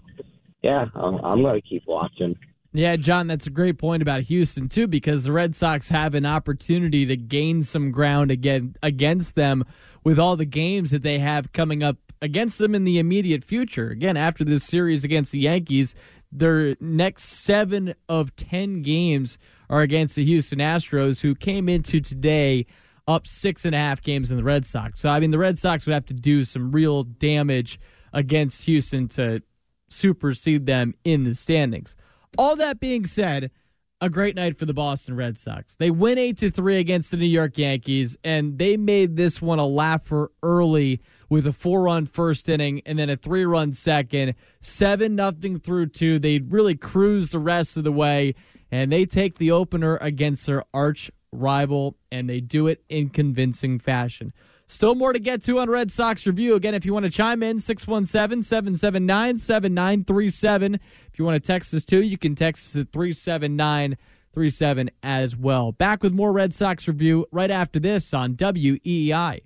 yeah, 0.61 0.85
I'm, 0.95 1.15
I'm 1.23 1.41
going 1.41 1.61
to 1.61 1.67
keep 1.67 1.83
watching. 1.87 2.35
Yeah, 2.73 2.95
John, 2.95 3.27
that's 3.27 3.47
a 3.47 3.51
great 3.51 3.77
point 3.77 4.01
about 4.01 4.21
Houston 4.21 4.67
too, 4.67 4.87
because 4.87 5.23
the 5.23 5.31
Red 5.31 5.55
Sox 5.55 5.89
have 5.89 6.13
an 6.13 6.25
opportunity 6.25 7.05
to 7.05 7.15
gain 7.15 7.63
some 7.63 7.91
ground 7.91 8.29
again 8.29 8.75
against 8.83 9.35
them 9.35 9.63
with 10.03 10.19
all 10.19 10.35
the 10.35 10.45
games 10.45 10.91
that 10.91 11.01
they 11.01 11.17
have 11.17 11.53
coming 11.53 11.81
up 11.81 11.97
against 12.21 12.59
them 12.59 12.75
in 12.75 12.83
the 12.83 12.99
immediate 12.99 13.43
future. 13.43 13.89
Again, 13.89 14.17
after 14.17 14.43
this 14.43 14.63
series 14.63 15.03
against 15.03 15.31
the 15.31 15.39
Yankees, 15.39 15.95
their 16.31 16.75
next 16.79 17.23
seven 17.45 17.95
of 18.09 18.35
ten 18.35 18.81
games 18.81 19.37
are 19.69 19.81
against 19.81 20.15
the 20.15 20.25
Houston 20.25 20.59
Astros, 20.59 21.21
who 21.21 21.35
came 21.35 21.69
into 21.69 21.99
today 21.99 22.65
up 23.07 23.25
six 23.25 23.63
and 23.65 23.73
a 23.73 23.77
half 23.77 24.01
games 24.01 24.29
in 24.29 24.37
the 24.37 24.43
Red 24.43 24.65
Sox. 24.65 24.99
So 25.01 25.09
I 25.09 25.19
mean, 25.19 25.31
the 25.31 25.37
Red 25.37 25.57
Sox 25.57 25.85
would 25.85 25.93
have 25.93 26.05
to 26.07 26.13
do 26.13 26.43
some 26.43 26.71
real 26.71 27.03
damage 27.03 27.79
against 28.13 28.65
Houston 28.65 29.07
to 29.09 29.41
supersede 29.89 30.65
them 30.65 30.93
in 31.05 31.23
the 31.23 31.33
standings. 31.33 31.95
All 32.37 32.55
that 32.55 32.79
being 32.79 33.05
said, 33.05 33.51
a 33.99 34.09
great 34.09 34.35
night 34.35 34.57
for 34.57 34.65
the 34.65 34.73
Boston 34.73 35.15
Red 35.15 35.37
Sox. 35.37 35.75
They 35.75 35.89
win 35.89 36.19
8 36.19 36.37
to 36.37 36.51
3 36.51 36.77
against 36.77 37.09
the 37.09 37.17
New 37.17 37.25
York 37.25 37.57
Yankees 37.57 38.15
and 38.23 38.57
they 38.57 38.77
made 38.77 39.15
this 39.15 39.41
one 39.41 39.57
a 39.57 39.65
laugher 39.65 40.31
early 40.43 41.01
with 41.29 41.47
a 41.47 41.53
four-run 41.53 42.05
first 42.05 42.47
inning 42.47 42.81
and 42.85 42.99
then 42.99 43.09
a 43.09 43.17
three-run 43.17 43.73
second, 43.73 44.35
7 44.59 45.15
nothing 45.15 45.59
through 45.59 45.87
2. 45.87 46.19
They 46.19 46.39
really 46.39 46.75
cruised 46.75 47.33
the 47.33 47.39
rest 47.39 47.75
of 47.75 47.83
the 47.83 47.91
way 47.91 48.35
and 48.71 48.91
they 48.91 49.05
take 49.05 49.39
the 49.39 49.51
opener 49.51 49.97
against 49.97 50.45
their 50.45 50.63
arch 50.73 51.09
rival 51.31 51.97
and 52.11 52.29
they 52.29 52.39
do 52.39 52.67
it 52.67 52.83
in 52.89 53.09
convincing 53.09 53.79
fashion. 53.79 54.31
Still 54.67 54.95
more 54.95 55.13
to 55.13 55.19
get 55.19 55.41
to 55.43 55.59
on 55.59 55.69
Red 55.69 55.91
Sox 55.91 56.27
Review. 56.27 56.55
Again, 56.55 56.73
if 56.73 56.85
you 56.85 56.93
want 56.93 57.05
to 57.05 57.09
chime 57.09 57.41
in, 57.41 57.61
617 57.61 58.43
779 58.43 59.37
7937. 59.37 60.75
If 60.75 60.81
you 61.17 61.23
want 61.23 61.41
to 61.41 61.47
text 61.47 61.73
us 61.73 61.85
too, 61.85 62.03
you 62.03 62.17
can 62.17 62.35
text 62.35 62.75
us 62.75 62.81
at 62.81 62.91
37937 62.91 64.91
as 65.03 65.37
well. 65.37 65.71
Back 65.71 66.03
with 66.03 66.13
more 66.13 66.33
Red 66.33 66.53
Sox 66.53 66.85
Review 66.87 67.25
right 67.31 67.49
after 67.49 67.79
this 67.79 68.13
on 68.13 68.35
WEEI. 68.35 69.41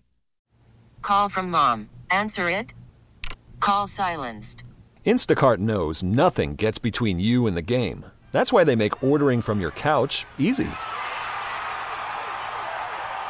Call 1.03 1.29
from 1.29 1.51
mom. 1.51 1.89
Answer 2.09 2.49
it. 2.49 2.73
Call 3.59 3.85
silenced. 3.85 4.63
Instacart 5.05 5.59
knows 5.59 6.01
nothing 6.01 6.55
gets 6.55 6.79
between 6.79 7.19
you 7.19 7.45
and 7.45 7.55
the 7.55 7.61
game. 7.61 8.05
That's 8.31 8.51
why 8.51 8.63
they 8.63 8.75
make 8.75 9.03
ordering 9.03 9.41
from 9.41 9.61
your 9.61 9.71
couch 9.71 10.25
easy. 10.39 10.69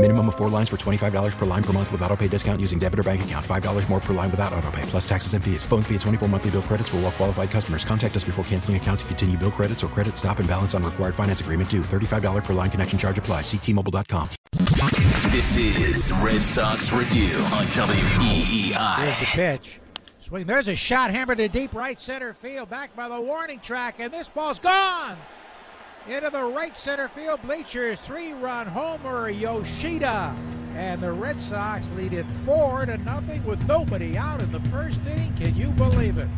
Minimum 0.00 0.28
of 0.28 0.34
four 0.34 0.48
lines 0.50 0.68
for 0.68 0.76
$25 0.76 1.38
per 1.38 1.46
line 1.46 1.62
per 1.62 1.72
month 1.72 1.90
with 1.90 2.02
auto 2.02 2.16
pay 2.16 2.28
discount 2.28 2.60
using 2.60 2.78
debit 2.78 2.98
or 2.98 3.02
bank 3.02 3.24
account. 3.24 3.46
$5 3.46 3.88
more 3.88 4.00
per 4.00 4.12
line 4.12 4.30
without 4.30 4.52
auto 4.52 4.70
pay, 4.70 4.82
plus 4.82 5.08
taxes 5.08 5.34
and 5.34 5.42
fees. 5.42 5.64
Phone 5.64 5.84
fee 5.84 5.94
at 5.94 6.00
24 6.00 6.28
monthly 6.28 6.50
bill 6.50 6.62
credits 6.62 6.88
for 6.88 6.96
all 6.96 7.04
well 7.04 7.12
qualified 7.12 7.50
customers. 7.50 7.84
Contact 7.84 8.16
us 8.16 8.24
before 8.24 8.44
canceling 8.44 8.76
account 8.76 9.00
to 9.00 9.06
continue 9.06 9.38
bill 9.38 9.52
credits 9.52 9.84
or 9.84 9.86
credit 9.86 10.16
stop 10.18 10.40
and 10.40 10.48
balance 10.48 10.74
on 10.74 10.82
required 10.82 11.14
finance 11.14 11.40
agreement 11.40 11.70
due. 11.70 11.80
$35 11.80 12.42
per 12.42 12.52
line 12.52 12.70
connection 12.70 12.98
charge 12.98 13.18
apply. 13.18 13.42
Ctmobile.com. 13.42 14.28
This 15.30 15.56
is 15.56 16.12
Red 16.22 16.42
Sox 16.42 16.92
Review 16.92 17.36
on 17.36 17.64
WEEI. 17.66 18.96
There's 18.98 19.20
the 19.20 19.26
pitch. 19.26 19.80
Swing. 20.20 20.44
There's 20.44 20.68
a 20.68 20.74
shot 20.74 21.12
hammered 21.12 21.38
to 21.38 21.48
deep 21.48 21.72
right 21.72 22.00
center 22.00 22.34
field, 22.34 22.68
back 22.68 22.96
by 22.96 23.08
the 23.08 23.20
warning 23.20 23.60
track, 23.60 24.00
and 24.00 24.12
this 24.12 24.28
ball's 24.28 24.58
gone 24.58 25.16
into 26.08 26.28
the 26.30 26.44
right 26.44 26.76
center 26.76 27.08
field 27.08 27.40
bleachers. 27.42 28.00
Three-run 28.00 28.66
homer, 28.66 29.30
Yoshida, 29.30 30.36
and 30.74 31.00
the 31.00 31.12
Red 31.12 31.40
Sox 31.40 31.90
lead 31.96 32.12
it 32.12 32.26
four 32.44 32.84
to 32.86 32.98
nothing 32.98 33.44
with 33.44 33.60
nobody 33.66 34.16
out 34.16 34.42
in 34.42 34.52
the 34.52 34.60
first 34.70 35.00
inning. 35.06 35.34
Can 35.34 35.54
you 35.54 35.68
believe 35.68 36.18
it? 36.18 36.28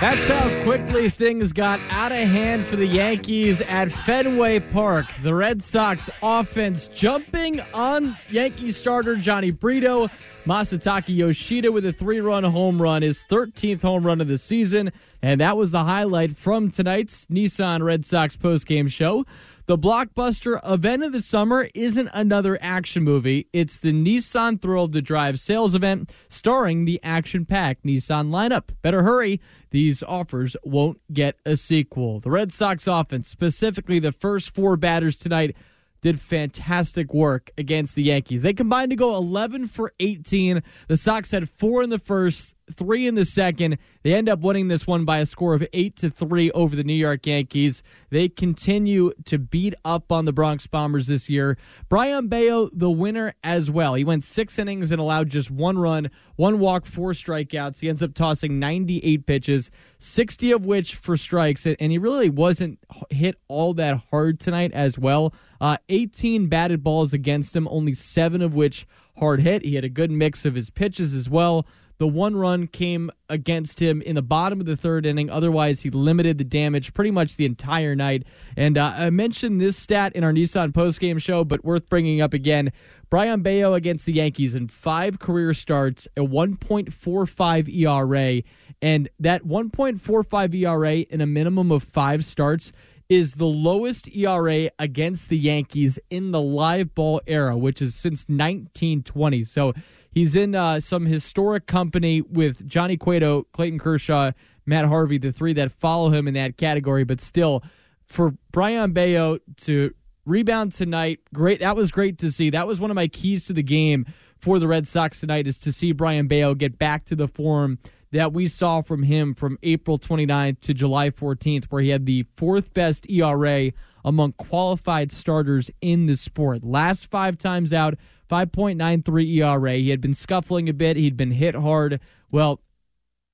That's 0.00 0.28
how 0.28 0.64
quickly 0.64 1.08
things 1.08 1.52
got 1.52 1.80
out 1.90 2.12
of 2.12 2.18
hand 2.18 2.66
for 2.66 2.76
the 2.76 2.86
Yankees 2.86 3.62
at 3.62 3.90
Fenway 3.90 4.60
Park. 4.60 5.06
The 5.22 5.34
Red 5.34 5.62
Sox 5.62 6.10
offense 6.22 6.86
jumping 6.88 7.60
on 7.72 8.16
Yankee 8.28 8.70
starter 8.70 9.16
Jhony 9.16 9.58
Brito. 9.58 10.08
Masataka 10.46 11.14
Yoshida 11.14 11.72
with 11.72 11.84
a 11.86 11.92
three 11.92 12.20
run 12.20 12.44
home 12.44 12.80
run, 12.80 13.02
his 13.02 13.24
13th 13.30 13.82
home 13.82 14.06
run 14.06 14.20
of 14.20 14.28
the 14.28 14.38
season. 14.38 14.92
And 15.22 15.40
that 15.40 15.56
was 15.56 15.72
the 15.72 15.84
highlight 15.84 16.36
from 16.36 16.70
tonight's 16.70 17.26
Nissan 17.26 17.82
Red 17.82 18.06
Sox 18.06 18.36
postgame 18.36 18.90
show. 18.90 19.24
The 19.66 19.76
blockbuster 19.76 20.60
event 20.66 21.02
of 21.02 21.12
the 21.12 21.20
summer 21.20 21.68
isn't 21.74 22.08
another 22.14 22.56
action 22.62 23.02
movie. 23.02 23.48
It's 23.52 23.78
the 23.78 23.92
Nissan 23.92 24.62
Thrill 24.62 24.86
the 24.86 25.02
Drive 25.02 25.40
sales 25.40 25.74
event 25.74 26.12
starring 26.28 26.84
the 26.84 27.00
action 27.02 27.44
packed 27.44 27.84
Nissan 27.84 28.30
lineup. 28.30 28.70
Better 28.80 29.02
hurry. 29.02 29.40
These 29.70 30.02
offers 30.02 30.56
won't 30.64 31.00
get 31.12 31.36
a 31.44 31.56
sequel. 31.56 32.20
The 32.20 32.30
Red 32.30 32.52
Sox 32.52 32.86
offense, 32.86 33.28
specifically 33.28 33.98
the 33.98 34.12
first 34.12 34.54
four 34.54 34.76
batters 34.76 35.16
tonight, 35.16 35.54
did 36.00 36.20
fantastic 36.20 37.12
work 37.12 37.50
against 37.58 37.94
the 37.94 38.04
Yankees. 38.04 38.42
They 38.42 38.52
combined 38.52 38.90
to 38.90 38.96
go 38.96 39.16
11 39.16 39.66
for 39.66 39.92
18. 40.00 40.62
The 40.86 40.96
Sox 40.96 41.30
had 41.30 41.48
four 41.50 41.82
in 41.82 41.90
the 41.90 41.98
first, 41.98 42.54
three 42.74 43.06
in 43.06 43.14
the 43.14 43.24
second. 43.24 43.78
They 44.02 44.14
end 44.14 44.28
up 44.28 44.40
winning 44.40 44.68
this 44.68 44.86
one 44.86 45.04
by 45.04 45.18
a 45.18 45.26
score 45.26 45.54
of 45.54 45.66
8 45.72 45.96
to 45.96 46.10
3 46.10 46.50
over 46.52 46.76
the 46.76 46.84
New 46.84 46.94
York 46.94 47.26
Yankees. 47.26 47.82
They 48.10 48.28
continue 48.28 49.12
to 49.26 49.38
beat 49.38 49.74
up 49.84 50.12
on 50.12 50.24
the 50.24 50.32
Bronx 50.32 50.66
Bombers 50.66 51.06
this 51.06 51.28
year. 51.28 51.58
Brayan 51.88 52.28
Bello, 52.28 52.70
the 52.72 52.90
winner 52.90 53.34
as 53.44 53.70
well. 53.70 53.94
He 53.94 54.04
went 54.04 54.24
six 54.24 54.58
innings 54.58 54.92
and 54.92 55.00
allowed 55.00 55.28
just 55.28 55.50
one 55.50 55.78
run, 55.78 56.10
one 56.36 56.58
walk, 56.58 56.86
four 56.86 57.12
strikeouts. 57.12 57.80
He 57.80 57.88
ends 57.88 58.02
up 58.02 58.14
tossing 58.14 58.58
98 58.58 59.26
pitches, 59.26 59.70
60 59.98 60.52
of 60.52 60.66
which 60.66 60.94
for 60.94 61.16
strikes, 61.16 61.66
and 61.66 61.92
he 61.92 61.98
really 61.98 62.30
wasn't 62.30 62.78
hit 63.10 63.36
all 63.48 63.74
that 63.74 64.00
hard 64.10 64.40
tonight 64.40 64.72
as 64.72 64.98
well. 64.98 65.34
Uh, 65.60 65.76
18 65.88 66.46
batted 66.46 66.82
balls 66.82 67.12
against 67.12 67.54
him, 67.54 67.66
only 67.68 67.94
seven 67.94 68.42
of 68.42 68.54
which 68.54 68.86
hard 69.18 69.40
hit. 69.40 69.64
He 69.64 69.74
had 69.74 69.84
a 69.84 69.88
good 69.88 70.10
mix 70.10 70.44
of 70.44 70.54
his 70.54 70.70
pitches 70.70 71.14
as 71.14 71.28
well. 71.28 71.66
The 71.98 72.06
one 72.06 72.36
run 72.36 72.68
came 72.68 73.10
against 73.28 73.80
him 73.80 74.00
in 74.02 74.14
the 74.14 74.22
bottom 74.22 74.60
of 74.60 74.66
the 74.66 74.76
third 74.76 75.04
inning. 75.04 75.30
Otherwise, 75.30 75.80
he 75.80 75.90
limited 75.90 76.38
the 76.38 76.44
damage 76.44 76.94
pretty 76.94 77.10
much 77.10 77.36
the 77.36 77.44
entire 77.44 77.96
night. 77.96 78.24
And 78.56 78.78
uh, 78.78 78.94
I 78.96 79.10
mentioned 79.10 79.60
this 79.60 79.76
stat 79.76 80.12
in 80.14 80.22
our 80.22 80.32
Nissan 80.32 80.72
postgame 80.72 81.20
show, 81.20 81.42
but 81.42 81.64
worth 81.64 81.88
bringing 81.88 82.20
up 82.20 82.34
again. 82.34 82.72
Brayan 83.10 83.42
Bello 83.42 83.74
against 83.74 84.06
the 84.06 84.12
Yankees 84.12 84.54
in 84.54 84.68
five 84.68 85.18
career 85.18 85.52
starts, 85.54 86.06
a 86.16 86.20
1.45 86.20 87.68
ERA. 87.74 88.42
And 88.80 89.08
that 89.18 89.42
1.45 89.42 90.54
ERA 90.54 90.94
in 90.98 91.20
a 91.20 91.26
minimum 91.26 91.72
of 91.72 91.82
five 91.82 92.24
starts 92.24 92.70
is 93.08 93.34
the 93.34 93.46
lowest 93.46 94.08
ERA 94.14 94.70
against 94.78 95.30
the 95.30 95.38
Yankees 95.38 95.98
in 96.10 96.30
the 96.30 96.40
live 96.40 96.94
ball 96.94 97.20
era, 97.26 97.56
which 97.56 97.80
is 97.80 97.94
since 97.94 98.20
1920. 98.28 99.44
So 99.44 99.72
he's 100.10 100.36
in 100.36 100.54
uh, 100.54 100.80
some 100.80 101.06
historic 101.06 101.66
company 101.66 102.22
with 102.22 102.66
Johnny 102.66 102.96
Cueto, 102.96 103.44
Clayton 103.52 103.78
Kershaw, 103.78 104.32
Matt 104.66 104.84
Harvey, 104.84 105.18
the 105.18 105.32
three 105.32 105.52
that 105.54 105.72
follow 105.72 106.10
him 106.10 106.28
in 106.28 106.34
that 106.34 106.56
category. 106.56 107.04
But 107.04 107.20
still, 107.20 107.62
for 108.04 108.34
Brayan 108.52 108.92
Bello 108.92 109.38
to 109.58 109.94
rebound 110.24 110.72
tonight, 110.72 111.20
great. 111.32 111.60
That 111.60 111.76
was 111.76 111.90
great 111.90 112.18
to 112.18 112.30
see. 112.30 112.50
That 112.50 112.66
was 112.66 112.80
one 112.80 112.90
of 112.90 112.94
my 112.94 113.08
keys 113.08 113.44
to 113.46 113.52
the 113.52 113.62
game 113.62 114.06
for 114.38 114.58
the 114.58 114.68
Red 114.68 114.86
Sox 114.86 115.20
tonight 115.20 115.46
is 115.46 115.58
to 115.58 115.72
see 115.72 115.92
Brayan 115.92 116.28
Bello 116.28 116.54
get 116.54 116.78
back 116.78 117.04
to 117.06 117.16
the 117.16 117.26
form 117.26 117.78
that 118.12 118.32
we 118.32 118.46
saw 118.46 118.80
from 118.80 119.02
him 119.02 119.34
from 119.34 119.58
April 119.62 119.98
29th 119.98 120.60
to 120.60 120.74
July 120.74 121.10
14th, 121.10 121.64
where 121.66 121.82
he 121.82 121.90
had 121.90 122.06
the 122.06 122.24
fourth 122.36 122.72
best 122.72 123.08
ERA 123.10 123.72
among 124.04 124.32
qualified 124.32 125.12
starters 125.12 125.70
in 125.80 126.06
the 126.06 126.16
sport. 126.16 126.64
Last 126.64 127.10
five 127.10 127.36
times 127.36 127.72
out, 127.72 127.94
5.93 128.30 129.36
ERA. 129.36 129.74
He 129.74 129.90
had 129.90 130.00
been 130.00 130.14
scuffling 130.14 130.68
a 130.68 130.72
bit, 130.72 130.96
he'd 130.96 131.16
been 131.16 131.32
hit 131.32 131.54
hard. 131.54 132.00
Well, 132.30 132.60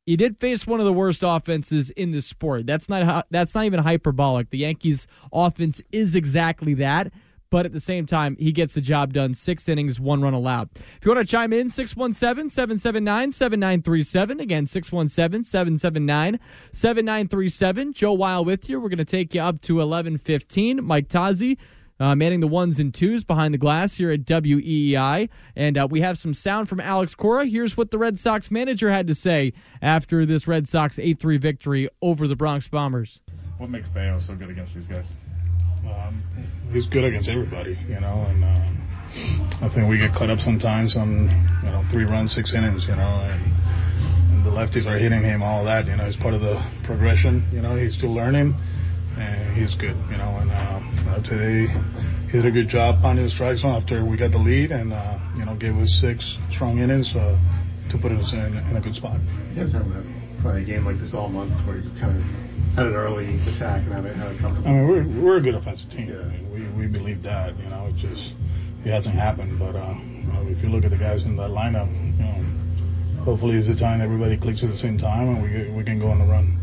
he 0.06 0.16
did 0.16 0.38
face 0.38 0.66
one 0.66 0.80
of 0.80 0.86
the 0.86 0.92
worst 0.92 1.22
offenses 1.24 1.90
in 1.90 2.10
the 2.10 2.20
sport. 2.20 2.66
That's 2.66 2.88
not 2.88 3.26
that's 3.30 3.54
not 3.54 3.64
even 3.64 3.80
hyperbolic. 3.80 4.50
The 4.50 4.58
Yankees 4.58 5.06
offense 5.32 5.80
is 5.92 6.14
exactly 6.14 6.74
that 6.74 7.10
but 7.54 7.64
at 7.64 7.72
the 7.72 7.78
same 7.78 8.04
time, 8.04 8.36
he 8.40 8.50
gets 8.50 8.74
the 8.74 8.80
job 8.80 9.12
done. 9.12 9.32
Six 9.32 9.68
innings, 9.68 10.00
one 10.00 10.20
run 10.20 10.34
allowed. 10.34 10.70
If 10.74 10.98
you 11.04 11.14
want 11.14 11.24
to 11.24 11.30
chime 11.30 11.52
in, 11.52 11.70
617 11.70 12.50
779 12.50 13.30
7937. 13.30 14.40
Again, 14.40 14.66
617 14.66 15.44
779 15.44 16.40
7937. 16.72 17.92
Joe 17.92 18.14
Weil 18.14 18.44
with 18.44 18.68
you. 18.68 18.80
We're 18.80 18.88
going 18.88 18.98
to 18.98 19.04
take 19.04 19.36
you 19.36 19.40
up 19.40 19.60
to 19.60 19.76
1115. 19.76 20.84
Mike 20.84 21.06
Tazi. 21.06 21.56
Uh, 22.00 22.16
manning 22.16 22.40
the 22.40 22.48
ones 22.48 22.80
and 22.80 22.92
twos 22.92 23.22
behind 23.22 23.54
the 23.54 23.58
glass 23.58 23.94
here 23.94 24.10
at 24.10 24.24
WEEI. 24.24 25.28
And 25.54 25.78
uh, 25.78 25.86
we 25.88 26.00
have 26.00 26.18
some 26.18 26.34
sound 26.34 26.68
from 26.68 26.80
Alex 26.80 27.14
Cora. 27.14 27.46
Here's 27.46 27.76
what 27.76 27.92
the 27.92 27.98
Red 27.98 28.18
Sox 28.18 28.50
manager 28.50 28.90
had 28.90 29.06
to 29.06 29.14
say 29.14 29.52
after 29.80 30.26
this 30.26 30.48
Red 30.48 30.66
Sox 30.66 30.98
8 30.98 31.20
3 31.20 31.36
victory 31.36 31.88
over 32.02 32.26
the 32.26 32.34
Bronx 32.34 32.66
Bombers. 32.66 33.22
What 33.58 33.70
makes 33.70 33.86
Bello 33.86 34.18
so 34.18 34.34
good 34.34 34.50
against 34.50 34.74
these 34.74 34.88
guys? 34.88 35.06
Um, 35.86 36.22
he's 36.72 36.86
good 36.86 37.04
against 37.04 37.28
everybody, 37.28 37.78
you 37.88 38.00
know, 38.00 38.26
and 38.28 38.44
uh, 38.44 39.64
I 39.64 39.70
think 39.72 39.88
we 39.88 39.98
get 39.98 40.12
caught 40.12 40.30
up 40.30 40.38
sometimes 40.40 40.96
on, 40.96 41.30
you 41.62 41.70
know, 41.70 41.84
three 41.92 42.04
runs, 42.04 42.34
six 42.34 42.52
innings, 42.54 42.84
you 42.88 42.96
know, 42.96 43.20
and, 43.22 43.42
and 44.34 44.40
the 44.44 44.50
lefties 44.50 44.86
are 44.86 44.98
hitting 44.98 45.22
him, 45.22 45.42
all 45.42 45.64
that, 45.64 45.86
you 45.86 45.96
know, 45.96 46.04
he's 46.06 46.16
part 46.16 46.34
of 46.34 46.40
the 46.40 46.58
progression, 46.84 47.46
you 47.52 47.60
know, 47.60 47.76
he's 47.76 47.94
still 47.94 48.12
learning, 48.12 48.54
and 49.18 49.56
he's 49.56 49.74
good, 49.76 49.96
you 50.10 50.16
know, 50.16 50.34
and 50.40 50.50
uh, 50.50 51.22
today 51.22 51.70
he 52.26 52.42
did 52.42 52.46
a 52.46 52.50
good 52.50 52.68
job 52.68 53.00
finding 53.00 53.24
the 53.24 53.30
strike 53.30 53.56
zone 53.58 53.78
after 53.78 54.04
we 54.04 54.16
got 54.16 54.32
the 54.32 54.38
lead, 54.38 54.72
and 54.72 54.92
uh, 54.92 55.18
you 55.38 55.44
know, 55.44 55.54
gave 55.54 55.76
us 55.76 55.88
six 56.00 56.18
strong 56.50 56.78
innings 56.80 57.14
uh, 57.14 57.38
to 57.90 57.98
put 57.98 58.10
us 58.10 58.32
in, 58.32 58.58
in 58.70 58.76
a 58.76 58.80
good 58.80 58.94
spot. 58.94 59.20
You 59.54 59.62
guys 59.62 59.72
have 59.72 59.86
a 59.86 60.64
game 60.64 60.84
like 60.84 60.98
this 60.98 61.14
all 61.14 61.28
month 61.28 61.54
where 61.66 61.78
you 61.78 61.90
kind 62.00 62.18
of 62.18 62.43
had 62.74 62.86
an 62.86 62.94
early 62.94 63.38
attack 63.54 63.86
and 63.86 63.92
had 63.94 64.04
it, 64.04 64.16
had 64.16 64.32
it 64.32 64.40
comfortable. 64.40 64.68
I 64.68 64.72
mean, 64.72 64.88
we're 64.88 65.06
we're 65.22 65.36
a 65.38 65.40
good 65.40 65.54
offensive 65.54 65.90
team. 65.90 66.10
Yeah. 66.10 66.26
I 66.26 66.28
mean, 66.28 66.74
we 66.74 66.86
we 66.86 66.86
believe 66.90 67.22
that. 67.22 67.56
You 67.58 67.70
know, 67.70 67.86
it 67.86 67.94
just 67.96 68.34
it 68.84 68.90
hasn't 68.90 69.14
happened. 69.14 69.58
But 69.58 69.76
uh, 69.78 69.94
you 69.94 70.26
know, 70.26 70.42
if 70.50 70.62
you 70.62 70.68
look 70.68 70.84
at 70.84 70.90
the 70.90 70.98
guys 70.98 71.22
in 71.24 71.36
that 71.36 71.50
lineup, 71.50 71.86
you 71.86 72.18
know, 72.18 73.22
hopefully 73.22 73.56
it's 73.56 73.68
the 73.68 73.78
time 73.78 74.02
everybody 74.02 74.36
clicks 74.36 74.62
at 74.62 74.70
the 74.70 74.76
same 74.76 74.98
time 74.98 75.38
and 75.38 75.42
we 75.42 75.70
we 75.70 75.84
can 75.84 76.00
go 76.00 76.10
on 76.10 76.18
the 76.18 76.26
run. 76.26 76.58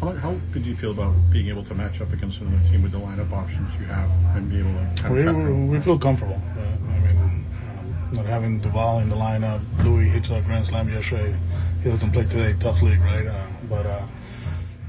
How, 0.00 0.12
how 0.12 0.32
good 0.52 0.62
do 0.62 0.68
you 0.68 0.76
feel 0.76 0.92
about 0.92 1.16
being 1.32 1.48
able 1.48 1.64
to 1.64 1.74
match 1.74 2.02
up 2.02 2.12
against 2.12 2.36
another 2.44 2.60
team 2.68 2.82
with 2.82 2.92
the 2.92 3.00
lineup 3.00 3.32
options 3.32 3.72
you 3.80 3.86
have 3.88 4.12
and 4.36 4.50
be 4.52 4.60
able 4.60 4.76
to? 4.76 4.84
Kind 5.00 5.14
we 5.14 5.24
of 5.24 5.36
we 5.72 5.80
feel 5.80 5.98
comfortable. 5.98 6.36
Uh, 6.36 6.60
I 6.60 7.00
mean, 7.00 7.16
um, 7.16 8.12
not 8.12 8.26
having 8.26 8.60
Duvall 8.60 9.00
in 9.00 9.08
the 9.08 9.16
lineup, 9.16 9.64
Luis 9.82 10.12
hits 10.12 10.28
a 10.28 10.44
grand 10.44 10.66
slam 10.66 10.92
yesterday. 10.92 11.32
He 11.80 11.88
doesn't 11.88 12.12
play 12.12 12.28
today. 12.28 12.52
Tough 12.60 12.76
league, 12.82 13.00
right? 13.00 13.24
Uh, 13.24 13.48
but. 13.72 13.86
Uh, 13.88 14.06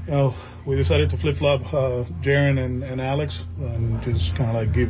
you 0.08 0.14
know, 0.14 0.34
we 0.66 0.74
decided 0.74 1.10
to 1.10 1.18
flip 1.18 1.36
flop 1.36 1.60
uh, 1.68 2.08
Jarren 2.24 2.58
and, 2.64 2.82
and 2.82 2.98
Alex 2.98 3.38
and 3.58 4.00
just 4.02 4.32
kind 4.38 4.48
of 4.48 4.56
like 4.56 4.72
give 4.72 4.88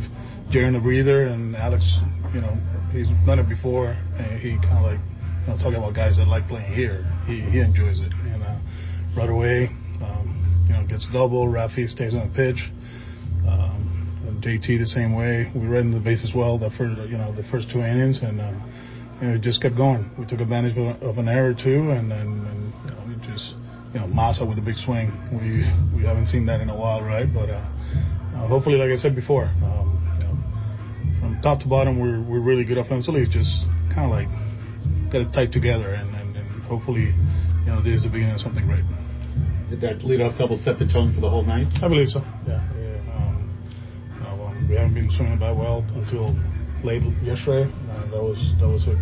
Jarren 0.55 0.79
a 0.79 0.81
breather 0.81 1.27
and 1.27 1.57
Alex, 1.57 1.83
you 2.33 2.41
know, 2.41 2.57
he's 2.93 3.09
done 3.27 3.41
it 3.41 3.49
before, 3.49 3.99
and 4.17 4.41
he 4.41 4.55
kind 4.63 4.79
of 4.79 4.85
like 4.85 5.01
you 5.43 5.47
know 5.51 5.57
talking 5.59 5.75
about 5.75 5.95
guys 5.95 6.17
that 6.19 6.29
like 6.29 6.47
playing 6.47 6.73
here. 6.73 7.03
He 7.27 7.41
he 7.41 7.59
enjoys 7.59 7.99
it, 7.99 8.13
and 8.31 8.45
uh, 8.45 8.59
right 9.17 9.29
away, 9.29 9.71
um, 10.01 10.65
you 10.69 10.73
know, 10.73 10.87
gets 10.87 11.07
double. 11.13 11.49
Rafi 11.49 11.89
stays 11.89 12.15
on 12.15 12.31
the 12.31 12.35
pitch. 12.35 12.63
Um, 13.43 14.41
JT 14.41 14.79
the 14.79 14.87
same 14.87 15.17
way. 15.17 15.51
We 15.53 15.67
ran 15.67 15.91
the 15.91 15.99
base 15.99 16.25
as 16.25 16.33
well. 16.33 16.59
The 16.59 16.71
first 16.71 16.97
you 17.11 17.19
know 17.19 17.35
the 17.35 17.45
first 17.51 17.71
two 17.73 17.81
innings, 17.81 18.21
and 18.23 18.41
uh, 18.41 18.53
you 19.21 19.29
know 19.29 19.35
it 19.35 19.43
just 19.43 19.61
kept 19.61 19.77
going. 19.77 20.09
We 20.17 20.27
took 20.27 20.39
advantage 20.39 20.79
of, 20.79 21.19
an 21.19 21.29
error 21.29 21.55
too, 21.55 21.91
and 21.91 22.09
then 22.09 22.47
and, 22.47 22.73
you 22.85 22.91
know, 22.95 23.03
we 23.09 23.27
just 23.27 23.55
you 23.93 24.01
know 24.01 24.07
Masa 24.07 24.47
with 24.47 24.59
a 24.59 24.63
big 24.63 24.77
swing. 24.77 25.13
We 25.33 25.65
we 25.97 26.05
haven't 26.05 26.27
seen 26.27 26.47
that 26.47 26.61
in 26.61 26.69
a 26.69 26.77
while, 26.77 27.03
right? 27.03 27.33
But 27.33 27.51
uh, 27.51 27.65
uh, 28.37 28.49
hopefully, 28.49 28.77
like 28.77 28.91
I 28.91 28.97
said 28.97 29.15
before. 29.15 29.45
Um, 29.65 29.97
from 31.21 31.41
top 31.43 31.61
to 31.61 31.69
bottom, 31.69 31.99
we're 31.99 32.23
we're 32.23 32.41
really 32.41 32.65
good 32.65 32.79
offensively. 32.79 33.23
It's 33.23 33.33
just 33.33 33.51
kind 33.95 34.07
of 34.07 34.11
like 34.11 34.29
got 35.11 35.23
it 35.23 35.33
tight 35.33 35.53
together, 35.53 35.95
and, 35.95 36.15
and, 36.15 36.37
and 36.37 36.63
hopefully, 36.65 37.15
you 37.65 37.67
know, 37.67 37.83
this 37.83 37.97
is 37.97 38.03
the 38.03 38.09
beginning 38.09 38.35
of 38.35 38.41
something 38.41 38.67
great. 38.67 38.85
Did 39.71 39.81
that 39.83 40.01
leadoff 40.01 40.39
double 40.39 40.57
set 40.57 40.79
the 40.79 40.87
tone 40.89 41.15
for 41.15 41.21
the 41.21 41.29
whole 41.29 41.45
night? 41.45 41.69
I 41.83 41.89
believe 41.89 42.09
so. 42.09 42.21
Yeah. 42.47 42.65
yeah. 42.77 43.17
Um, 43.17 43.51
you 44.15 44.21
know, 44.21 44.45
um, 44.47 44.69
we 44.69 44.77
haven't 44.77 44.95
been 44.95 45.11
swinging 45.11 45.39
that 45.41 45.55
well 45.57 45.85
until 45.93 46.37
late 46.85 47.03
yesterday. 47.23 47.69
Uh, 47.91 48.05
that 48.13 48.23
was 48.23 48.41
that 48.61 48.69
was 48.69 48.87
a, 48.89 48.97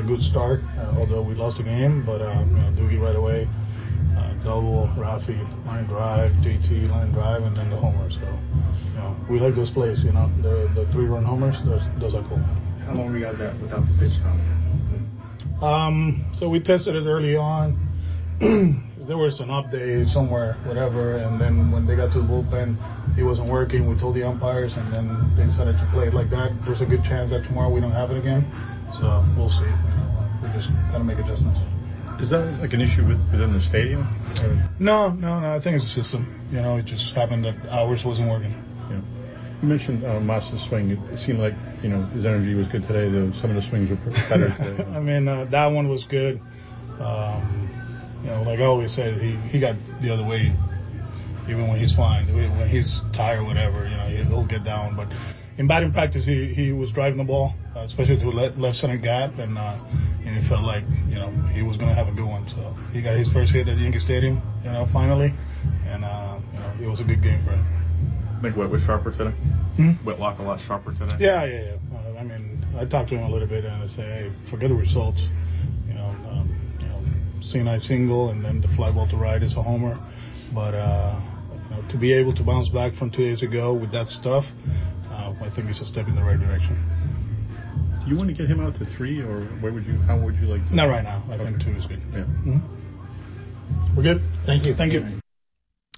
a 0.00 0.04
good 0.04 0.20
start, 0.20 0.60
uh, 0.76 1.00
although 1.00 1.22
we 1.22 1.34
lost 1.34 1.56
the 1.56 1.64
game. 1.64 2.04
But 2.04 2.20
um, 2.20 2.50
you 2.50 2.60
know, 2.60 2.70
Doogie 2.76 3.00
right 3.00 3.16
away, 3.16 3.48
uh, 4.20 4.34
double, 4.44 4.88
Rafi 4.96 5.40
line 5.66 5.86
drive, 5.86 6.32
JT 6.44 6.90
line 6.90 7.12
drive, 7.12 7.42
and 7.42 7.56
then 7.56 7.70
the 7.70 7.76
homer. 7.76 8.10
So 8.10 8.20
you 8.20 8.94
know, 8.94 9.16
we 9.30 9.40
like 9.40 9.54
those 9.54 9.70
plays. 9.70 10.02
You 10.04 10.12
know, 10.12 10.30
the 10.42 10.70
the 10.74 10.90
three 10.92 11.06
run 11.06 11.24
homers. 11.24 11.56
Those 11.64 11.82
those 11.98 12.14
are 12.14 12.26
cool. 12.28 12.38
How 12.84 12.94
long 12.94 13.12
were 13.12 13.18
you 13.18 13.24
guys 13.24 13.40
at 13.40 13.58
without 13.60 13.86
the 13.86 13.94
pitch 13.98 14.12
count? 14.22 14.40
Um, 15.62 16.24
so 16.38 16.48
we 16.48 16.60
tested 16.60 16.96
it 16.96 17.06
early 17.06 17.36
on. 17.36 17.76
there 18.40 19.18
was 19.18 19.40
an 19.40 19.48
update 19.48 20.10
somewhere, 20.12 20.54
whatever, 20.64 21.18
and 21.18 21.40
then 21.40 21.70
when 21.70 21.86
they 21.86 21.96
got 21.96 22.12
to 22.12 22.20
the 22.20 22.26
bullpen, 22.26 22.76
it 23.18 23.22
wasn't 23.22 23.50
working. 23.50 23.88
We 23.88 23.98
told 23.98 24.16
the 24.16 24.26
umpires, 24.26 24.72
and 24.74 24.92
then 24.92 25.06
they 25.36 25.44
decided 25.44 25.76
to 25.76 25.88
play 25.92 26.08
it 26.08 26.14
like 26.14 26.30
that. 26.30 26.56
There's 26.64 26.80
a 26.80 26.86
good 26.86 27.04
chance 27.04 27.30
that 27.30 27.44
tomorrow 27.44 27.70
we 27.70 27.80
don't 27.80 27.92
have 27.92 28.10
it 28.10 28.18
again. 28.18 28.48
So 28.96 29.24
we'll 29.36 29.50
see. 29.50 29.68
You 29.68 29.94
know, 29.96 30.30
we 30.42 30.48
just 30.56 30.68
gotta 30.90 31.04
make 31.04 31.18
adjustments. 31.18 31.60
Is 32.20 32.28
that 32.30 32.60
like 32.60 32.72
an 32.72 32.80
issue 32.80 33.06
with, 33.08 33.18
within 33.32 33.56
the 33.56 33.64
stadium? 33.64 34.04
Or? 34.44 34.52
No, 34.78 35.08
no, 35.08 35.40
no. 35.40 35.56
I 35.56 35.60
think 35.62 35.76
it's 35.76 35.84
a 35.84 36.02
system. 36.02 36.28
You 36.52 36.60
know, 36.60 36.76
it 36.76 36.84
just 36.84 37.14
happened 37.14 37.44
that 37.44 37.56
ours 37.68 38.02
wasn't 38.04 38.28
working. 38.28 38.52
Yeah. 38.92 39.00
You 39.62 39.68
mentioned 39.68 40.04
uh, 40.04 40.20
Masa's 40.20 40.60
swing. 40.68 40.90
It, 40.90 41.18
seemed 41.24 41.38
like 41.38 41.54
you 41.82 41.88
know 41.88 42.04
his 42.12 42.24
energy 42.24 42.54
was 42.54 42.68
good 42.68 42.82
today. 42.82 43.08
Though 43.08 43.32
some 43.40 43.50
of 43.50 43.56
the 43.56 43.64
swings 43.68 43.88
were 43.88 43.96
better 44.28 44.52
today. 44.52 44.84
I 44.96 45.00
mean, 45.00 45.28
uh, 45.28 45.46
that 45.50 45.66
one 45.72 45.88
was 45.88 46.04
good. 46.08 46.40
Um, 47.00 47.68
you 48.22 48.28
know, 48.28 48.42
like 48.42 48.60
I 48.60 48.64
always 48.64 48.94
said, 48.94 49.16
he, 49.16 49.36
he 49.48 49.60
got 49.60 49.76
the 50.02 50.12
other 50.12 50.26
way, 50.26 50.52
even 51.48 51.68
when 51.68 51.80
he's 51.80 51.96
fine. 51.96 52.28
When 52.28 52.68
he's 52.68 53.00
tired, 53.16 53.44
whatever, 53.44 53.88
you 53.88 53.96
know, 53.96 54.28
he'll 54.28 54.46
get 54.46 54.64
down. 54.64 54.94
But 54.94 55.08
in 55.58 55.66
batting 55.66 55.92
practice, 55.92 56.24
he, 56.24 56.54
he 56.54 56.72
was 56.72 56.92
driving 56.92 57.18
the 57.18 57.24
ball, 57.24 57.54
uh, 57.76 57.80
especially 57.80 58.16
to 58.18 58.28
left, 58.30 58.56
left 58.56 58.76
center 58.78 58.96
gap, 58.96 59.38
and 59.38 59.58
uh, 59.58 59.78
and 60.24 60.36
it 60.36 60.48
felt 60.48 60.62
like 60.62 60.84
you 61.08 61.16
know 61.16 61.30
he 61.52 61.62
was 61.62 61.76
going 61.76 61.88
to 61.88 61.94
have 61.94 62.08
a 62.08 62.12
good 62.12 62.26
one. 62.26 62.48
So 62.48 62.74
he 62.92 63.02
got 63.02 63.16
his 63.16 63.30
first 63.32 63.52
hit 63.52 63.68
at 63.68 63.78
Yankee 63.78 63.98
Stadium, 63.98 64.40
you 64.64 64.70
know, 64.70 64.86
finally, 64.92 65.34
and 65.86 66.04
uh, 66.04 66.38
you 66.52 66.60
know 66.60 66.74
it 66.82 66.88
was 66.88 67.00
a 67.00 67.04
good 67.04 67.22
game 67.22 67.44
for 67.44 67.52
him. 67.52 67.66
I 68.38 68.42
think 68.42 68.56
what 68.56 68.70
was 68.70 68.82
sharper 68.82 69.12
today. 69.12 69.36
Hmm? 69.76 69.92
Whitlock 70.04 70.38
a 70.38 70.42
lot 70.42 70.60
sharper 70.66 70.92
today. 70.92 71.16
Yeah, 71.20 71.44
yeah, 71.44 71.76
yeah. 71.76 71.98
Uh, 71.98 72.18
I 72.18 72.22
mean, 72.22 72.64
I 72.76 72.86
talked 72.86 73.10
to 73.10 73.16
him 73.16 73.24
a 73.24 73.30
little 73.30 73.48
bit, 73.48 73.64
and 73.64 73.82
I 73.82 73.86
say, 73.86 74.02
hey, 74.02 74.32
forget 74.50 74.70
the 74.70 74.74
results. 74.74 75.20
You 75.86 75.94
know, 75.94 76.08
um, 76.30 76.48
you 76.80 76.86
know, 76.88 77.00
CNI 77.44 77.82
single, 77.82 78.30
and 78.30 78.42
then 78.42 78.62
the 78.62 78.68
fly 78.76 78.90
ball 78.92 79.08
to 79.10 79.16
right 79.16 79.42
is 79.42 79.54
a 79.56 79.62
homer. 79.62 79.98
But 80.54 80.74
uh, 80.74 81.20
you 81.68 81.76
know, 81.76 81.88
to 81.90 81.98
be 81.98 82.14
able 82.14 82.34
to 82.34 82.42
bounce 82.42 82.70
back 82.70 82.94
from 82.94 83.10
two 83.10 83.24
days 83.24 83.42
ago 83.42 83.74
with 83.74 83.92
that 83.92 84.08
stuff, 84.08 84.44
I 85.42 85.50
think 85.50 85.68
it's 85.68 85.80
a 85.80 85.86
step 85.86 86.08
in 86.08 86.14
the 86.14 86.22
right 86.22 86.38
direction. 86.38 86.78
Do 88.04 88.10
you 88.10 88.16
want 88.16 88.28
to 88.28 88.34
get 88.34 88.46
him 88.48 88.60
out 88.60 88.74
to 88.76 88.86
three, 88.86 89.20
or 89.20 89.42
where 89.60 89.72
would 89.72 89.86
you? 89.86 89.98
How 90.00 90.16
would 90.16 90.36
you 90.36 90.46
like 90.46 90.66
to? 90.68 90.74
Not 90.74 90.88
right 90.88 91.04
now. 91.04 91.22
I 91.30 91.36
think 91.36 91.62
two 91.62 91.70
is 91.72 91.86
good. 91.86 92.00
Yeah. 92.12 92.20
Mm-hmm. 92.20 93.96
We're 93.96 94.02
good. 94.02 94.22
Thank 94.46 94.64
you. 94.64 94.74
Thank 94.74 94.92
you. 94.92 95.20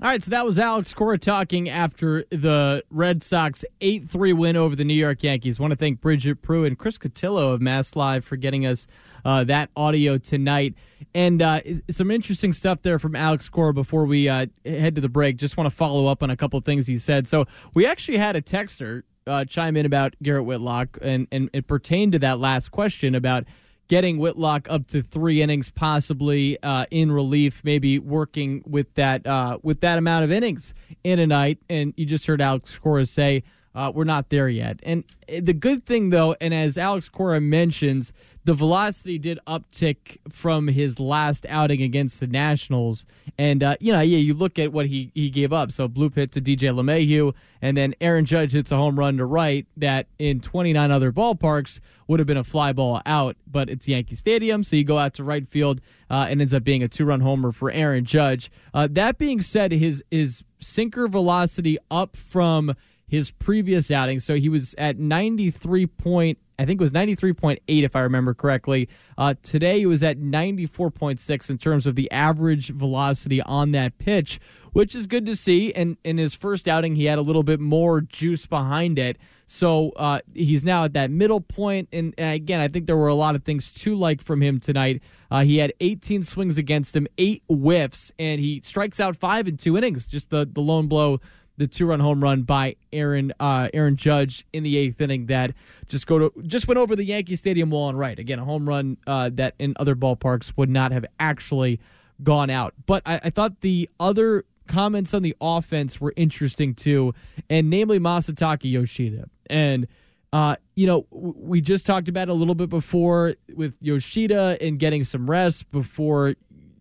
All 0.03 0.09
right, 0.09 0.21
so 0.21 0.31
that 0.31 0.45
was 0.45 0.59
Alex 0.59 0.93
Cora 0.95 1.17
talking 1.17 1.69
after 1.69 2.25
the 2.31 2.83
Red 2.91 3.23
Sox 3.23 3.65
8 3.81 4.09
3 4.09 4.33
win 4.33 4.57
over 4.57 4.75
the 4.75 4.83
New 4.83 4.95
York 4.95 5.23
Yankees. 5.23 5.61
want 5.61 5.71
to 5.71 5.77
thank 5.77 6.01
Bridget 6.01 6.43
Prue 6.43 6.65
and 6.65 6.77
Chris 6.77 6.99
Cotillo 6.99 7.55
of 7.55 7.61
Mass 7.61 7.95
Live 7.95 8.25
for 8.25 8.35
getting 8.35 8.67
us 8.67 8.89
uh, 9.25 9.45
that 9.45 9.71
audio 9.77 10.19
tonight. 10.19 10.75
And 11.15 11.41
uh, 11.41 11.61
some 11.89 12.11
interesting 12.11 12.53
stuff 12.53 12.83
there 12.83 12.99
from 12.99 13.15
Alex 13.15 13.49
Cora 13.49 13.73
before 13.75 14.05
we 14.05 14.29
uh, 14.29 14.47
head 14.65 14.97
to 14.97 15.01
the 15.01 15.09
break. 15.09 15.37
Just 15.37 15.57
want 15.57 15.71
to 15.71 15.77
follow 15.77 16.07
up 16.07 16.25
on 16.25 16.31
a 16.31 16.37
couple 16.37 16.59
of 16.59 16.65
things 16.65 16.89
he 16.89 16.97
said. 16.97 17.29
So 17.29 17.45
we 17.75 17.87
actually 17.87 18.19
had 18.19 18.35
a 18.35 18.43
texter 18.43 19.03
uh, 19.27 19.45
chime 19.45 19.77
in 19.77 19.87
about 19.87 20.15
Garrett 20.23 20.45
Whitlock, 20.45 20.99
and, 21.01 21.27
and 21.33 21.51
it 21.53 21.67
pertained 21.67 22.13
to 22.13 22.19
that 22.21 22.39
last 22.39 22.71
question 22.71 23.15
about 23.15 23.45
getting 23.89 24.19
Whitlock 24.19 24.71
up 24.71 24.87
to 24.89 25.03
three 25.03 25.43
innings, 25.43 25.71
possibly 25.71 26.57
uh, 26.63 26.87
in 26.91 27.13
relief, 27.13 27.63
maybe 27.65 27.99
working 27.99 28.63
with 28.67 28.93
that 28.95 29.27
uh, 29.27 29.59
with 29.63 29.81
that 29.81 29.99
amount 29.99 30.25
of 30.25 30.33
innings 30.33 30.73
in 31.05 31.19
a 31.19 31.27
night. 31.27 31.59
And 31.69 31.93
you 31.97 32.07
just 32.07 32.27
heard 32.27 32.41
Alex 32.41 32.79
Cora 32.79 33.07
say 33.07 33.43
uh, 33.75 33.91
we're 33.95 34.05
not 34.05 34.29
there 34.29 34.49
yet. 34.49 34.81
And 34.83 35.05
the 35.29 35.55
good 35.55 35.85
thing, 35.85 36.11
though, 36.11 36.37
and 36.41 36.53
as 36.53 36.77
Alex 36.77 37.09
Cora 37.09 37.41
mentions, 37.41 38.13
the 38.45 38.55
velocity 38.55 39.19
did 39.19 39.39
uptick 39.47 40.19
from 40.29 40.67
his 40.67 40.99
last 40.99 41.47
outing 41.49 41.81
against 41.81 42.19
the 42.19 42.27
Nationals. 42.27 43.07
And, 43.39 43.63
uh, 43.63 43.77
you 43.81 43.93
know, 43.93 44.01
yeah, 44.01 44.19
you 44.19 44.35
look 44.35 44.59
at 44.59 44.73
what 44.73 44.87
he, 44.87 45.13
he 45.15 45.31
gave 45.31 45.53
up. 45.53 45.71
So, 45.71 45.87
blue 45.87 46.11
pit 46.11 46.33
to 46.33 46.41
DJ 46.41 46.75
LeMahieu, 46.75 47.35
and 47.63 47.77
then 47.77 47.95
Aaron 48.01 48.25
Judge 48.25 48.53
hits 48.53 48.73
a 48.73 48.77
home 48.77 48.99
run 48.99 49.17
to 49.19 49.27
right 49.27 49.67
that 49.77 50.09
in 50.19 50.41
29 50.41 50.91
other 50.91 51.13
ballparks 51.13 51.79
would 52.09 52.19
have 52.19 52.27
been 52.27 52.37
a 52.37 52.45
fly 52.45 52.73
ball 52.73 53.01
out, 53.07 53.37
but 53.47 53.71
it's 53.71 53.87
Yankee 53.87 54.17
Stadium. 54.17 54.65
So, 54.65 54.75
you 54.77 54.85
go 54.85 54.99
out 54.99 55.15
to 55.15 55.25
right 55.25 55.47
field 55.47 55.81
uh, 56.11 56.27
and 56.29 56.41
ends 56.41 56.53
up 56.53 56.65
being 56.65 56.83
a 56.83 56.89
two 56.89 57.05
run 57.05 57.21
homer 57.21 57.53
for 57.53 57.71
Aaron 57.71 58.05
Judge. 58.05 58.51
Uh, 58.75 58.89
that 58.91 59.19
being 59.19 59.41
said, 59.41 59.71
his, 59.71 60.03
his 60.11 60.43
sinker 60.61 61.07
velocity 61.07 61.79
up 61.91 62.17
from 62.17 62.75
his 63.13 63.31
previous 63.31 63.91
outing. 63.91 64.19
So 64.21 64.37
he 64.37 64.49
was 64.49 64.75
at 64.79 64.99
93 64.99 65.87
point, 65.87 66.39
I 66.59 66.65
think 66.65 66.81
it 66.81 66.83
was 66.83 66.93
93.8 66.93 67.59
if 67.67 67.95
I 67.95 68.01
remember 68.01 68.33
correctly. 68.33 68.89
Uh, 69.19 69.35
today 69.43 69.81
he 69.81 69.85
was 69.85 70.03
at 70.03 70.19
94.6 70.19 71.51
in 71.51 71.59
terms 71.59 71.87
of 71.87 71.95
the 71.95 72.11
average 72.11 72.71
velocity 72.71 73.43
on 73.43 73.73
that 73.73 73.99
pitch, 73.99 74.41
which 74.73 74.95
is 74.95 75.07
good 75.07 75.27
to 75.27 75.37
see. 75.37 75.75
And 75.75 75.99
in 76.05 76.17
his 76.17 76.33
first 76.33 76.67
outing, 76.67 76.97
he 76.97 77.05
had 77.05 77.19
a 77.19 77.21
little 77.21 77.43
bit 77.43 77.61
more 77.61 78.01
juice 78.01 78.47
behind 78.47 78.99
it. 78.99 79.19
So 79.45 79.91
uh, 79.91 80.21
he's 80.33 80.65
now 80.65 80.85
at 80.85 80.95
that 80.95 81.11
middle 81.11 81.43
point. 81.43 81.91
And, 81.93 82.15
again, 82.17 82.61
I 82.61 82.69
think 82.69 82.87
there 82.87 82.97
were 82.97 83.09
a 83.09 83.15
lot 83.15 83.35
of 83.35 83.45
things 83.45 83.71
to 83.73 83.95
like 83.95 84.23
from 84.23 84.41
him 84.41 84.59
tonight. 84.59 85.03
Uh, 85.31 85.43
he 85.43 85.59
had 85.59 85.75
18 85.81 86.23
swings 86.23 86.57
against 86.57 86.97
him, 86.97 87.07
eight 87.19 87.43
whiffs, 87.47 88.11
and 88.19 88.41
he 88.41 88.63
strikes 88.65 89.01
out 89.01 89.19
five 89.19 89.49
in 89.49 89.59
two 89.59 89.77
innings. 89.77 90.07
Just 90.07 90.31
the, 90.31 90.49
the 90.51 90.63
lone 90.63 90.87
blow 90.87 91.21
the 91.57 91.67
two 91.67 91.87
run 91.87 92.01
home 92.01 92.23
run 92.23 92.43
by 92.43 92.77
Aaron 92.93 93.33
uh, 93.41 93.69
Aaron 93.75 93.97
Judge 93.97 94.47
in 94.53 94.63
the 94.63 94.77
eighth 94.77 95.01
inning 95.01 95.27
that 95.27 95.53
just 95.89 96.07
go 96.07 96.19
to 96.19 96.43
just 96.47 96.67
went 96.69 96.79
over 96.79 96.97
the 96.97 97.05
Yankee 97.05 97.37
Stadium 97.37 97.71
wall 97.71 97.89
and 97.89 97.99
right 97.99 98.19
again 98.19 98.39
a 98.39 98.45
home 98.45 98.69
run 98.69 98.97
uh, 99.07 99.31
that 99.35 99.55
in 99.59 99.75
other 99.77 99.95
ballparks 99.95 100.53
would 100.57 100.71
not 100.71 100.93
have 100.93 101.05
actually 101.21 101.81
gone 102.23 102.51
out. 102.51 102.75
But 102.87 103.03
I, 103.07 103.21
I 103.25 103.31
thought 103.31 103.61
the 103.61 103.89
other 104.01 104.45
comments 104.67 105.13
on 105.13 105.23
the 105.23 105.37
offense 105.41 106.01
were 106.01 106.15
interesting 106.17 106.75
too, 106.75 107.15
and 107.51 107.69
namely 107.71 107.99
Masataka 107.99 108.71
Yoshida 108.71 109.29
and. 109.49 109.87
Uh, 110.35 110.57
you 110.77 110.87
know, 110.87 111.07
we 111.11 111.61
just 111.61 111.85
talked 111.85 112.09
about 112.09 112.31
a 112.31 112.33
little 112.33 112.55
bit 112.55 112.71
before 112.71 113.35
with 113.55 113.77
Yoshida 113.83 114.57
and 114.63 114.79
getting 114.79 115.05
some 115.05 115.29
rest 115.29 115.71
before 115.71 116.37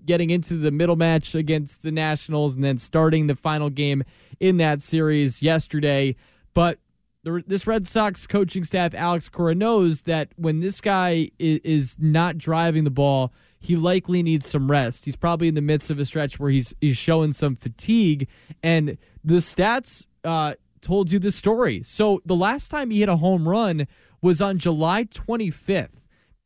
getting 0.05 0.29
into 0.29 0.55
the 0.55 0.71
middle 0.71 0.95
match 0.95 1.35
against 1.35 1.83
the 1.83 1.91
Nationals 1.91 2.55
and 2.55 2.63
then 2.63 2.77
starting 2.77 3.27
the 3.27 3.35
final 3.35 3.69
game 3.69 4.03
in 4.39 4.57
that 4.57 4.81
series 4.81 5.41
yesterday. 5.41 6.15
But 6.53 6.79
the, 7.23 7.43
this 7.45 7.67
Red 7.67 7.87
Sox 7.87 8.25
coaching 8.25 8.63
staff, 8.63 8.93
Alex 8.93 9.29
Cora, 9.29 9.55
knows 9.55 10.03
that 10.03 10.29
when 10.37 10.59
this 10.59 10.81
guy 10.81 11.29
is, 11.39 11.59
is 11.63 11.95
not 11.99 12.37
driving 12.37 12.83
the 12.83 12.91
ball, 12.91 13.31
he 13.59 13.75
likely 13.75 14.23
needs 14.23 14.47
some 14.47 14.69
rest. 14.69 15.05
He's 15.05 15.15
probably 15.15 15.47
in 15.47 15.55
the 15.55 15.61
midst 15.61 15.91
of 15.91 15.99
a 15.99 16.05
stretch 16.05 16.39
where 16.39 16.49
he's 16.49 16.73
he's 16.81 16.97
showing 16.97 17.31
some 17.31 17.55
fatigue, 17.55 18.27
and 18.63 18.97
the 19.23 19.35
stats 19.35 20.05
uh, 20.23 20.55
told 20.81 21.11
you 21.11 21.19
the 21.19 21.31
story. 21.31 21.83
So 21.83 22.21
the 22.25 22.35
last 22.35 22.69
time 22.69 22.89
he 22.89 23.01
hit 23.01 23.09
a 23.09 23.15
home 23.15 23.47
run 23.47 23.87
was 24.23 24.41
on 24.41 24.57
July 24.57 25.03
25th, 25.05 25.89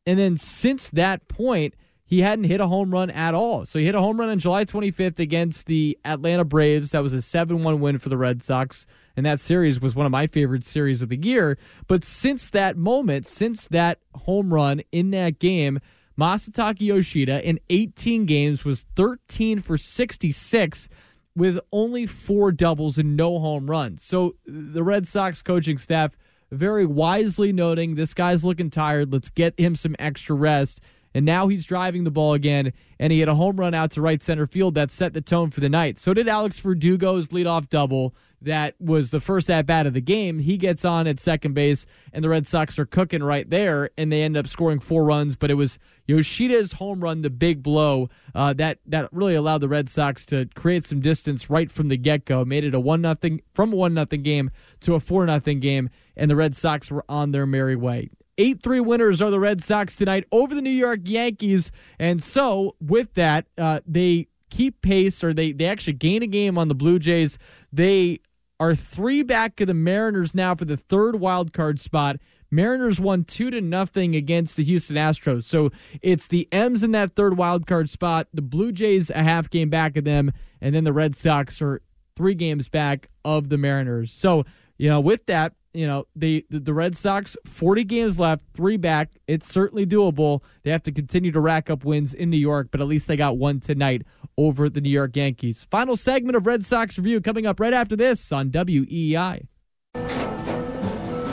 and 0.06 0.18
then 0.18 0.36
since 0.36 0.90
that 0.90 1.26
point 1.28 1.74
he 2.06 2.20
hadn't 2.20 2.44
hit 2.44 2.60
a 2.60 2.68
home 2.68 2.90
run 2.90 3.10
at 3.10 3.34
all. 3.34 3.66
So 3.66 3.78
he 3.78 3.84
hit 3.84 3.96
a 3.96 4.00
home 4.00 4.18
run 4.18 4.28
on 4.28 4.38
July 4.38 4.64
25th 4.64 5.18
against 5.18 5.66
the 5.66 5.98
Atlanta 6.04 6.44
Braves. 6.44 6.92
That 6.92 7.02
was 7.02 7.12
a 7.12 7.20
7 7.20 7.62
1 7.62 7.80
win 7.80 7.98
for 7.98 8.08
the 8.08 8.16
Red 8.16 8.42
Sox. 8.42 8.86
And 9.16 9.26
that 9.26 9.40
series 9.40 9.80
was 9.80 9.94
one 9.94 10.06
of 10.06 10.12
my 10.12 10.28
favorite 10.28 10.64
series 10.64 11.02
of 11.02 11.08
the 11.08 11.16
year. 11.16 11.58
But 11.88 12.04
since 12.04 12.50
that 12.50 12.76
moment, 12.76 13.26
since 13.26 13.66
that 13.68 13.98
home 14.14 14.54
run 14.54 14.82
in 14.92 15.10
that 15.10 15.40
game, 15.40 15.80
Masataka 16.18 16.80
Yoshida 16.80 17.46
in 17.46 17.58
18 17.70 18.24
games 18.24 18.64
was 18.64 18.84
13 18.94 19.58
for 19.58 19.76
66 19.76 20.88
with 21.34 21.58
only 21.72 22.06
four 22.06 22.52
doubles 22.52 22.98
and 22.98 23.16
no 23.16 23.38
home 23.38 23.68
runs. 23.68 24.02
So 24.02 24.36
the 24.46 24.82
Red 24.82 25.06
Sox 25.08 25.42
coaching 25.42 25.76
staff 25.76 26.12
very 26.52 26.86
wisely 26.86 27.52
noting 27.52 27.94
this 27.94 28.14
guy's 28.14 28.44
looking 28.44 28.70
tired. 28.70 29.12
Let's 29.12 29.28
get 29.28 29.58
him 29.58 29.74
some 29.74 29.96
extra 29.98 30.36
rest. 30.36 30.80
And 31.16 31.24
now 31.24 31.48
he's 31.48 31.64
driving 31.64 32.04
the 32.04 32.10
ball 32.10 32.34
again, 32.34 32.74
and 33.00 33.10
he 33.10 33.20
had 33.20 33.30
a 33.30 33.34
home 33.34 33.56
run 33.56 33.72
out 33.72 33.92
to 33.92 34.02
right 34.02 34.22
center 34.22 34.46
field 34.46 34.74
that 34.74 34.90
set 34.90 35.14
the 35.14 35.22
tone 35.22 35.50
for 35.50 35.60
the 35.60 35.70
night. 35.70 35.96
So 35.96 36.12
did 36.12 36.28
Alex 36.28 36.60
Verdugo's 36.60 37.28
leadoff 37.28 37.70
double 37.70 38.14
that 38.42 38.74
was 38.78 39.08
the 39.08 39.18
first 39.18 39.48
at 39.48 39.64
bat 39.64 39.86
of 39.86 39.94
the 39.94 40.02
game. 40.02 40.38
He 40.38 40.58
gets 40.58 40.84
on 40.84 41.06
at 41.06 41.18
second 41.18 41.54
base, 41.54 41.86
and 42.12 42.22
the 42.22 42.28
Red 42.28 42.46
Sox 42.46 42.78
are 42.78 42.84
cooking 42.84 43.22
right 43.22 43.48
there, 43.48 43.88
and 43.96 44.12
they 44.12 44.24
end 44.24 44.36
up 44.36 44.46
scoring 44.46 44.78
four 44.78 45.06
runs. 45.06 45.36
But 45.36 45.50
it 45.50 45.54
was 45.54 45.78
Yoshida's 46.06 46.74
home 46.74 47.00
run, 47.00 47.22
the 47.22 47.30
big 47.30 47.62
blow, 47.62 48.10
uh, 48.34 48.52
that 48.52 48.80
that 48.84 49.10
really 49.10 49.36
allowed 49.36 49.62
the 49.62 49.68
Red 49.68 49.88
Sox 49.88 50.26
to 50.26 50.44
create 50.54 50.84
some 50.84 51.00
distance 51.00 51.48
right 51.48 51.72
from 51.72 51.88
the 51.88 51.96
get 51.96 52.26
go. 52.26 52.44
Made 52.44 52.64
it 52.64 52.74
a 52.74 52.80
one 52.80 53.00
nothing 53.00 53.40
from 53.54 53.72
a 53.72 53.76
one 53.76 53.94
nothing 53.94 54.22
game 54.22 54.50
to 54.80 54.96
a 54.96 55.00
four 55.00 55.24
nothing 55.24 55.60
game, 55.60 55.88
and 56.14 56.30
the 56.30 56.36
Red 56.36 56.54
Sox 56.54 56.90
were 56.90 57.06
on 57.08 57.30
their 57.30 57.46
merry 57.46 57.74
way. 57.74 58.10
8 58.38 58.62
3 58.62 58.80
winners 58.80 59.22
are 59.22 59.30
the 59.30 59.40
Red 59.40 59.62
Sox 59.62 59.96
tonight 59.96 60.24
over 60.32 60.54
the 60.54 60.62
New 60.62 60.70
York 60.70 61.00
Yankees. 61.04 61.72
And 61.98 62.22
so, 62.22 62.76
with 62.80 63.14
that, 63.14 63.46
uh, 63.56 63.80
they 63.86 64.28
keep 64.50 64.80
pace 64.82 65.24
or 65.24 65.32
they, 65.32 65.52
they 65.52 65.66
actually 65.66 65.94
gain 65.94 66.22
a 66.22 66.26
game 66.26 66.58
on 66.58 66.68
the 66.68 66.74
Blue 66.74 66.98
Jays. 66.98 67.38
They 67.72 68.20
are 68.58 68.74
three 68.74 69.22
back 69.22 69.60
of 69.60 69.66
the 69.66 69.74
Mariners 69.74 70.34
now 70.34 70.54
for 70.54 70.64
the 70.64 70.76
third 70.76 71.16
wild 71.16 71.52
card 71.52 71.80
spot. 71.80 72.16
Mariners 72.50 73.00
won 73.00 73.24
two 73.24 73.50
to 73.50 73.60
nothing 73.60 74.14
against 74.14 74.56
the 74.56 74.64
Houston 74.64 74.96
Astros. 74.96 75.44
So 75.44 75.70
it's 76.00 76.28
the 76.28 76.48
M's 76.52 76.82
in 76.82 76.92
that 76.92 77.14
third 77.16 77.36
wild 77.36 77.66
card 77.66 77.90
spot. 77.90 78.28
The 78.32 78.42
Blue 78.42 78.72
Jays 78.72 79.10
a 79.10 79.22
half 79.22 79.50
game 79.50 79.68
back 79.68 79.96
of 79.96 80.04
them, 80.04 80.30
and 80.60 80.74
then 80.74 80.84
the 80.84 80.92
Red 80.92 81.16
Sox 81.16 81.60
are 81.60 81.82
three 82.14 82.34
games 82.34 82.68
back 82.68 83.08
of 83.24 83.48
the 83.48 83.58
Mariners. 83.58 84.12
So, 84.12 84.44
you 84.78 84.88
know, 84.88 85.00
with 85.00 85.26
that, 85.26 85.54
you 85.76 85.86
know, 85.86 86.06
the, 86.16 86.44
the 86.48 86.72
Red 86.72 86.96
Sox, 86.96 87.36
40 87.44 87.84
games 87.84 88.18
left, 88.18 88.44
three 88.54 88.76
back. 88.76 89.10
It's 89.26 89.48
certainly 89.48 89.86
doable. 89.86 90.42
They 90.62 90.70
have 90.70 90.82
to 90.84 90.92
continue 90.92 91.32
to 91.32 91.40
rack 91.40 91.70
up 91.70 91.84
wins 91.84 92.14
in 92.14 92.30
New 92.30 92.36
York, 92.36 92.68
but 92.70 92.80
at 92.80 92.86
least 92.86 93.06
they 93.08 93.16
got 93.16 93.36
one 93.36 93.60
tonight 93.60 94.02
over 94.38 94.68
the 94.68 94.80
New 94.80 94.90
York 94.90 95.16
Yankees. 95.16 95.66
Final 95.70 95.96
segment 95.96 96.36
of 96.36 96.46
Red 96.46 96.64
Sox 96.64 96.96
Review 96.96 97.20
coming 97.20 97.46
up 97.46 97.60
right 97.60 97.74
after 97.74 97.96
this 97.96 98.32
on 98.32 98.50
WEEI. 98.50 99.46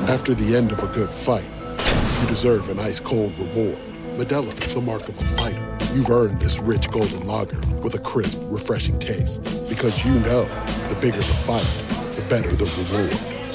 After 0.09 0.33
the 0.33 0.55
end 0.55 0.71
of 0.71 0.83
a 0.83 0.87
good 0.87 1.13
fight, 1.13 1.45
you 2.21 2.27
deserve 2.27 2.69
an 2.69 2.79
ice 2.79 2.99
cold 2.99 3.37
reward. 3.39 3.77
Modelo 4.17 4.53
is 4.65 4.75
the 4.75 4.81
mark 4.81 5.07
of 5.09 5.17
a 5.17 5.23
fighter. 5.23 5.77
You've 5.93 6.09
earned 6.09 6.39
this 6.41 6.59
rich 6.59 6.89
golden 6.91 7.25
lager 7.25 7.59
with 7.81 7.95
a 7.95 7.99
crisp, 7.99 8.39
refreshing 8.43 8.99
taste. 8.99 9.43
Because 9.67 10.05
you 10.05 10.13
know 10.19 10.43
the 10.89 10.97
bigger 10.99 11.17
the 11.17 11.23
fight, 11.23 11.65
the 12.15 12.21
better 12.29 12.53
the 12.55 12.65
reward. 12.65 13.42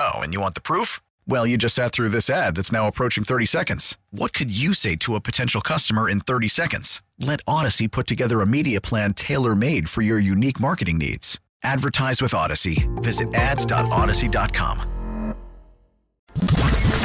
Oh, 0.00 0.14
and 0.20 0.32
you 0.32 0.40
want 0.40 0.54
the 0.54 0.60
proof? 0.60 1.00
Well, 1.26 1.46
you 1.46 1.56
just 1.56 1.74
sat 1.74 1.92
through 1.92 2.10
this 2.10 2.28
ad 2.28 2.54
that's 2.56 2.72
now 2.72 2.86
approaching 2.86 3.24
30 3.24 3.46
seconds. 3.46 3.96
What 4.10 4.32
could 4.32 4.56
you 4.56 4.74
say 4.74 4.96
to 4.96 5.14
a 5.14 5.20
potential 5.20 5.60
customer 5.60 6.08
in 6.08 6.20
30 6.20 6.48
seconds? 6.48 7.02
Let 7.18 7.44
Audacy 7.46 7.90
put 7.90 8.06
together 8.06 8.40
a 8.40 8.46
media 8.46 8.80
plan 8.80 9.14
tailor 9.14 9.54
made 9.54 9.88
for 9.88 10.02
your 10.02 10.18
unique 10.18 10.60
marketing 10.60 10.98
needs. 10.98 11.40
Advertise 11.62 12.20
with 12.20 12.32
Audacy. 12.32 12.86
Visit 13.02 13.32
ads.audacy.com. 13.34 14.90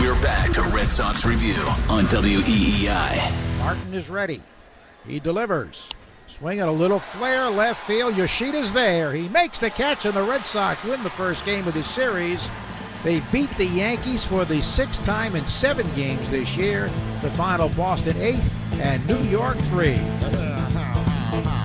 We're 0.01 0.21
back 0.21 0.51
to 0.53 0.61
Red 0.63 0.91
Sox 0.91 1.25
Review 1.25 1.61
on 1.89 2.05
WEEI. 2.07 3.57
Martin 3.59 3.93
is 3.93 4.09
ready. 4.09 4.41
He 5.05 5.19
delivers. 5.19 5.87
Swing 6.27 6.59
Swinging 6.59 6.61
a 6.61 6.71
little 6.71 6.99
flare 6.99 7.49
left 7.49 7.85
field. 7.87 8.15
Yoshida's 8.15 8.73
there. 8.73 9.13
He 9.13 9.29
makes 9.29 9.59
the 9.59 9.69
catch, 9.69 10.05
and 10.05 10.15
the 10.15 10.23
Red 10.23 10.45
Sox 10.45 10.83
win 10.83 11.03
the 11.03 11.09
first 11.09 11.45
game 11.45 11.67
of 11.67 11.73
the 11.73 11.83
series 11.83 12.49
they 13.03 13.21
beat 13.31 13.49
the 13.57 13.65
Yankees 13.65 14.23
for 14.25 14.45
the 14.45 14.61
sixth 14.61 15.01
time 15.03 15.35
in 15.35 15.45
seven 15.47 15.89
games 15.95 16.29
this 16.29 16.55
year. 16.57 16.91
The 17.21 17.31
final 17.31 17.69
Boston 17.69 18.17
8 18.17 18.39
and 18.73 19.05
New 19.07 19.23
York 19.23 19.57
3. 19.59 19.99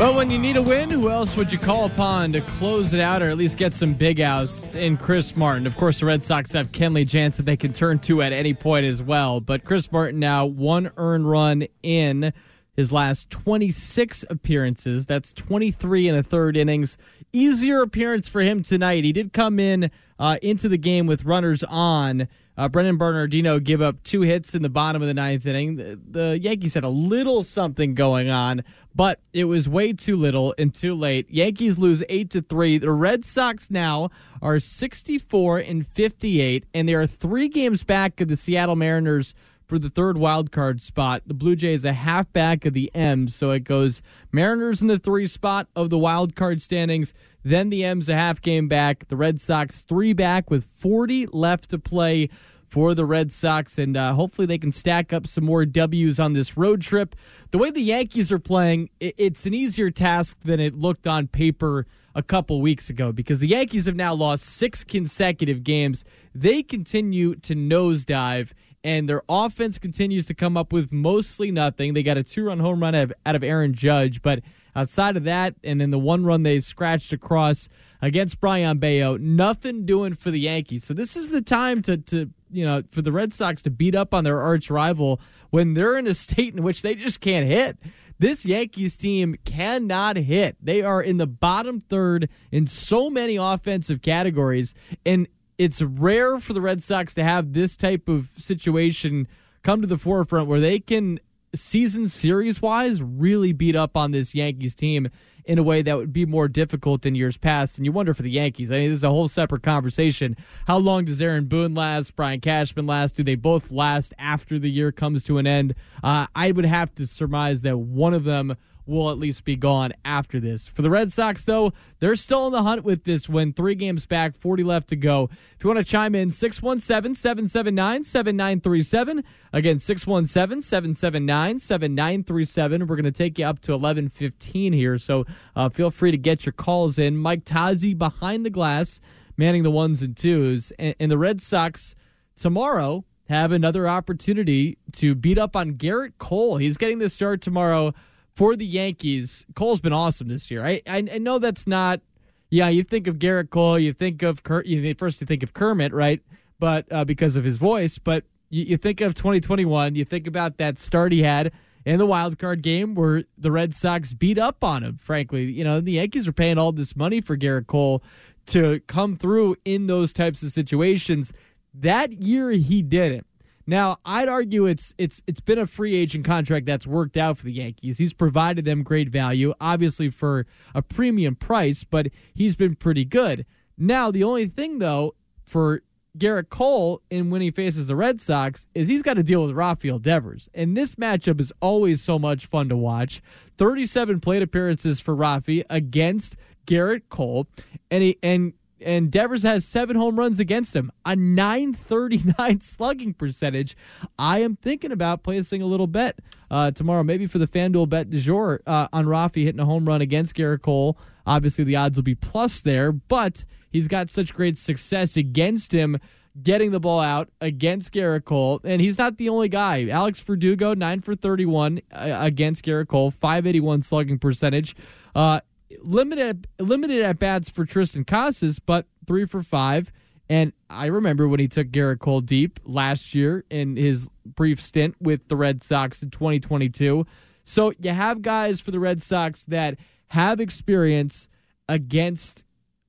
But 0.00 0.14
when 0.14 0.30
you 0.30 0.38
need 0.38 0.56
a 0.56 0.62
win, 0.62 0.88
who 0.88 1.10
else 1.10 1.36
would 1.36 1.52
you 1.52 1.58
call 1.58 1.84
upon 1.84 2.32
to 2.32 2.40
close 2.40 2.94
it 2.94 3.00
out 3.00 3.20
or 3.20 3.28
at 3.28 3.36
least 3.36 3.58
get 3.58 3.74
some 3.74 3.92
big 3.92 4.18
outs 4.18 4.74
in 4.74 4.96
Chris 4.96 5.36
Martin? 5.36 5.66
Of 5.66 5.76
course, 5.76 6.00
the 6.00 6.06
Red 6.06 6.24
Sox 6.24 6.54
have 6.54 6.72
Kenley 6.72 7.06
Jansen 7.06 7.44
they 7.44 7.54
can 7.58 7.74
turn 7.74 7.98
to 7.98 8.22
at 8.22 8.32
any 8.32 8.54
point 8.54 8.86
as 8.86 9.02
well. 9.02 9.42
But 9.42 9.66
Chris 9.66 9.92
Martin 9.92 10.18
now 10.18 10.46
one 10.46 10.90
earned 10.96 11.28
run 11.28 11.66
in 11.82 12.32
his 12.80 12.90
last 12.90 13.28
26 13.30 14.24
appearances. 14.30 15.04
That's 15.04 15.32
23 15.34 16.08
and 16.08 16.18
a 16.18 16.22
third 16.22 16.56
innings 16.56 16.96
easier 17.32 17.82
appearance 17.82 18.28
for 18.28 18.40
him 18.40 18.62
tonight. 18.62 19.04
He 19.04 19.12
did 19.12 19.32
come 19.32 19.60
in 19.60 19.90
uh, 20.18 20.38
into 20.42 20.68
the 20.68 20.78
game 20.78 21.06
with 21.06 21.24
runners 21.24 21.62
on. 21.62 22.28
Uh, 22.56 22.68
Brennan 22.68 22.98
Bernardino 22.98 23.58
give 23.58 23.80
up 23.80 24.02
two 24.02 24.20
hits 24.20 24.54
in 24.54 24.62
the 24.62 24.68
bottom 24.68 25.00
of 25.00 25.08
the 25.08 25.14
ninth 25.14 25.46
inning. 25.46 25.76
The, 25.76 26.00
the, 26.10 26.38
Yankees 26.38 26.74
had 26.74 26.84
a 26.84 26.88
little 26.88 27.42
something 27.42 27.94
going 27.94 28.28
on, 28.28 28.64
but 28.94 29.20
it 29.32 29.44
was 29.44 29.68
way 29.68 29.92
too 29.92 30.16
little 30.16 30.54
and 30.58 30.74
too 30.74 30.94
late. 30.94 31.30
Yankees 31.30 31.78
lose 31.78 32.02
eight 32.08 32.30
to 32.30 32.42
three. 32.42 32.76
The 32.76 32.90
Red 32.90 33.24
Sox 33.24 33.70
now 33.70 34.10
are 34.42 34.58
sixty-four 34.58 35.58
and 35.58 35.86
fifty-eight, 35.86 36.66
and 36.74 36.86
they 36.86 36.94
are 36.94 37.06
three 37.06 37.48
games 37.48 37.82
back 37.82 38.20
of 38.20 38.28
the 38.28 38.36
Seattle 38.36 38.76
Mariners 38.76 39.32
for 39.70 39.78
the 39.78 39.88
third 39.88 40.18
wild 40.18 40.50
card 40.50 40.82
spot. 40.82 41.22
The 41.26 41.32
Blue 41.32 41.54
Jays 41.54 41.84
a 41.84 41.92
half 41.92 42.30
back 42.32 42.66
of 42.66 42.74
the 42.74 42.90
M's, 42.92 43.36
so 43.36 43.52
it 43.52 43.62
goes 43.62 44.02
Mariners 44.32 44.82
in 44.82 44.88
the 44.88 44.98
three 44.98 45.28
spot 45.28 45.68
of 45.76 45.90
the 45.90 45.96
wild 45.96 46.34
card 46.34 46.60
standings. 46.60 47.14
Then 47.44 47.70
the 47.70 47.84
M's 47.84 48.08
a 48.08 48.14
half 48.14 48.42
game 48.42 48.66
back. 48.66 49.06
The 49.06 49.14
Red 49.14 49.40
Sox 49.40 49.82
three 49.82 50.12
back 50.12 50.50
with 50.50 50.66
40 50.78 51.26
left 51.26 51.70
to 51.70 51.78
play 51.78 52.30
for 52.66 52.94
the 52.94 53.04
Red 53.04 53.30
Sox, 53.30 53.78
and 53.78 53.96
uh, 53.96 54.12
hopefully 54.12 54.46
they 54.46 54.58
can 54.58 54.72
stack 54.72 55.12
up 55.12 55.28
some 55.28 55.44
more 55.44 55.64
W's 55.64 56.18
on 56.18 56.32
this 56.32 56.56
road 56.56 56.82
trip. 56.82 57.14
The 57.52 57.58
way 57.58 57.70
the 57.70 57.80
Yankees 57.80 58.32
are 58.32 58.40
playing, 58.40 58.90
it's 58.98 59.46
an 59.46 59.54
easier 59.54 59.92
task 59.92 60.36
than 60.44 60.58
it 60.58 60.74
looked 60.74 61.06
on 61.06 61.28
paper 61.28 61.86
a 62.16 62.22
couple 62.24 62.60
weeks 62.60 62.90
ago 62.90 63.12
because 63.12 63.38
the 63.38 63.46
Yankees 63.46 63.86
have 63.86 63.94
now 63.94 64.14
lost 64.14 64.44
six 64.44 64.82
consecutive 64.82 65.62
games. 65.62 66.04
They 66.34 66.62
continue 66.62 67.36
to 67.36 67.54
nosedive 67.54 68.50
and 68.84 69.08
their 69.08 69.22
offense 69.28 69.78
continues 69.78 70.26
to 70.26 70.34
come 70.34 70.56
up 70.56 70.72
with 70.72 70.92
mostly 70.92 71.50
nothing. 71.50 71.94
They 71.94 72.02
got 72.02 72.16
a 72.16 72.22
two 72.22 72.44
run 72.46 72.58
home 72.58 72.80
run 72.80 72.94
out 72.94 73.34
of, 73.34 73.42
Aaron 73.42 73.74
Judge, 73.74 74.22
but 74.22 74.40
outside 74.76 75.16
of 75.16 75.24
that, 75.24 75.54
and 75.64 75.80
then 75.80 75.90
the 75.90 75.98
one 75.98 76.24
run 76.24 76.42
they 76.42 76.60
scratched 76.60 77.12
across 77.12 77.68
against 78.02 78.40
Brayan 78.40 78.78
Bello, 78.78 79.16
nothing 79.18 79.84
doing 79.84 80.14
for 80.14 80.30
the 80.30 80.40
Yankees. 80.40 80.84
So 80.84 80.94
this 80.94 81.16
is 81.16 81.28
the 81.28 81.42
time 81.42 81.82
to, 81.82 81.98
to 81.98 82.30
you 82.50 82.64
know, 82.64 82.82
for 82.90 83.02
the 83.02 83.12
Red 83.12 83.34
Sox 83.34 83.62
to 83.62 83.70
beat 83.70 83.94
up 83.94 84.14
on 84.14 84.24
their 84.24 84.40
arch 84.40 84.70
rival 84.70 85.20
when 85.50 85.74
they're 85.74 85.98
in 85.98 86.06
a 86.06 86.14
state 86.14 86.54
in 86.54 86.62
which 86.62 86.82
they 86.82 86.94
just 86.94 87.20
can't 87.20 87.46
hit. 87.46 87.78
This 88.18 88.44
Yankees 88.44 88.96
team 88.96 89.36
cannot 89.46 90.16
hit. 90.16 90.56
They 90.60 90.82
are 90.82 91.02
in 91.02 91.16
the 91.16 91.26
bottom 91.26 91.80
third 91.80 92.28
in 92.52 92.66
so 92.66 93.08
many 93.08 93.36
offensive 93.36 94.02
categories. 94.02 94.74
And 95.06 95.26
it's 95.60 95.82
rare 95.82 96.38
for 96.38 96.54
the 96.54 96.60
Red 96.62 96.82
Sox 96.82 97.12
to 97.12 97.22
have 97.22 97.52
this 97.52 97.76
type 97.76 98.08
of 98.08 98.30
situation 98.38 99.28
come 99.62 99.82
to 99.82 99.86
the 99.86 99.98
forefront 99.98 100.48
where 100.48 100.58
they 100.58 100.78
can 100.78 101.20
season 101.54 102.08
series 102.08 102.62
wise 102.62 103.02
really 103.02 103.52
beat 103.52 103.76
up 103.76 103.94
on 103.94 104.10
this 104.10 104.34
Yankees 104.34 104.74
team. 104.74 105.10
in 105.44 105.58
a 105.58 105.62
way 105.62 105.82
that 105.82 105.96
would 105.96 106.12
be 106.12 106.24
more 106.24 106.48
difficult 106.48 107.04
in 107.04 107.14
years 107.14 107.36
past. 107.36 107.76
And 107.76 107.84
you 107.84 107.92
wonder 107.92 108.14
for 108.14 108.22
the 108.22 108.30
Yankees. 108.30 108.70
I 108.70 108.78
mean, 108.78 108.90
this 108.90 108.98
is 108.98 109.04
a 109.04 109.10
whole 109.10 109.28
separate 109.28 109.62
conversation. 109.62 110.36
How 110.66 110.78
long 110.78 111.04
does 111.04 111.20
Aaron 111.20 111.46
Boone 111.46 111.74
last? 111.74 112.14
Brian 112.14 112.40
Cashman 112.40 112.86
last? 112.86 113.16
Do 113.16 113.22
they 113.22 113.34
both 113.34 113.70
last 113.70 114.14
after 114.18 114.58
the 114.58 114.70
year 114.70 114.92
comes 114.92 115.24
to 115.24 115.38
an 115.38 115.46
end? 115.46 115.74
Uh, 116.04 116.26
I 116.34 116.52
would 116.52 116.64
have 116.64 116.94
to 116.94 117.06
surmise 117.06 117.62
that 117.62 117.78
one 117.78 118.14
of 118.14 118.24
them 118.24 118.56
will 118.90 119.10
at 119.10 119.18
least 119.18 119.44
be 119.44 119.56
gone 119.56 119.92
after 120.04 120.40
this. 120.40 120.68
For 120.68 120.82
the 120.82 120.90
Red 120.90 121.12
Sox, 121.12 121.44
though, 121.44 121.72
they're 122.00 122.16
still 122.16 122.48
in 122.48 122.52
the 122.52 122.62
hunt 122.62 122.84
with 122.84 123.04
this 123.04 123.28
win. 123.28 123.52
Three 123.52 123.74
games 123.74 124.04
back, 124.04 124.36
40 124.36 124.64
left 124.64 124.88
to 124.88 124.96
go. 124.96 125.30
If 125.32 125.62
you 125.62 125.68
want 125.68 125.78
to 125.78 125.84
chime 125.84 126.14
in, 126.14 126.30
617 126.30 127.14
779 127.14 128.04
7937. 128.04 129.24
Again, 129.52 129.78
617 129.78 130.62
779 130.62 131.58
7937. 131.58 132.86
We're 132.86 132.96
going 132.96 133.04
to 133.04 133.12
take 133.12 133.38
you 133.38 133.46
up 133.46 133.60
to 133.60 133.72
1115 133.72 134.72
here, 134.72 134.98
so 134.98 135.24
uh, 135.54 135.68
feel 135.68 135.90
free 135.90 136.10
to 136.10 136.18
get 136.18 136.44
your 136.44 136.52
calls 136.52 136.98
in. 136.98 137.16
Mike 137.16 137.44
Tazi 137.44 137.96
behind 137.96 138.44
the 138.44 138.50
glass, 138.50 139.00
manning 139.36 139.62
the 139.62 139.70
ones 139.70 140.02
and 140.02 140.16
twos. 140.16 140.72
And, 140.78 140.96
and 140.98 141.10
the 141.10 141.18
Red 141.18 141.40
Sox 141.40 141.94
tomorrow 142.34 143.04
have 143.28 143.52
another 143.52 143.88
opportunity 143.88 144.76
to 144.94 145.14
beat 145.14 145.38
up 145.38 145.54
on 145.54 145.74
Gerrit 145.74 146.14
Cole. 146.18 146.56
He's 146.56 146.76
getting 146.76 146.98
the 146.98 147.08
start 147.08 147.40
tomorrow 147.40 147.94
for 148.40 148.56
the 148.56 148.64
Yankees, 148.64 149.44
Cole's 149.54 149.82
been 149.82 149.92
awesome 149.92 150.28
this 150.28 150.50
year. 150.50 150.64
I, 150.64 150.80
I, 150.86 151.06
I 151.12 151.18
know 151.18 151.38
that's 151.38 151.66
not. 151.66 152.00
Yeah, 152.48 152.70
you 152.70 152.82
think 152.82 153.06
of 153.06 153.18
Gerrit 153.18 153.50
Cole, 153.50 153.78
you 153.78 153.92
think 153.92 154.22
of 154.22 154.44
Kurt. 154.44 154.64
You 154.64 154.94
first 154.94 155.20
you 155.20 155.26
think 155.26 155.42
of 155.42 155.52
Kermit, 155.52 155.92
right? 155.92 156.22
But 156.58 156.90
uh, 156.90 157.04
because 157.04 157.36
of 157.36 157.44
his 157.44 157.58
voice, 157.58 157.98
but 157.98 158.24
you, 158.48 158.64
you 158.64 158.76
think 158.78 159.02
of 159.02 159.12
2021. 159.12 159.94
You 159.94 160.06
think 160.06 160.26
about 160.26 160.56
that 160.56 160.78
start 160.78 161.12
he 161.12 161.22
had 161.22 161.52
in 161.84 161.98
the 161.98 162.06
wild 162.06 162.38
card 162.38 162.62
game 162.62 162.94
where 162.94 163.24
the 163.36 163.52
Red 163.52 163.74
Sox 163.74 164.14
beat 164.14 164.38
up 164.38 164.64
on 164.64 164.84
him. 164.84 164.96
Frankly, 164.96 165.44
you 165.44 165.62
know 165.62 165.82
the 165.82 165.92
Yankees 165.92 166.26
are 166.26 166.32
paying 166.32 166.56
all 166.56 166.72
this 166.72 166.96
money 166.96 167.20
for 167.20 167.36
Gerrit 167.36 167.66
Cole 167.66 168.02
to 168.46 168.80
come 168.86 169.16
through 169.16 169.56
in 169.66 169.86
those 169.86 170.14
types 170.14 170.42
of 170.42 170.48
situations. 170.48 171.30
That 171.74 172.22
year 172.22 172.52
he 172.52 172.80
didn't. 172.80 173.26
Now, 173.66 173.98
I'd 174.04 174.28
argue 174.28 174.66
it's 174.66 174.94
it's 174.98 175.22
it's 175.26 175.40
been 175.40 175.58
a 175.58 175.66
free 175.66 175.94
agent 175.94 176.24
contract 176.24 176.66
that's 176.66 176.86
worked 176.86 177.16
out 177.16 177.38
for 177.38 177.44
the 177.44 177.52
Yankees. 177.52 177.98
He's 177.98 178.12
provided 178.12 178.64
them 178.64 178.82
great 178.82 179.08
value, 179.08 179.54
obviously 179.60 180.10
for 180.10 180.46
a 180.74 180.82
premium 180.82 181.36
price, 181.36 181.84
but 181.84 182.08
he's 182.34 182.56
been 182.56 182.74
pretty 182.74 183.04
good. 183.04 183.46
Now, 183.78 184.10
the 184.10 184.24
only 184.24 184.46
thing 184.46 184.78
though 184.78 185.14
for 185.44 185.82
Gerrit 186.18 186.48
Cole 186.48 187.02
and 187.10 187.30
when 187.30 187.40
he 187.40 187.50
faces 187.50 187.86
the 187.86 187.96
Red 187.96 188.20
Sox 188.20 188.66
is 188.74 188.88
he's 188.88 189.02
got 189.02 189.14
to 189.14 189.22
deal 189.22 189.46
with 189.46 189.54
Rafael 189.54 189.98
Devers. 189.98 190.48
And 190.54 190.76
this 190.76 190.96
matchup 190.96 191.40
is 191.40 191.52
always 191.60 192.02
so 192.02 192.18
much 192.18 192.46
fun 192.46 192.68
to 192.68 192.76
watch. 192.76 193.22
37 193.58 194.20
plate 194.20 194.42
appearances 194.42 195.00
for 195.00 195.14
Rafi 195.14 195.64
against 195.70 196.36
Gerrit 196.66 197.02
Cole. 197.10 197.46
And 197.90 198.02
he 198.02 198.18
and 198.22 198.52
and 198.82 199.10
Devers 199.10 199.42
has 199.42 199.64
seven 199.64 199.96
home 199.96 200.18
runs 200.18 200.40
against 200.40 200.74
him, 200.74 200.90
a 201.04 201.16
939 201.16 202.60
slugging 202.60 203.14
percentage. 203.14 203.76
I 204.18 204.40
am 204.40 204.56
thinking 204.56 204.92
about 204.92 205.22
placing 205.22 205.62
a 205.62 205.66
little 205.66 205.86
bet 205.86 206.18
uh, 206.50 206.70
tomorrow, 206.70 207.02
maybe 207.02 207.26
for 207.26 207.38
the 207.38 207.46
FanDuel 207.46 207.88
bet 207.88 208.10
du 208.10 208.20
jour 208.20 208.60
uh, 208.66 208.88
on 208.92 209.06
Rafi 209.06 209.44
hitting 209.44 209.60
a 209.60 209.64
home 209.64 209.86
run 209.86 210.00
against 210.00 210.34
Gerrit 210.34 210.62
Cole. 210.62 210.98
Obviously, 211.26 211.64
the 211.64 211.76
odds 211.76 211.96
will 211.96 212.02
be 212.02 212.14
plus 212.14 212.60
there, 212.62 212.92
but 212.92 213.44
he's 213.70 213.88
got 213.88 214.10
such 214.10 214.34
great 214.34 214.58
success 214.58 215.16
against 215.16 215.72
him 215.72 215.98
getting 216.42 216.70
the 216.70 216.80
ball 216.80 217.00
out 217.00 217.28
against 217.40 217.92
Gerrit 217.92 218.24
Cole. 218.24 218.60
And 218.64 218.80
he's 218.80 218.98
not 218.98 219.18
the 219.18 219.28
only 219.28 219.48
guy. 219.48 219.88
Alex 219.88 220.20
Verdugo, 220.20 220.74
9 220.74 221.00
for 221.00 221.14
31 221.14 221.80
uh, 221.92 222.16
against 222.20 222.64
Gerrit 222.64 222.88
Cole, 222.88 223.10
581 223.10 223.82
slugging 223.82 224.18
percentage. 224.18 224.76
Uh, 225.14 225.40
limited 225.82 226.48
limited 226.58 227.02
at 227.02 227.18
bats 227.18 227.50
for 227.50 227.64
Triston 227.64 228.06
Casas, 228.06 228.58
but 228.58 228.86
three 229.06 229.24
for 229.24 229.42
five. 229.42 229.92
And 230.28 230.52
I 230.68 230.86
remember 230.86 231.26
when 231.26 231.40
he 231.40 231.48
took 231.48 231.68
Gerrit 231.68 231.98
Cole 231.98 232.20
deep 232.20 232.60
last 232.64 233.14
year 233.14 233.44
in 233.50 233.76
his 233.76 234.08
brief 234.24 234.62
stint 234.62 234.94
with 235.00 235.26
the 235.26 235.36
Red 235.36 235.62
Sox 235.62 236.02
in 236.02 236.10
2022. 236.10 237.04
So 237.42 237.72
you 237.80 237.90
have 237.90 238.22
guys 238.22 238.60
for 238.60 238.70
the 238.70 238.78
Red 238.78 239.02
Sox 239.02 239.42
that 239.44 239.78
have 240.08 240.40
experience 240.40 241.28
against 241.68 242.44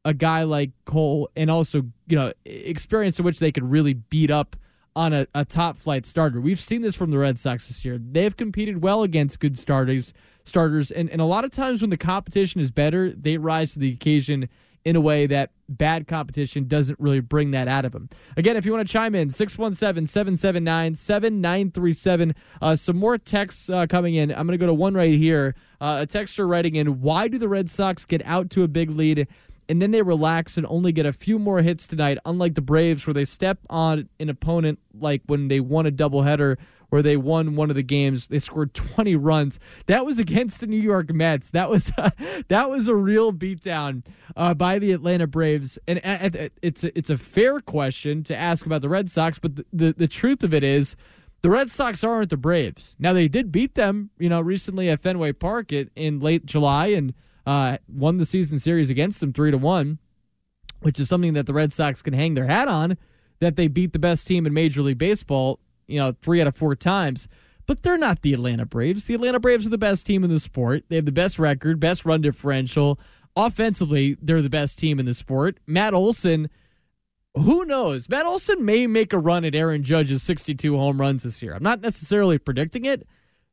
a 0.06 0.14
guy 0.14 0.44
like 0.44 0.72
Cole 0.86 1.30
and 1.36 1.50
also, 1.50 1.84
you 2.08 2.16
know, 2.16 2.32
experience 2.46 3.18
in 3.18 3.26
which 3.26 3.40
they 3.40 3.52
could 3.52 3.70
really 3.70 3.94
beat 3.94 4.30
up 4.30 4.56
on 4.96 5.14
a, 5.14 5.28
a 5.34 5.46
top 5.46 5.78
flight 5.78 6.06
starter. 6.06 6.42
We've 6.42 6.60
seen 6.60 6.82
this 6.82 6.96
from 6.96 7.12
the 7.12 7.18
Red 7.18 7.40
Sox 7.40 7.68
this 7.68 7.86
year. 7.86 7.98
They've 7.98 8.36
competed 8.36 8.82
well 8.82 9.04
against 9.04 9.40
good 9.40 9.58
starters 9.58 10.14
starters. 10.44 10.92
And, 10.92 11.10
and 11.10 11.22
a 11.22 11.26
lot 11.26 11.46
of 11.46 11.52
times 11.52 11.82
when 11.82 11.90
the 11.90 11.98
competition 11.98 12.62
is 12.62 12.72
better, 12.72 13.12
they 13.12 13.38
rise 13.38 13.74
to 13.74 13.80
the 13.80 13.92
occasion 13.92 14.50
in 14.84 14.96
a 14.96 15.02
way 15.02 15.28
that 15.28 15.52
bad 15.70 16.08
competition 16.08 16.68
doesn't 16.68 17.00
really 17.00 17.20
bring 17.20 17.52
that 17.52 17.68
out 17.68 17.86
of 17.86 17.92
them. 17.92 18.10
Again, 18.36 18.58
if 18.58 18.66
you 18.66 18.74
want 18.74 18.88
to 18.88 18.92
chime 18.92 19.14
in, 19.14 19.30
617 19.30 20.08
779 20.08 20.96
7937. 20.96 22.36
Uh, 22.62 22.76
some 22.76 22.98
more 22.98 23.18
texts 23.18 23.70
uh, 23.70 23.86
coming 23.86 24.16
in. 24.16 24.32
I'm 24.32 24.48
going 24.48 24.58
to 24.58 24.58
go 24.58 24.66
to 24.66 24.74
one 24.74 24.96
right 24.96 25.14
here. 25.14 25.56
Uh, 25.80 26.00
a 26.02 26.08
texter 26.08 26.50
writing 26.50 26.76
in 26.76 27.02
Why 27.02 27.28
do 27.28 27.38
the 27.38 27.48
Red 27.48 27.70
Sox 27.70 28.06
get 28.06 28.26
out 28.26 28.50
to 28.52 28.64
a 28.64 28.68
big 28.68 28.90
lead 28.90 29.28
and 29.72 29.82
then 29.82 29.92
they 29.92 30.02
relax 30.02 30.58
and 30.58 30.68
only 30.68 30.92
get 30.92 31.06
a 31.06 31.14
few 31.14 31.40
more 31.40 31.62
hits 31.62 31.88
tonight, 31.88 32.18
unlike 32.26 32.56
the 32.56 32.62
Braves, 32.62 33.08
where 33.08 33.14
they 33.14 33.24
step 33.24 33.58
on 33.70 34.10
an 34.20 34.30
opponent 34.30 34.80
like 34.94 35.22
when 35.28 35.48
they 35.48 35.62
won 35.62 35.86
a 35.86 35.92
doubleheader 35.92 36.58
where 36.90 37.02
they 37.02 37.16
won 37.16 37.56
one 37.56 37.70
of 37.70 37.78
the 37.78 37.82
games. 37.82 38.28
They 38.28 38.40
scored 38.40 38.74
20 38.74 39.16
runs. 39.16 39.62
That 39.86 40.06
was 40.06 40.20
against 40.20 40.60
the 40.60 40.68
New 40.68 40.76
York 40.76 41.14
Mets. 41.14 41.52
That 41.52 41.70
was 41.70 41.90
uh, 41.98 42.10
that 42.50 42.70
was 42.70 42.90
a 42.90 42.96
real 42.96 43.32
beatdown 43.32 44.04
uh, 44.36 44.54
by 44.56 44.78
the 44.78 44.92
Atlanta 44.92 45.26
Braves. 45.26 45.80
And 45.88 46.02
it's 46.62 46.84
a, 46.84 46.98
it's 46.98 47.10
a 47.10 47.18
fair 47.18 47.62
question 47.62 48.26
to 48.26 48.36
ask 48.36 48.66
about 48.66 48.82
the 48.82 48.90
Red 48.90 49.10
Sox, 49.10 49.40
but 49.40 49.56
the, 49.56 49.66
the, 49.72 49.94
the 49.94 50.08
truth 50.10 50.44
of 50.44 50.54
it 50.54 50.66
is 50.66 50.98
the 51.44 51.50
Red 51.50 51.72
Sox 51.72 52.04
aren't 52.04 52.30
the 52.30 52.36
Braves. 52.36 52.94
Now 53.00 53.14
they 53.14 53.30
did 53.30 53.54
beat 53.54 53.76
them, 53.76 54.10
you 54.20 54.28
know, 54.28 54.42
recently 54.42 54.90
at 54.90 55.00
Fenway 55.00 55.32
Park 55.32 55.72
in 55.72 56.20
late 56.20 56.46
July 56.46 56.88
and 56.88 57.14
uh, 57.46 57.78
won 57.88 58.18
the 58.18 58.26
season 58.26 58.60
series 58.60 58.90
against 58.90 59.20
them 59.20 59.34
three 59.34 59.52
to 59.52 59.58
one, 59.58 60.00
which 60.82 61.00
is 61.00 61.10
something 61.10 61.34
that 61.34 61.46
the 61.46 61.54
Red 61.54 61.74
Sox 61.74 62.02
can 62.02 62.14
hang 62.14 62.34
their 62.34 62.48
hat 62.48 62.68
on. 62.68 62.98
That 63.40 63.56
they 63.56 63.68
beat 63.68 63.92
the 63.92 64.00
best 64.00 64.28
team 64.28 64.46
in 64.46 64.54
Major 64.54 64.84
League 64.84 65.00
Baseball 65.00 65.60
you 65.92 66.00
know, 66.00 66.16
three 66.22 66.42
out 66.42 66.48
of 66.48 66.56
four 66.56 66.76
times. 66.76 67.28
But 67.68 67.84
they're 67.84 67.98
not 67.98 68.22
the 68.22 68.34
Atlanta 68.34 68.66
Braves. 68.66 69.06
The 69.06 69.14
Atlanta 69.14 69.40
Braves 69.40 69.68
are 69.68 69.70
the 69.70 69.78
best 69.78 70.06
team 70.06 70.24
in 70.24 70.30
the 70.30 70.40
sport. 70.40 70.84
They 70.90 70.96
have 70.96 71.06
the 71.06 71.12
best 71.12 71.38
record, 71.38 71.80
best 71.80 72.06
run 72.06 72.22
differential. 72.22 73.00
Offensively, 73.36 74.18
they're 74.22 74.42
the 74.42 74.50
best 74.50 74.80
team 74.80 75.00
in 75.00 75.06
the 75.06 75.14
sport. 75.14 75.60
Matt 75.68 75.94
Olson, 75.94 76.50
who 77.36 77.64
knows? 77.66 78.10
Matt 78.10 78.26
Olson 78.26 78.66
may 78.66 78.88
make 78.88 79.14
a 79.14 79.20
run 79.20 79.46
at 79.46 79.56
Aaron 79.56 79.84
Judge's 79.84 80.24
62 80.24 80.76
home 80.76 81.00
runs 81.00 81.24
this 81.24 81.42
year. 81.42 81.54
I'm 81.54 81.64
not 81.64 81.82
necessarily 81.82 82.38
predicting 82.38 82.86
it, 82.86 83.08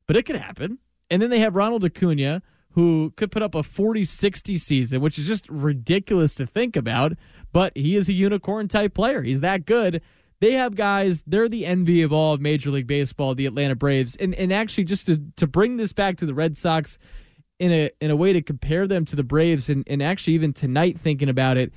but 0.07 0.17
it 0.17 0.25
could 0.25 0.37
happen. 0.37 0.79
And 1.11 1.21
then 1.23 1.31
they 1.31 1.41
have 1.41 1.55
Ronald 1.55 1.85
Acuna, 1.85 2.43
who 2.79 3.13
could 3.17 3.33
put 3.33 3.43
up 3.43 3.55
a 3.55 3.63
40 3.63 4.05
60 4.05 4.57
season, 4.57 5.01
which 5.01 5.19
is 5.19 5.27
just 5.27 5.49
ridiculous 5.49 6.35
to 6.37 6.47
think 6.47 6.77
about. 6.77 7.13
But 7.53 7.77
he 7.77 7.97
is 7.97 8.09
a 8.09 8.13
unicorn 8.13 8.69
type 8.69 8.95
player. 8.95 9.23
He's 9.23 9.41
that 9.41 9.67
good 9.67 10.01
they 10.41 10.53
have 10.53 10.77
guys, 10.77 11.23
they're 11.27 11.49
the 11.49 11.67
envy 11.67 12.03
of 12.03 12.13
all 12.13 12.35
of 12.35 12.41
Major 12.41 12.71
League 12.71 12.87
Baseball, 12.87 13.35
the 13.35 13.47
Atlanta 13.47 13.75
Braves. 13.75 14.15
And 14.17 14.35
and 14.37 14.53
actually 14.53 14.85
just 14.85 15.07
to, 15.07 15.21
to 15.37 15.47
bring 15.47 15.77
this 15.77 15.93
back 15.93 16.17
to 16.19 16.27
the 16.27 16.35
Red 16.35 16.57
Sox 16.57 16.99
in 17.59 17.73
a 17.73 17.91
in 18.01 18.11
a 18.11 18.17
way 18.17 18.33
to 18.33 18.43
compare 18.43 18.87
them 18.87 19.05
to 19.07 19.17
the 19.17 19.25
Braves 19.25 19.69
and, 19.69 19.85
and 19.89 20.03
actually 20.03 20.35
even 20.35 20.53
tonight 20.53 20.99
thinking 20.99 21.29
about 21.29 21.57
it, 21.57 21.73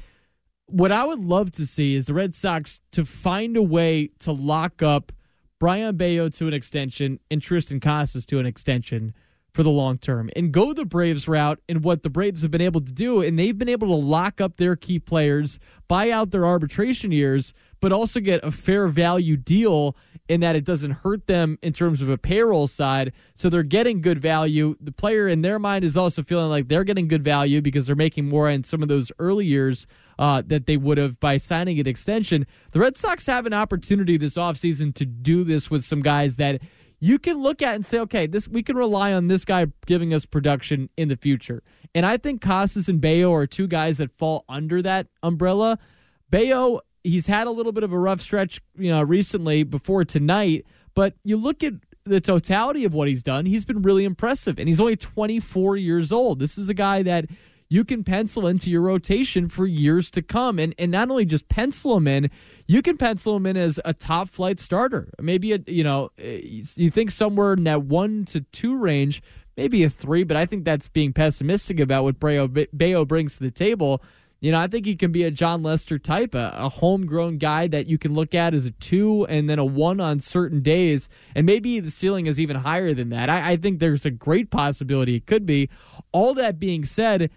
what 0.68 0.91
I 0.91 1.04
would 1.04 1.20
love 1.20 1.52
to 1.54 1.66
see 1.66 1.95
is 1.95 2.06
the 2.06 2.14
Red 2.14 2.36
Sox 2.36 2.80
to 2.91 3.04
find 3.04 3.58
a 3.58 3.64
way 3.64 4.12
to 4.20 4.32
lock 4.32 4.84
up 4.84 5.12
Brayan 5.60 5.97
Bello 5.97 6.30
to 6.30 6.47
an 6.47 6.54
extension 6.54 7.20
and 7.32 7.41
Triston 7.41 7.82
Casas 7.82 8.26
to 8.28 8.39
an 8.39 8.45
extension 8.45 9.14
for 9.54 9.64
the 9.64 9.70
long 9.70 9.97
term 9.97 10.30
and 10.36 10.52
go 10.52 10.74
the 10.74 10.86
Braves 10.86 11.28
route 11.28 11.60
and 11.68 11.84
what 11.84 12.04
the 12.04 12.10
Braves 12.10 12.41
have 12.41 12.52
been 12.52 12.62
able 12.62 12.82
to 12.82 12.91
do. 12.91 13.22
And 13.22 13.38
they've 13.38 13.58
been 13.58 13.70
able 13.70 13.88
to 13.88 13.95
lock 13.95 14.39
up 14.39 14.58
their 14.58 14.76
key 14.76 14.99
players, 14.99 15.60
buy 15.88 16.12
out 16.12 16.32
their 16.32 16.45
arbitration 16.45 17.12
years, 17.12 17.54
but 17.82 17.91
also 17.91 18.20
get 18.20 18.43
a 18.43 18.52
fair 18.52 18.88
value 18.88 19.36
deal 19.36 19.95
in 20.30 20.39
that 20.39 20.56
it 20.56 20.64
doesn't 20.64 20.91
hurt 20.91 21.28
them 21.28 21.58
in 21.62 21.74
terms 21.74 22.02
of 22.02 22.10
a 22.10 22.18
payroll 22.18 22.68
side. 22.68 23.12
So 23.34 23.49
they're 23.49 23.64
getting 23.64 24.02
good 24.02 24.20
value. 24.20 24.76
The 24.80 24.91
player 24.91 25.28
in 25.28 25.41
their 25.41 25.60
mind 25.60 25.84
is 25.84 25.97
also 25.97 26.24
feeling 26.24 26.49
like 26.49 26.68
they're 26.68 26.84
getting 26.84 27.08
good 27.08 27.24
value 27.24 27.60
because 27.62 27.88
they're 27.88 27.95
making 27.95 28.30
more 28.30 28.49
in 28.49 28.64
some 28.64 28.82
of 28.82 28.88
those 28.88 29.12
early 29.20 29.45
years 29.45 29.88
uh, 30.20 30.43
that 30.45 30.68
they 30.68 30.78
would 30.78 30.99
have 30.99 31.20
by 31.20 31.38
signing 31.38 31.80
an 31.80 31.88
extension. 31.88 32.45
The 32.72 32.80
Red 32.80 32.95
Sox 32.95 33.26
have 33.26 33.45
an 33.45 33.54
opportunity 33.54 34.16
this 34.16 34.38
offseason 34.38 34.93
to 34.95 35.06
do 35.06 35.43
this 35.43 35.70
with 35.70 35.84
some 35.84 36.02
guys 36.02 36.36
that 36.36 36.62
you 37.02 37.18
can 37.18 37.41
look 37.41 37.62
at 37.64 37.76
and 37.76 37.86
say, 37.86 37.99
okay, 37.99 38.28
this 38.28 38.47
we 38.47 38.64
can 38.64 38.78
rely 38.78 39.12
on 39.12 39.28
this 39.28 39.43
guy 39.43 39.66
giving 39.88 40.14
us 40.14 40.26
production 40.26 40.88
in 40.95 41.10
the 41.10 41.18
future. 41.18 41.64
And 41.93 42.06
I 42.06 42.16
think 42.16 42.41
Casas 42.41 42.88
and 42.88 43.02
Bello 43.02 43.34
are 43.34 43.47
two 43.47 43.68
guys 43.68 43.97
that 43.97 44.12
fall 44.18 44.45
under 44.47 44.82
that 44.84 45.08
umbrella. 45.24 45.80
Bello, 46.30 46.80
he's 47.04 47.26
had 47.26 47.47
a 47.47 47.52
little 47.52 47.72
bit 47.72 47.84
of 47.84 47.91
a 47.91 47.97
rough 47.97 48.22
stretch, 48.22 48.62
you 48.78 48.89
know, 48.89 49.02
recently 49.02 49.64
before 49.64 50.06
tonight, 50.06 50.66
but 50.93 51.16
you 51.24 51.38
look 51.38 51.64
at 51.64 51.74
the 52.04 52.22
totality 52.22 52.86
of 52.86 52.93
what 52.93 53.08
he's 53.08 53.24
done, 53.24 53.45
he's 53.45 53.66
been 53.66 53.82
really 53.82 54.06
impressive. 54.06 54.60
And 54.60 54.68
he's 54.68 54.80
only 54.80 54.95
24 54.95 55.78
years 55.78 56.12
old. 56.12 56.39
This 56.39 56.58
is 56.58 56.70
a 56.70 56.74
guy 56.74 57.04
that 57.04 57.26
you 57.72 57.86
can 57.86 58.04
pencil 58.04 58.48
into 58.48 58.70
your 58.70 58.82
rotation 58.82 59.48
for 59.48 59.66
years 59.66 60.12
to 60.12 60.22
come. 60.22 60.60
And 60.60 60.76
and 60.78 60.92
not 60.92 61.10
only 61.10 61.24
just 61.24 61.48
pencil 61.48 61.96
him 61.96 62.06
in, 62.06 62.30
you 62.68 62.82
can 62.82 62.98
pencil 62.98 63.38
him 63.38 63.46
in 63.46 63.56
as 63.56 63.80
a 63.86 63.94
top 63.94 64.28
flight 64.28 64.60
starter. 64.60 65.08
Maybe 65.22 65.54
a 65.54 65.60
you 65.66 65.86
know 65.86 66.12
eh, 66.20 66.42
you 66.76 66.92
think 66.92 67.12
somewhere 67.12 67.54
in 67.54 67.64
that 67.64 67.84
one 67.84 68.26
to 68.26 68.42
two 68.42 68.78
range, 68.78 69.24
maybe 69.56 69.86
a 69.86 69.90
three, 69.90 70.26
but 70.26 70.36
I 70.36 70.46
think 70.46 70.66
that's 70.66 70.90
being 70.90 71.14
pessimistic 71.14 71.80
about 71.80 72.04
what 72.04 72.20
Bayo, 72.20 72.50
Bello 72.50 73.06
brings 73.06 73.38
to 73.38 73.46
the 73.46 73.52
table. 73.52 74.04
You 74.42 74.52
know, 74.52 74.60
I 74.60 74.68
think 74.68 74.86
he 74.86 74.98
can 74.98 75.14
be 75.14 75.24
a 75.24 75.32
Jon 75.32 75.64
Lester 75.64 75.98
type, 75.98 76.36
a, 76.36 76.52
a, 76.58 76.68
homegrown 76.68 77.38
guy 77.38 77.68
that 77.68 77.86
you 77.86 78.00
can 78.00 78.16
look 78.16 78.34
at 78.34 78.56
as 78.56 78.66
a 78.66 78.72
two 78.72 79.26
and 79.28 79.48
then 79.48 79.60
a 79.60 79.66
one 79.66 80.02
on 80.02 80.20
certain 80.20 80.62
days. 80.62 81.08
And 81.36 81.46
maybe 81.46 81.80
the 81.80 81.92
ceiling 81.92 82.26
is 82.26 82.40
even 82.40 82.58
higher 82.58 82.96
than 82.96 83.10
that. 83.10 83.30
I, 83.30 83.52
I 83.52 83.56
think 83.56 83.80
there's 83.80 84.04
a 84.04 84.10
great 84.10 84.50
possibility 84.50 85.16
it 85.16 85.28
could 85.28 85.46
be. 85.46 85.70
All 86.12 86.34
that 86.34 86.60
being 86.60 86.86
said, 86.86 87.30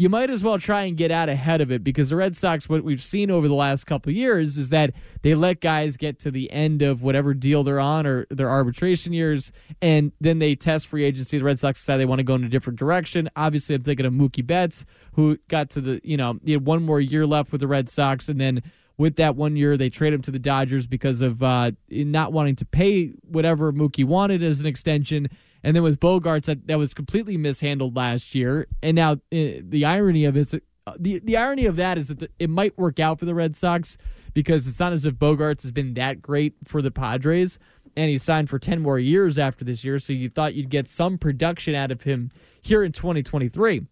you 0.00 0.08
might 0.08 0.30
as 0.30 0.42
well 0.42 0.58
try 0.58 0.84
and 0.84 0.96
get 0.96 1.10
out 1.10 1.28
ahead 1.28 1.60
of 1.60 1.70
it 1.70 1.84
because 1.84 2.08
the 2.08 2.16
Red 2.16 2.34
Sox, 2.34 2.70
what 2.70 2.82
we've 2.82 3.04
seen 3.04 3.30
over 3.30 3.46
the 3.46 3.54
last 3.54 3.84
couple 3.84 4.10
years 4.10 4.56
is 4.56 4.70
that 4.70 4.94
they 5.20 5.34
let 5.34 5.60
guys 5.60 5.98
get 5.98 6.18
to 6.20 6.30
the 6.30 6.50
end 6.50 6.80
of 6.80 7.02
whatever 7.02 7.34
deal 7.34 7.62
they're 7.64 7.78
on 7.78 8.06
or 8.06 8.26
their 8.30 8.48
arbitration 8.48 9.12
years, 9.12 9.52
and 9.82 10.10
then 10.18 10.38
they 10.38 10.54
test 10.54 10.86
free 10.86 11.04
agency. 11.04 11.36
The 11.36 11.44
Red 11.44 11.58
Sox 11.58 11.80
decide 11.80 11.98
they 11.98 12.06
want 12.06 12.20
to 12.20 12.24
go 12.24 12.34
in 12.34 12.44
a 12.44 12.48
different 12.48 12.78
direction. 12.78 13.28
Obviously, 13.36 13.74
I'm 13.74 13.82
thinking 13.82 14.06
of 14.06 14.14
Mookie 14.14 14.46
Betts, 14.46 14.86
who 15.12 15.36
got 15.48 15.68
to 15.70 15.82
the, 15.82 16.00
you 16.02 16.16
know, 16.16 16.38
he 16.46 16.52
had 16.52 16.64
one 16.64 16.82
more 16.82 16.98
year 16.98 17.26
left 17.26 17.52
with 17.52 17.60
the 17.60 17.68
Red 17.68 17.90
Sox, 17.90 18.30
and 18.30 18.40
then 18.40 18.62
with 18.96 19.16
that 19.16 19.36
one 19.36 19.54
year, 19.54 19.76
they 19.76 19.90
trade 19.90 20.14
him 20.14 20.22
to 20.22 20.30
the 20.30 20.38
Dodgers 20.38 20.86
because 20.86 21.20
of 21.20 21.42
uh, 21.42 21.72
not 21.90 22.32
wanting 22.32 22.56
to 22.56 22.64
pay 22.64 23.08
whatever 23.28 23.70
Mookie 23.70 24.06
wanted 24.06 24.42
as 24.42 24.60
an 24.60 24.66
extension 24.66 25.28
and 25.62 25.76
then 25.76 25.82
with 25.82 26.00
Bogaerts, 26.00 26.44
that, 26.44 26.66
that 26.66 26.78
was 26.78 26.94
completely 26.94 27.36
mishandled 27.36 27.96
last 27.96 28.34
year. 28.34 28.66
And 28.82 28.94
now 28.96 29.12
uh, 29.12 29.16
the 29.30 29.84
irony 29.84 30.24
of 30.24 30.36
it, 30.36 30.54
uh, 30.86 30.94
the 30.98 31.18
the 31.20 31.36
irony 31.36 31.66
of 31.66 31.76
that 31.76 31.98
is 31.98 32.08
that 32.08 32.20
the, 32.20 32.30
it 32.38 32.50
might 32.50 32.76
work 32.78 32.98
out 32.98 33.18
for 33.18 33.26
the 33.26 33.34
Red 33.34 33.56
Sox 33.56 33.96
because 34.32 34.66
it's 34.66 34.80
not 34.80 34.92
as 34.92 35.06
if 35.06 35.14
Bogaerts 35.14 35.62
has 35.62 35.72
been 35.72 35.94
that 35.94 36.22
great 36.22 36.54
for 36.64 36.80
the 36.82 36.90
Padres, 36.90 37.58
and 37.96 38.10
he 38.10 38.18
signed 38.18 38.48
for 38.48 38.58
ten 38.58 38.80
more 38.80 38.98
years 38.98 39.38
after 39.38 39.64
this 39.64 39.84
year. 39.84 39.98
So 39.98 40.12
you 40.12 40.28
thought 40.28 40.54
you'd 40.54 40.70
get 40.70 40.88
some 40.88 41.18
production 41.18 41.74
out 41.74 41.90
of 41.90 42.02
him 42.02 42.30
here 42.62 42.82
in 42.82 42.92
2023. 42.92 43.86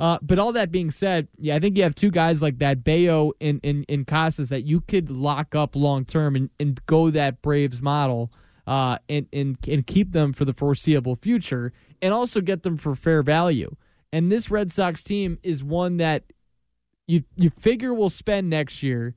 Uh, 0.00 0.18
but 0.22 0.38
all 0.40 0.52
that 0.52 0.72
being 0.72 0.90
said, 0.90 1.28
yeah, 1.38 1.54
I 1.54 1.60
think 1.60 1.76
you 1.76 1.84
have 1.84 1.94
two 1.94 2.10
guys 2.10 2.42
like 2.42 2.58
that, 2.58 2.82
Bello 2.82 3.32
and, 3.40 3.60
and, 3.62 3.84
and 3.88 4.06
Casas, 4.06 4.48
that 4.48 4.64
you 4.64 4.80
could 4.80 5.08
lock 5.08 5.54
up 5.54 5.76
long 5.76 6.04
term 6.04 6.34
and, 6.34 6.50
and 6.58 6.84
go 6.86 7.10
that 7.10 7.40
Braves 7.42 7.80
model 7.80 8.32
uh, 8.66 8.98
and, 9.08 9.26
and, 9.32 9.58
and 9.68 9.86
keep 9.86 10.12
them 10.12 10.32
for 10.32 10.44
the 10.44 10.52
foreseeable 10.52 11.16
future 11.16 11.72
and 12.02 12.14
also 12.14 12.40
get 12.40 12.62
them 12.62 12.76
for 12.76 12.94
fair 12.94 13.22
value. 13.22 13.74
And 14.12 14.30
this 14.30 14.50
Red 14.50 14.70
Sox 14.70 15.02
team 15.02 15.38
is 15.42 15.64
one 15.64 15.96
that 15.98 16.24
you 17.06 17.22
you 17.36 17.50
figure 17.50 17.92
will 17.92 18.10
spend 18.10 18.48
next 18.48 18.82
year. 18.82 19.14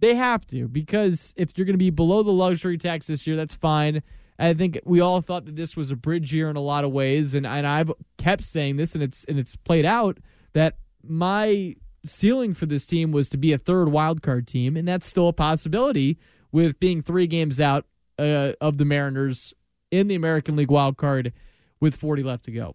They 0.00 0.14
have 0.14 0.46
to 0.48 0.68
because 0.68 1.32
if 1.36 1.56
you're 1.56 1.64
going 1.64 1.74
to 1.74 1.78
be 1.78 1.90
below 1.90 2.22
the 2.22 2.32
luxury 2.32 2.78
tax 2.78 3.06
this 3.06 3.26
year, 3.26 3.36
that's 3.36 3.54
fine. 3.54 4.02
I 4.38 4.52
think 4.52 4.78
we 4.84 5.00
all 5.00 5.22
thought 5.22 5.46
that 5.46 5.56
this 5.56 5.76
was 5.76 5.90
a 5.90 5.96
bridge 5.96 6.32
year 6.32 6.50
in 6.50 6.56
a 6.56 6.60
lot 6.60 6.84
of 6.84 6.92
ways, 6.92 7.34
and, 7.34 7.46
and 7.46 7.66
I've 7.66 7.90
kept 8.18 8.44
saying 8.44 8.76
this, 8.76 8.94
and 8.94 9.02
it's 9.02 9.24
and 9.24 9.38
it's 9.38 9.56
played 9.56 9.86
out 9.86 10.18
that 10.52 10.76
my 11.02 11.74
ceiling 12.04 12.52
for 12.52 12.66
this 12.66 12.86
team 12.86 13.12
was 13.12 13.28
to 13.30 13.38
be 13.38 13.52
a 13.52 13.58
third 13.58 13.88
wild 13.88 14.22
card 14.22 14.46
team, 14.46 14.76
and 14.76 14.86
that's 14.86 15.06
still 15.06 15.28
a 15.28 15.32
possibility 15.32 16.18
with 16.52 16.78
being 16.78 17.02
three 17.02 17.26
games 17.26 17.60
out 17.60 17.86
uh, 18.18 18.52
of 18.60 18.78
the 18.78 18.84
Mariners 18.84 19.54
in 19.90 20.08
the 20.08 20.14
American 20.14 20.56
League 20.56 20.70
wild 20.70 20.96
card 20.96 21.32
with 21.80 21.96
40 21.96 22.22
left 22.22 22.44
to 22.46 22.50
go. 22.50 22.74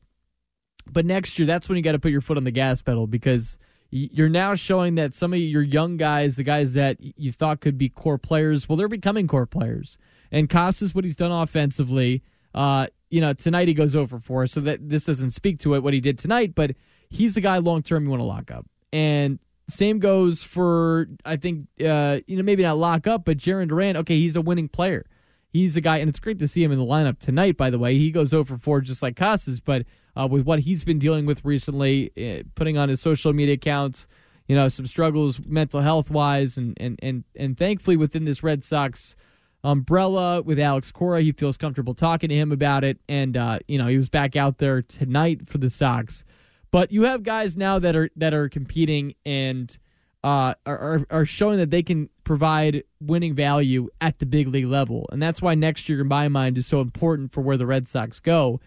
But 0.91 1.05
next 1.05 1.37
year, 1.37 1.45
that's 1.45 1.69
when 1.69 1.75
you 1.75 1.81
got 1.81 1.93
to 1.93 1.99
put 1.99 2.11
your 2.11 2.21
foot 2.21 2.37
on 2.37 2.43
the 2.43 2.51
gas 2.51 2.81
pedal 2.81 3.07
because 3.07 3.57
you're 3.91 4.29
now 4.29 4.55
showing 4.55 4.95
that 4.95 5.13
some 5.13 5.33
of 5.33 5.39
your 5.39 5.61
young 5.61 5.97
guys, 5.97 6.37
the 6.37 6.43
guys 6.43 6.73
that 6.73 6.97
you 6.99 7.31
thought 7.31 7.59
could 7.59 7.77
be 7.77 7.89
core 7.89 8.17
players, 8.17 8.67
well, 8.67 8.77
they're 8.77 8.87
becoming 8.87 9.27
core 9.27 9.45
players. 9.45 9.97
And 10.31 10.49
Casas, 10.49 10.95
what 10.95 11.03
he's 11.03 11.17
done 11.17 11.31
offensively, 11.31 12.23
uh, 12.55 12.87
you 13.09 13.19
know, 13.19 13.33
tonight 13.33 13.67
he 13.67 13.73
goes 13.73 13.95
over 13.95 14.19
for 14.19 14.43
us, 14.43 14.53
so 14.53 14.61
that 14.61 14.87
this 14.87 15.05
doesn't 15.05 15.31
speak 15.31 15.59
to 15.59 15.75
it 15.75 15.83
what 15.83 15.93
he 15.93 15.99
did 15.99 16.17
tonight, 16.17 16.55
but 16.55 16.71
he's 17.09 17.35
the 17.35 17.41
guy 17.41 17.57
long 17.57 17.83
term 17.83 18.05
you 18.05 18.09
want 18.09 18.21
to 18.21 18.25
lock 18.25 18.49
up. 18.49 18.65
And 18.93 19.39
same 19.67 19.99
goes 19.99 20.41
for 20.41 21.07
I 21.25 21.35
think 21.35 21.67
uh, 21.85 22.19
you 22.27 22.37
know 22.37 22.43
maybe 22.43 22.63
not 22.63 22.77
lock 22.77 23.07
up, 23.07 23.25
but 23.25 23.37
Jarren 23.37 23.67
Duran. 23.67 23.97
Okay, 23.97 24.17
he's 24.17 24.37
a 24.37 24.41
winning 24.41 24.69
player 24.69 25.05
he's 25.51 25.77
a 25.77 25.81
guy, 25.81 25.97
and 25.97 26.09
it's 26.09 26.19
great 26.19 26.39
to 26.39 26.47
see 26.47 26.63
him 26.63 26.71
in 26.71 26.79
the 26.79 26.85
lineup 26.85 27.19
tonight. 27.19 27.57
By 27.57 27.69
the 27.69 27.79
way, 27.79 27.97
he 27.97 28.11
goes 28.11 28.33
over 28.33 28.57
four 28.57 28.81
just 28.81 29.01
like 29.01 29.15
Casas, 29.15 29.59
but 29.59 29.85
uh, 30.15 30.27
with 30.29 30.45
what 30.45 30.59
he's 30.59 30.83
been 30.83 30.99
dealing 30.99 31.25
with 31.25 31.43
recently, 31.45 32.11
uh, 32.17 32.43
putting 32.55 32.77
on 32.77 32.89
his 32.89 33.01
social 33.01 33.33
media 33.33 33.55
accounts, 33.55 34.07
you 34.47 34.55
know, 34.55 34.67
some 34.67 34.87
struggles 34.87 35.39
mental 35.45 35.81
health 35.81 36.09
wise, 36.09 36.57
and 36.57 36.75
and 36.79 36.99
and 37.01 37.23
and 37.35 37.57
thankfully 37.57 37.97
within 37.97 38.23
this 38.23 38.43
Red 38.43 38.63
Sox 38.63 39.15
umbrella 39.63 40.41
with 40.41 40.59
Alex 40.59 40.91
Cora, 40.91 41.21
he 41.21 41.31
feels 41.31 41.55
comfortable 41.55 41.93
talking 41.93 42.29
to 42.29 42.35
him 42.35 42.51
about 42.51 42.83
it, 42.83 42.99
and 43.07 43.37
uh, 43.37 43.59
you 43.67 43.77
know 43.77 43.87
he 43.87 43.97
was 43.97 44.09
back 44.09 44.35
out 44.35 44.57
there 44.57 44.81
tonight 44.81 45.47
for 45.47 45.57
the 45.57 45.69
Sox. 45.69 46.25
But 46.71 46.91
you 46.91 47.03
have 47.03 47.23
guys 47.23 47.57
now 47.57 47.79
that 47.79 47.95
are 47.95 48.09
that 48.15 48.33
are 48.33 48.49
competing 48.49 49.13
and 49.25 49.77
uh, 50.23 50.53
are 50.65 51.05
are 51.09 51.25
showing 51.25 51.57
that 51.57 51.71
they 51.71 51.83
can 51.83 52.09
provide 52.23 52.83
winning 52.99 53.33
value 53.33 53.89
at 53.99 54.19
the 54.19 54.25
big 54.25 54.47
league 54.47 54.67
level. 54.67 55.07
And 55.11 55.21
that's 55.21 55.41
why 55.41 55.55
next 55.55 55.89
year, 55.89 56.01
in 56.01 56.07
my 56.07 56.27
mind, 56.27 56.57
is 56.57 56.67
so 56.67 56.81
important 56.81 57.31
for 57.31 57.41
where 57.41 57.57
the 57.57 57.65
Red 57.65 57.87
Sox 57.87 58.19
go. 58.19 58.59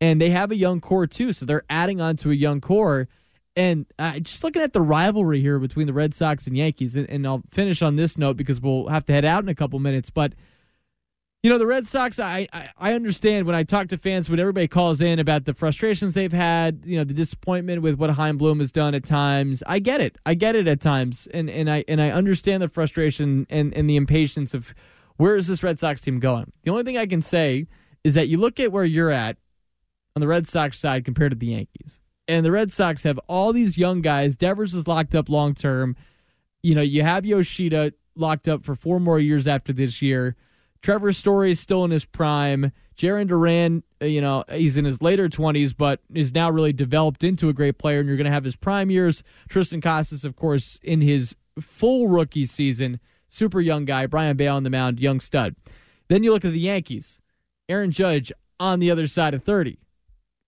And 0.00 0.20
they 0.20 0.30
have 0.30 0.50
a 0.50 0.56
young 0.56 0.80
core, 0.80 1.06
too. 1.06 1.32
So 1.32 1.46
they're 1.46 1.64
adding 1.68 2.00
on 2.00 2.16
to 2.18 2.30
a 2.30 2.34
young 2.34 2.60
core. 2.60 3.08
And 3.56 3.86
uh, 3.98 4.18
just 4.18 4.42
looking 4.42 4.62
at 4.62 4.72
the 4.72 4.80
rivalry 4.80 5.40
here 5.40 5.58
between 5.58 5.86
the 5.86 5.92
Red 5.92 6.14
Sox 6.14 6.46
and 6.46 6.56
Yankees, 6.56 6.96
and, 6.96 7.08
and 7.08 7.26
I'll 7.26 7.42
finish 7.50 7.82
on 7.82 7.96
this 7.96 8.18
note 8.18 8.36
because 8.36 8.60
we'll 8.60 8.88
have 8.88 9.04
to 9.06 9.12
head 9.12 9.24
out 9.24 9.42
in 9.42 9.48
a 9.48 9.54
couple 9.54 9.78
minutes. 9.78 10.10
But 10.10 10.34
you 11.44 11.50
know, 11.50 11.58
the 11.58 11.66
Red 11.66 11.86
Sox, 11.86 12.18
I, 12.18 12.48
I, 12.54 12.70
I 12.78 12.94
understand 12.94 13.44
when 13.44 13.54
I 13.54 13.64
talk 13.64 13.88
to 13.88 13.98
fans, 13.98 14.30
when 14.30 14.40
everybody 14.40 14.66
calls 14.66 15.02
in 15.02 15.18
about 15.18 15.44
the 15.44 15.52
frustrations 15.52 16.14
they've 16.14 16.32
had, 16.32 16.80
you 16.86 16.96
know, 16.96 17.04
the 17.04 17.12
disappointment 17.12 17.82
with 17.82 17.96
what 17.96 18.08
Chaim 18.08 18.38
Bloom 18.38 18.60
has 18.60 18.72
done 18.72 18.94
at 18.94 19.04
times. 19.04 19.62
I 19.66 19.78
get 19.78 20.00
it. 20.00 20.16
I 20.24 20.32
get 20.32 20.56
it 20.56 20.66
at 20.66 20.80
times. 20.80 21.28
And 21.34 21.50
and 21.50 21.70
I 21.70 21.84
and 21.86 22.00
I 22.00 22.08
understand 22.08 22.62
the 22.62 22.68
frustration 22.68 23.46
and, 23.50 23.74
and 23.74 23.90
the 23.90 23.96
impatience 23.96 24.54
of 24.54 24.74
where 25.18 25.36
is 25.36 25.46
this 25.46 25.62
Red 25.62 25.78
Sox 25.78 26.00
team 26.00 26.18
going? 26.18 26.50
The 26.62 26.70
only 26.70 26.82
thing 26.82 26.96
I 26.96 27.04
can 27.04 27.20
say 27.20 27.66
is 28.04 28.14
that 28.14 28.28
you 28.28 28.38
look 28.38 28.58
at 28.58 28.72
where 28.72 28.84
you're 28.84 29.10
at 29.10 29.36
on 30.16 30.20
the 30.20 30.26
Red 30.26 30.48
Sox 30.48 30.78
side 30.78 31.04
compared 31.04 31.32
to 31.32 31.36
the 31.36 31.48
Yankees. 31.48 32.00
And 32.26 32.42
the 32.42 32.52
Red 32.52 32.72
Sox 32.72 33.02
have 33.02 33.20
all 33.28 33.52
these 33.52 33.76
young 33.76 34.00
guys. 34.00 34.34
Devers 34.34 34.72
is 34.72 34.88
locked 34.88 35.14
up 35.14 35.28
long 35.28 35.52
term. 35.52 35.94
You 36.62 36.74
know, 36.74 36.80
you 36.80 37.02
have 37.02 37.26
Yoshida 37.26 37.92
locked 38.16 38.48
up 38.48 38.64
for 38.64 38.74
four 38.74 38.98
more 38.98 39.20
years 39.20 39.46
after 39.46 39.74
this 39.74 40.00
year. 40.00 40.36
Trevor 40.84 41.14
Story 41.14 41.50
is 41.50 41.60
still 41.60 41.86
in 41.86 41.90
his 41.90 42.04
prime. 42.04 42.70
Jarren 42.94 43.26
Duran, 43.26 43.82
uh, 44.02 44.04
you 44.04 44.20
know, 44.20 44.44
he's 44.52 44.76
in 44.76 44.84
his 44.84 45.00
later 45.00 45.30
20s, 45.30 45.74
but 45.74 46.00
is 46.12 46.34
now 46.34 46.50
really 46.50 46.74
developed 46.74 47.24
into 47.24 47.48
a 47.48 47.54
great 47.54 47.78
player, 47.78 48.00
and 48.00 48.06
you're 48.06 48.18
going 48.18 48.26
to 48.26 48.30
have 48.30 48.44
his 48.44 48.54
prime 48.54 48.90
years. 48.90 49.22
Triston 49.48 49.82
Casas, 49.82 50.26
of 50.26 50.36
course, 50.36 50.78
in 50.82 51.00
his 51.00 51.34
full 51.58 52.08
rookie 52.08 52.44
season, 52.44 53.00
super 53.30 53.62
young 53.62 53.86
guy. 53.86 54.04
Brayan 54.04 54.36
Bello 54.36 54.56
on 54.56 54.62
the 54.62 54.68
mound, 54.68 55.00
young 55.00 55.20
stud. 55.20 55.56
Then 56.08 56.22
you 56.22 56.34
look 56.34 56.44
at 56.44 56.52
the 56.52 56.60
Yankees. 56.60 57.18
Aaron 57.70 57.90
Judge 57.90 58.30
on 58.60 58.78
the 58.78 58.90
other 58.90 59.06
side 59.06 59.32
of 59.32 59.42
30. 59.42 59.78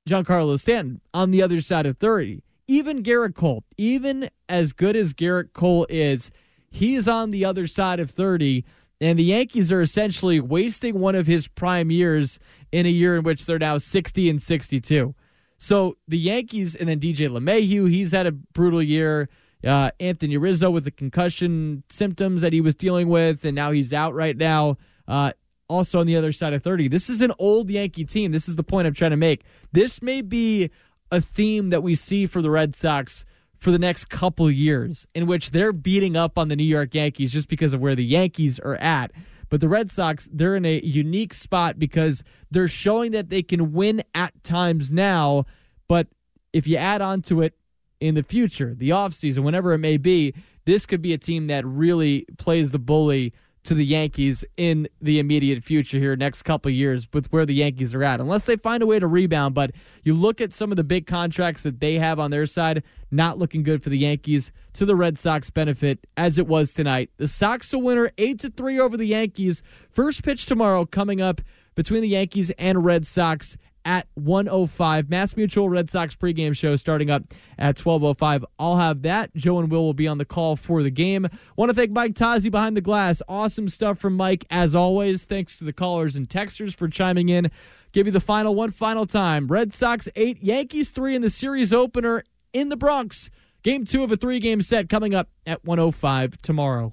Giancarlo 0.06 0.60
Stanton 0.60 1.00
on 1.14 1.30
the 1.30 1.40
other 1.40 1.62
side 1.62 1.86
of 1.86 1.96
30. 1.96 2.42
Even 2.66 3.02
Gerrit 3.02 3.34
Cole, 3.34 3.64
even 3.78 4.28
as 4.50 4.74
good 4.74 4.96
as 4.96 5.14
Gerrit 5.14 5.54
Cole 5.54 5.86
is, 5.88 6.30
he's 6.70 7.08
on 7.08 7.30
the 7.30 7.46
other 7.46 7.66
side 7.66 8.00
of 8.00 8.10
30 8.10 8.66
and 9.00 9.18
the 9.18 9.24
Yankees 9.24 9.70
are 9.70 9.80
essentially 9.80 10.40
wasting 10.40 10.98
one 10.98 11.14
of 11.14 11.26
his 11.26 11.48
prime 11.48 11.90
years 11.90 12.38
in 12.72 12.86
a 12.86 12.90
year 12.90 13.16
in 13.16 13.22
which 13.22 13.46
they're 13.46 13.58
now 13.58 13.78
60 13.78 14.30
and 14.30 14.40
62. 14.40 15.14
So 15.58 15.96
the 16.08 16.18
Yankees, 16.18 16.74
and 16.76 16.88
then 16.88 17.00
DJ 17.00 17.28
LeMahieu, 17.28 17.90
he's 17.90 18.12
had 18.12 18.26
a 18.26 18.32
brutal 18.32 18.82
year. 18.82 19.28
Uh, 19.64 19.90
Anthony 20.00 20.36
Rizzo 20.36 20.70
with 20.70 20.84
the 20.84 20.90
concussion 20.90 21.82
symptoms 21.88 22.42
that 22.42 22.52
he 22.52 22.60
was 22.60 22.74
dealing 22.74 23.08
with, 23.08 23.44
and 23.44 23.54
now 23.54 23.70
he's 23.70 23.92
out 23.92 24.14
right 24.14 24.36
now. 24.36 24.76
Uh, 25.08 25.32
also 25.68 25.98
on 25.98 26.06
the 26.06 26.16
other 26.16 26.32
side 26.32 26.52
of 26.52 26.62
30. 26.62 26.88
This 26.88 27.10
is 27.10 27.20
an 27.20 27.32
old 27.38 27.70
Yankee 27.70 28.04
team. 28.04 28.32
This 28.32 28.48
is 28.48 28.56
the 28.56 28.62
point 28.62 28.86
I'm 28.86 28.94
trying 28.94 29.10
to 29.10 29.16
make. 29.16 29.44
This 29.72 30.00
may 30.00 30.22
be 30.22 30.70
a 31.10 31.20
theme 31.20 31.68
that 31.70 31.82
we 31.82 31.94
see 31.94 32.26
for 32.26 32.42
the 32.42 32.50
Red 32.50 32.74
Sox 32.74 33.24
for 33.58 33.70
the 33.70 33.78
next 33.78 34.08
couple 34.08 34.50
years 34.50 35.06
in 35.14 35.26
which 35.26 35.50
they're 35.50 35.72
beating 35.72 36.16
up 36.16 36.38
on 36.38 36.48
the 36.48 36.56
New 36.56 36.64
York 36.64 36.94
Yankees 36.94 37.32
just 37.32 37.48
because 37.48 37.72
of 37.72 37.80
where 37.80 37.94
the 37.94 38.04
Yankees 38.04 38.58
are 38.58 38.76
at. 38.76 39.12
But 39.48 39.60
the 39.60 39.68
Red 39.68 39.90
Sox, 39.90 40.28
they're 40.32 40.56
in 40.56 40.64
a 40.64 40.80
unique 40.80 41.32
spot 41.32 41.78
because 41.78 42.22
they're 42.50 42.68
showing 42.68 43.12
that 43.12 43.30
they 43.30 43.42
can 43.42 43.72
win 43.72 44.02
at 44.14 44.32
times 44.42 44.92
now. 44.92 45.46
But 45.88 46.08
if 46.52 46.66
you 46.66 46.76
add 46.76 47.00
on 47.00 47.22
to 47.22 47.42
it 47.42 47.54
in 48.00 48.14
the 48.14 48.22
future, 48.22 48.74
the 48.74 48.90
offseason, 48.90 49.44
whenever 49.44 49.72
it 49.72 49.78
may 49.78 49.96
be, 49.96 50.34
this 50.64 50.84
could 50.84 51.00
be 51.00 51.12
a 51.12 51.18
team 51.18 51.46
that 51.46 51.64
really 51.64 52.26
plays 52.38 52.72
the 52.72 52.78
bully 52.78 53.32
to 53.66 53.74
the 53.74 53.84
Yankees 53.84 54.44
in 54.56 54.88
the 55.00 55.18
immediate 55.18 55.62
future 55.62 55.98
here, 55.98 56.16
next 56.16 56.42
couple 56.42 56.70
years, 56.70 57.06
with 57.12 57.30
where 57.32 57.44
the 57.46 57.54
Yankees 57.54 57.94
are 57.94 58.02
at, 58.02 58.20
unless 58.20 58.44
they 58.44 58.56
find 58.56 58.82
a 58.82 58.86
way 58.86 58.98
to 58.98 59.06
rebound. 59.06 59.54
But 59.54 59.72
you 60.04 60.14
look 60.14 60.40
at 60.40 60.52
some 60.52 60.70
of 60.70 60.76
the 60.76 60.84
big 60.84 61.06
contracts 61.06 61.62
that 61.64 61.80
they 61.80 61.96
have 61.98 62.18
on 62.18 62.30
their 62.30 62.46
side, 62.46 62.82
not 63.10 63.38
looking 63.38 63.62
good 63.62 63.82
for 63.82 63.90
the 63.90 63.98
Yankees 63.98 64.52
to 64.74 64.84
the 64.84 64.96
Red 64.96 65.18
Sox 65.18 65.50
benefit 65.50 66.06
as 66.16 66.38
it 66.38 66.46
was 66.46 66.74
tonight. 66.74 67.10
The 67.18 67.28
Sox 67.28 67.72
a 67.72 67.78
winner, 67.78 68.10
eight 68.18 68.38
to 68.40 68.50
three 68.50 68.80
over 68.80 68.96
the 68.96 69.06
Yankees. 69.06 69.62
First 69.90 70.22
pitch 70.22 70.46
tomorrow 70.46 70.86
coming 70.86 71.20
up 71.20 71.40
between 71.74 72.02
the 72.02 72.08
Yankees 72.08 72.50
and 72.58 72.84
Red 72.84 73.06
Sox 73.06 73.56
at 73.86 74.08
105. 74.14 75.08
Mass 75.08 75.36
Mutual 75.36 75.70
Red 75.70 75.88
Sox 75.88 76.14
pregame 76.16 76.54
show 76.54 76.74
starting 76.76 77.08
up 77.08 77.22
at 77.56 77.78
1205. 77.78 78.44
I'll 78.58 78.76
have 78.76 79.02
that. 79.02 79.34
Joe 79.36 79.60
and 79.60 79.70
Will 79.70 79.84
will 79.84 79.94
be 79.94 80.08
on 80.08 80.18
the 80.18 80.24
call 80.24 80.56
for 80.56 80.82
the 80.82 80.90
game. 80.90 81.26
Want 81.56 81.70
to 81.70 81.74
thank 81.74 81.92
Mike 81.92 82.14
Tazi 82.14 82.50
behind 82.50 82.76
the 82.76 82.80
glass. 82.82 83.22
Awesome 83.28 83.68
stuff 83.68 83.98
from 83.98 84.14
Mike 84.14 84.44
as 84.50 84.74
always. 84.74 85.24
Thanks 85.24 85.58
to 85.58 85.64
the 85.64 85.72
callers 85.72 86.16
and 86.16 86.28
texters 86.28 86.74
for 86.74 86.88
chiming 86.88 87.28
in. 87.28 87.50
Give 87.92 88.06
you 88.06 88.12
the 88.12 88.20
final 88.20 88.54
one 88.54 88.72
final 88.72 89.06
time. 89.06 89.46
Red 89.46 89.72
Sox 89.72 90.08
8, 90.16 90.42
Yankees 90.42 90.90
3 90.90 91.14
in 91.14 91.22
the 91.22 91.30
series 91.30 91.72
opener 91.72 92.24
in 92.52 92.68
the 92.68 92.76
Bronx. 92.76 93.30
Game 93.62 93.84
2 93.84 94.02
of 94.02 94.12
a 94.12 94.16
3-game 94.16 94.62
set 94.62 94.88
coming 94.88 95.14
up 95.14 95.28
at 95.46 95.64
105 95.64 96.36
tomorrow. 96.42 96.92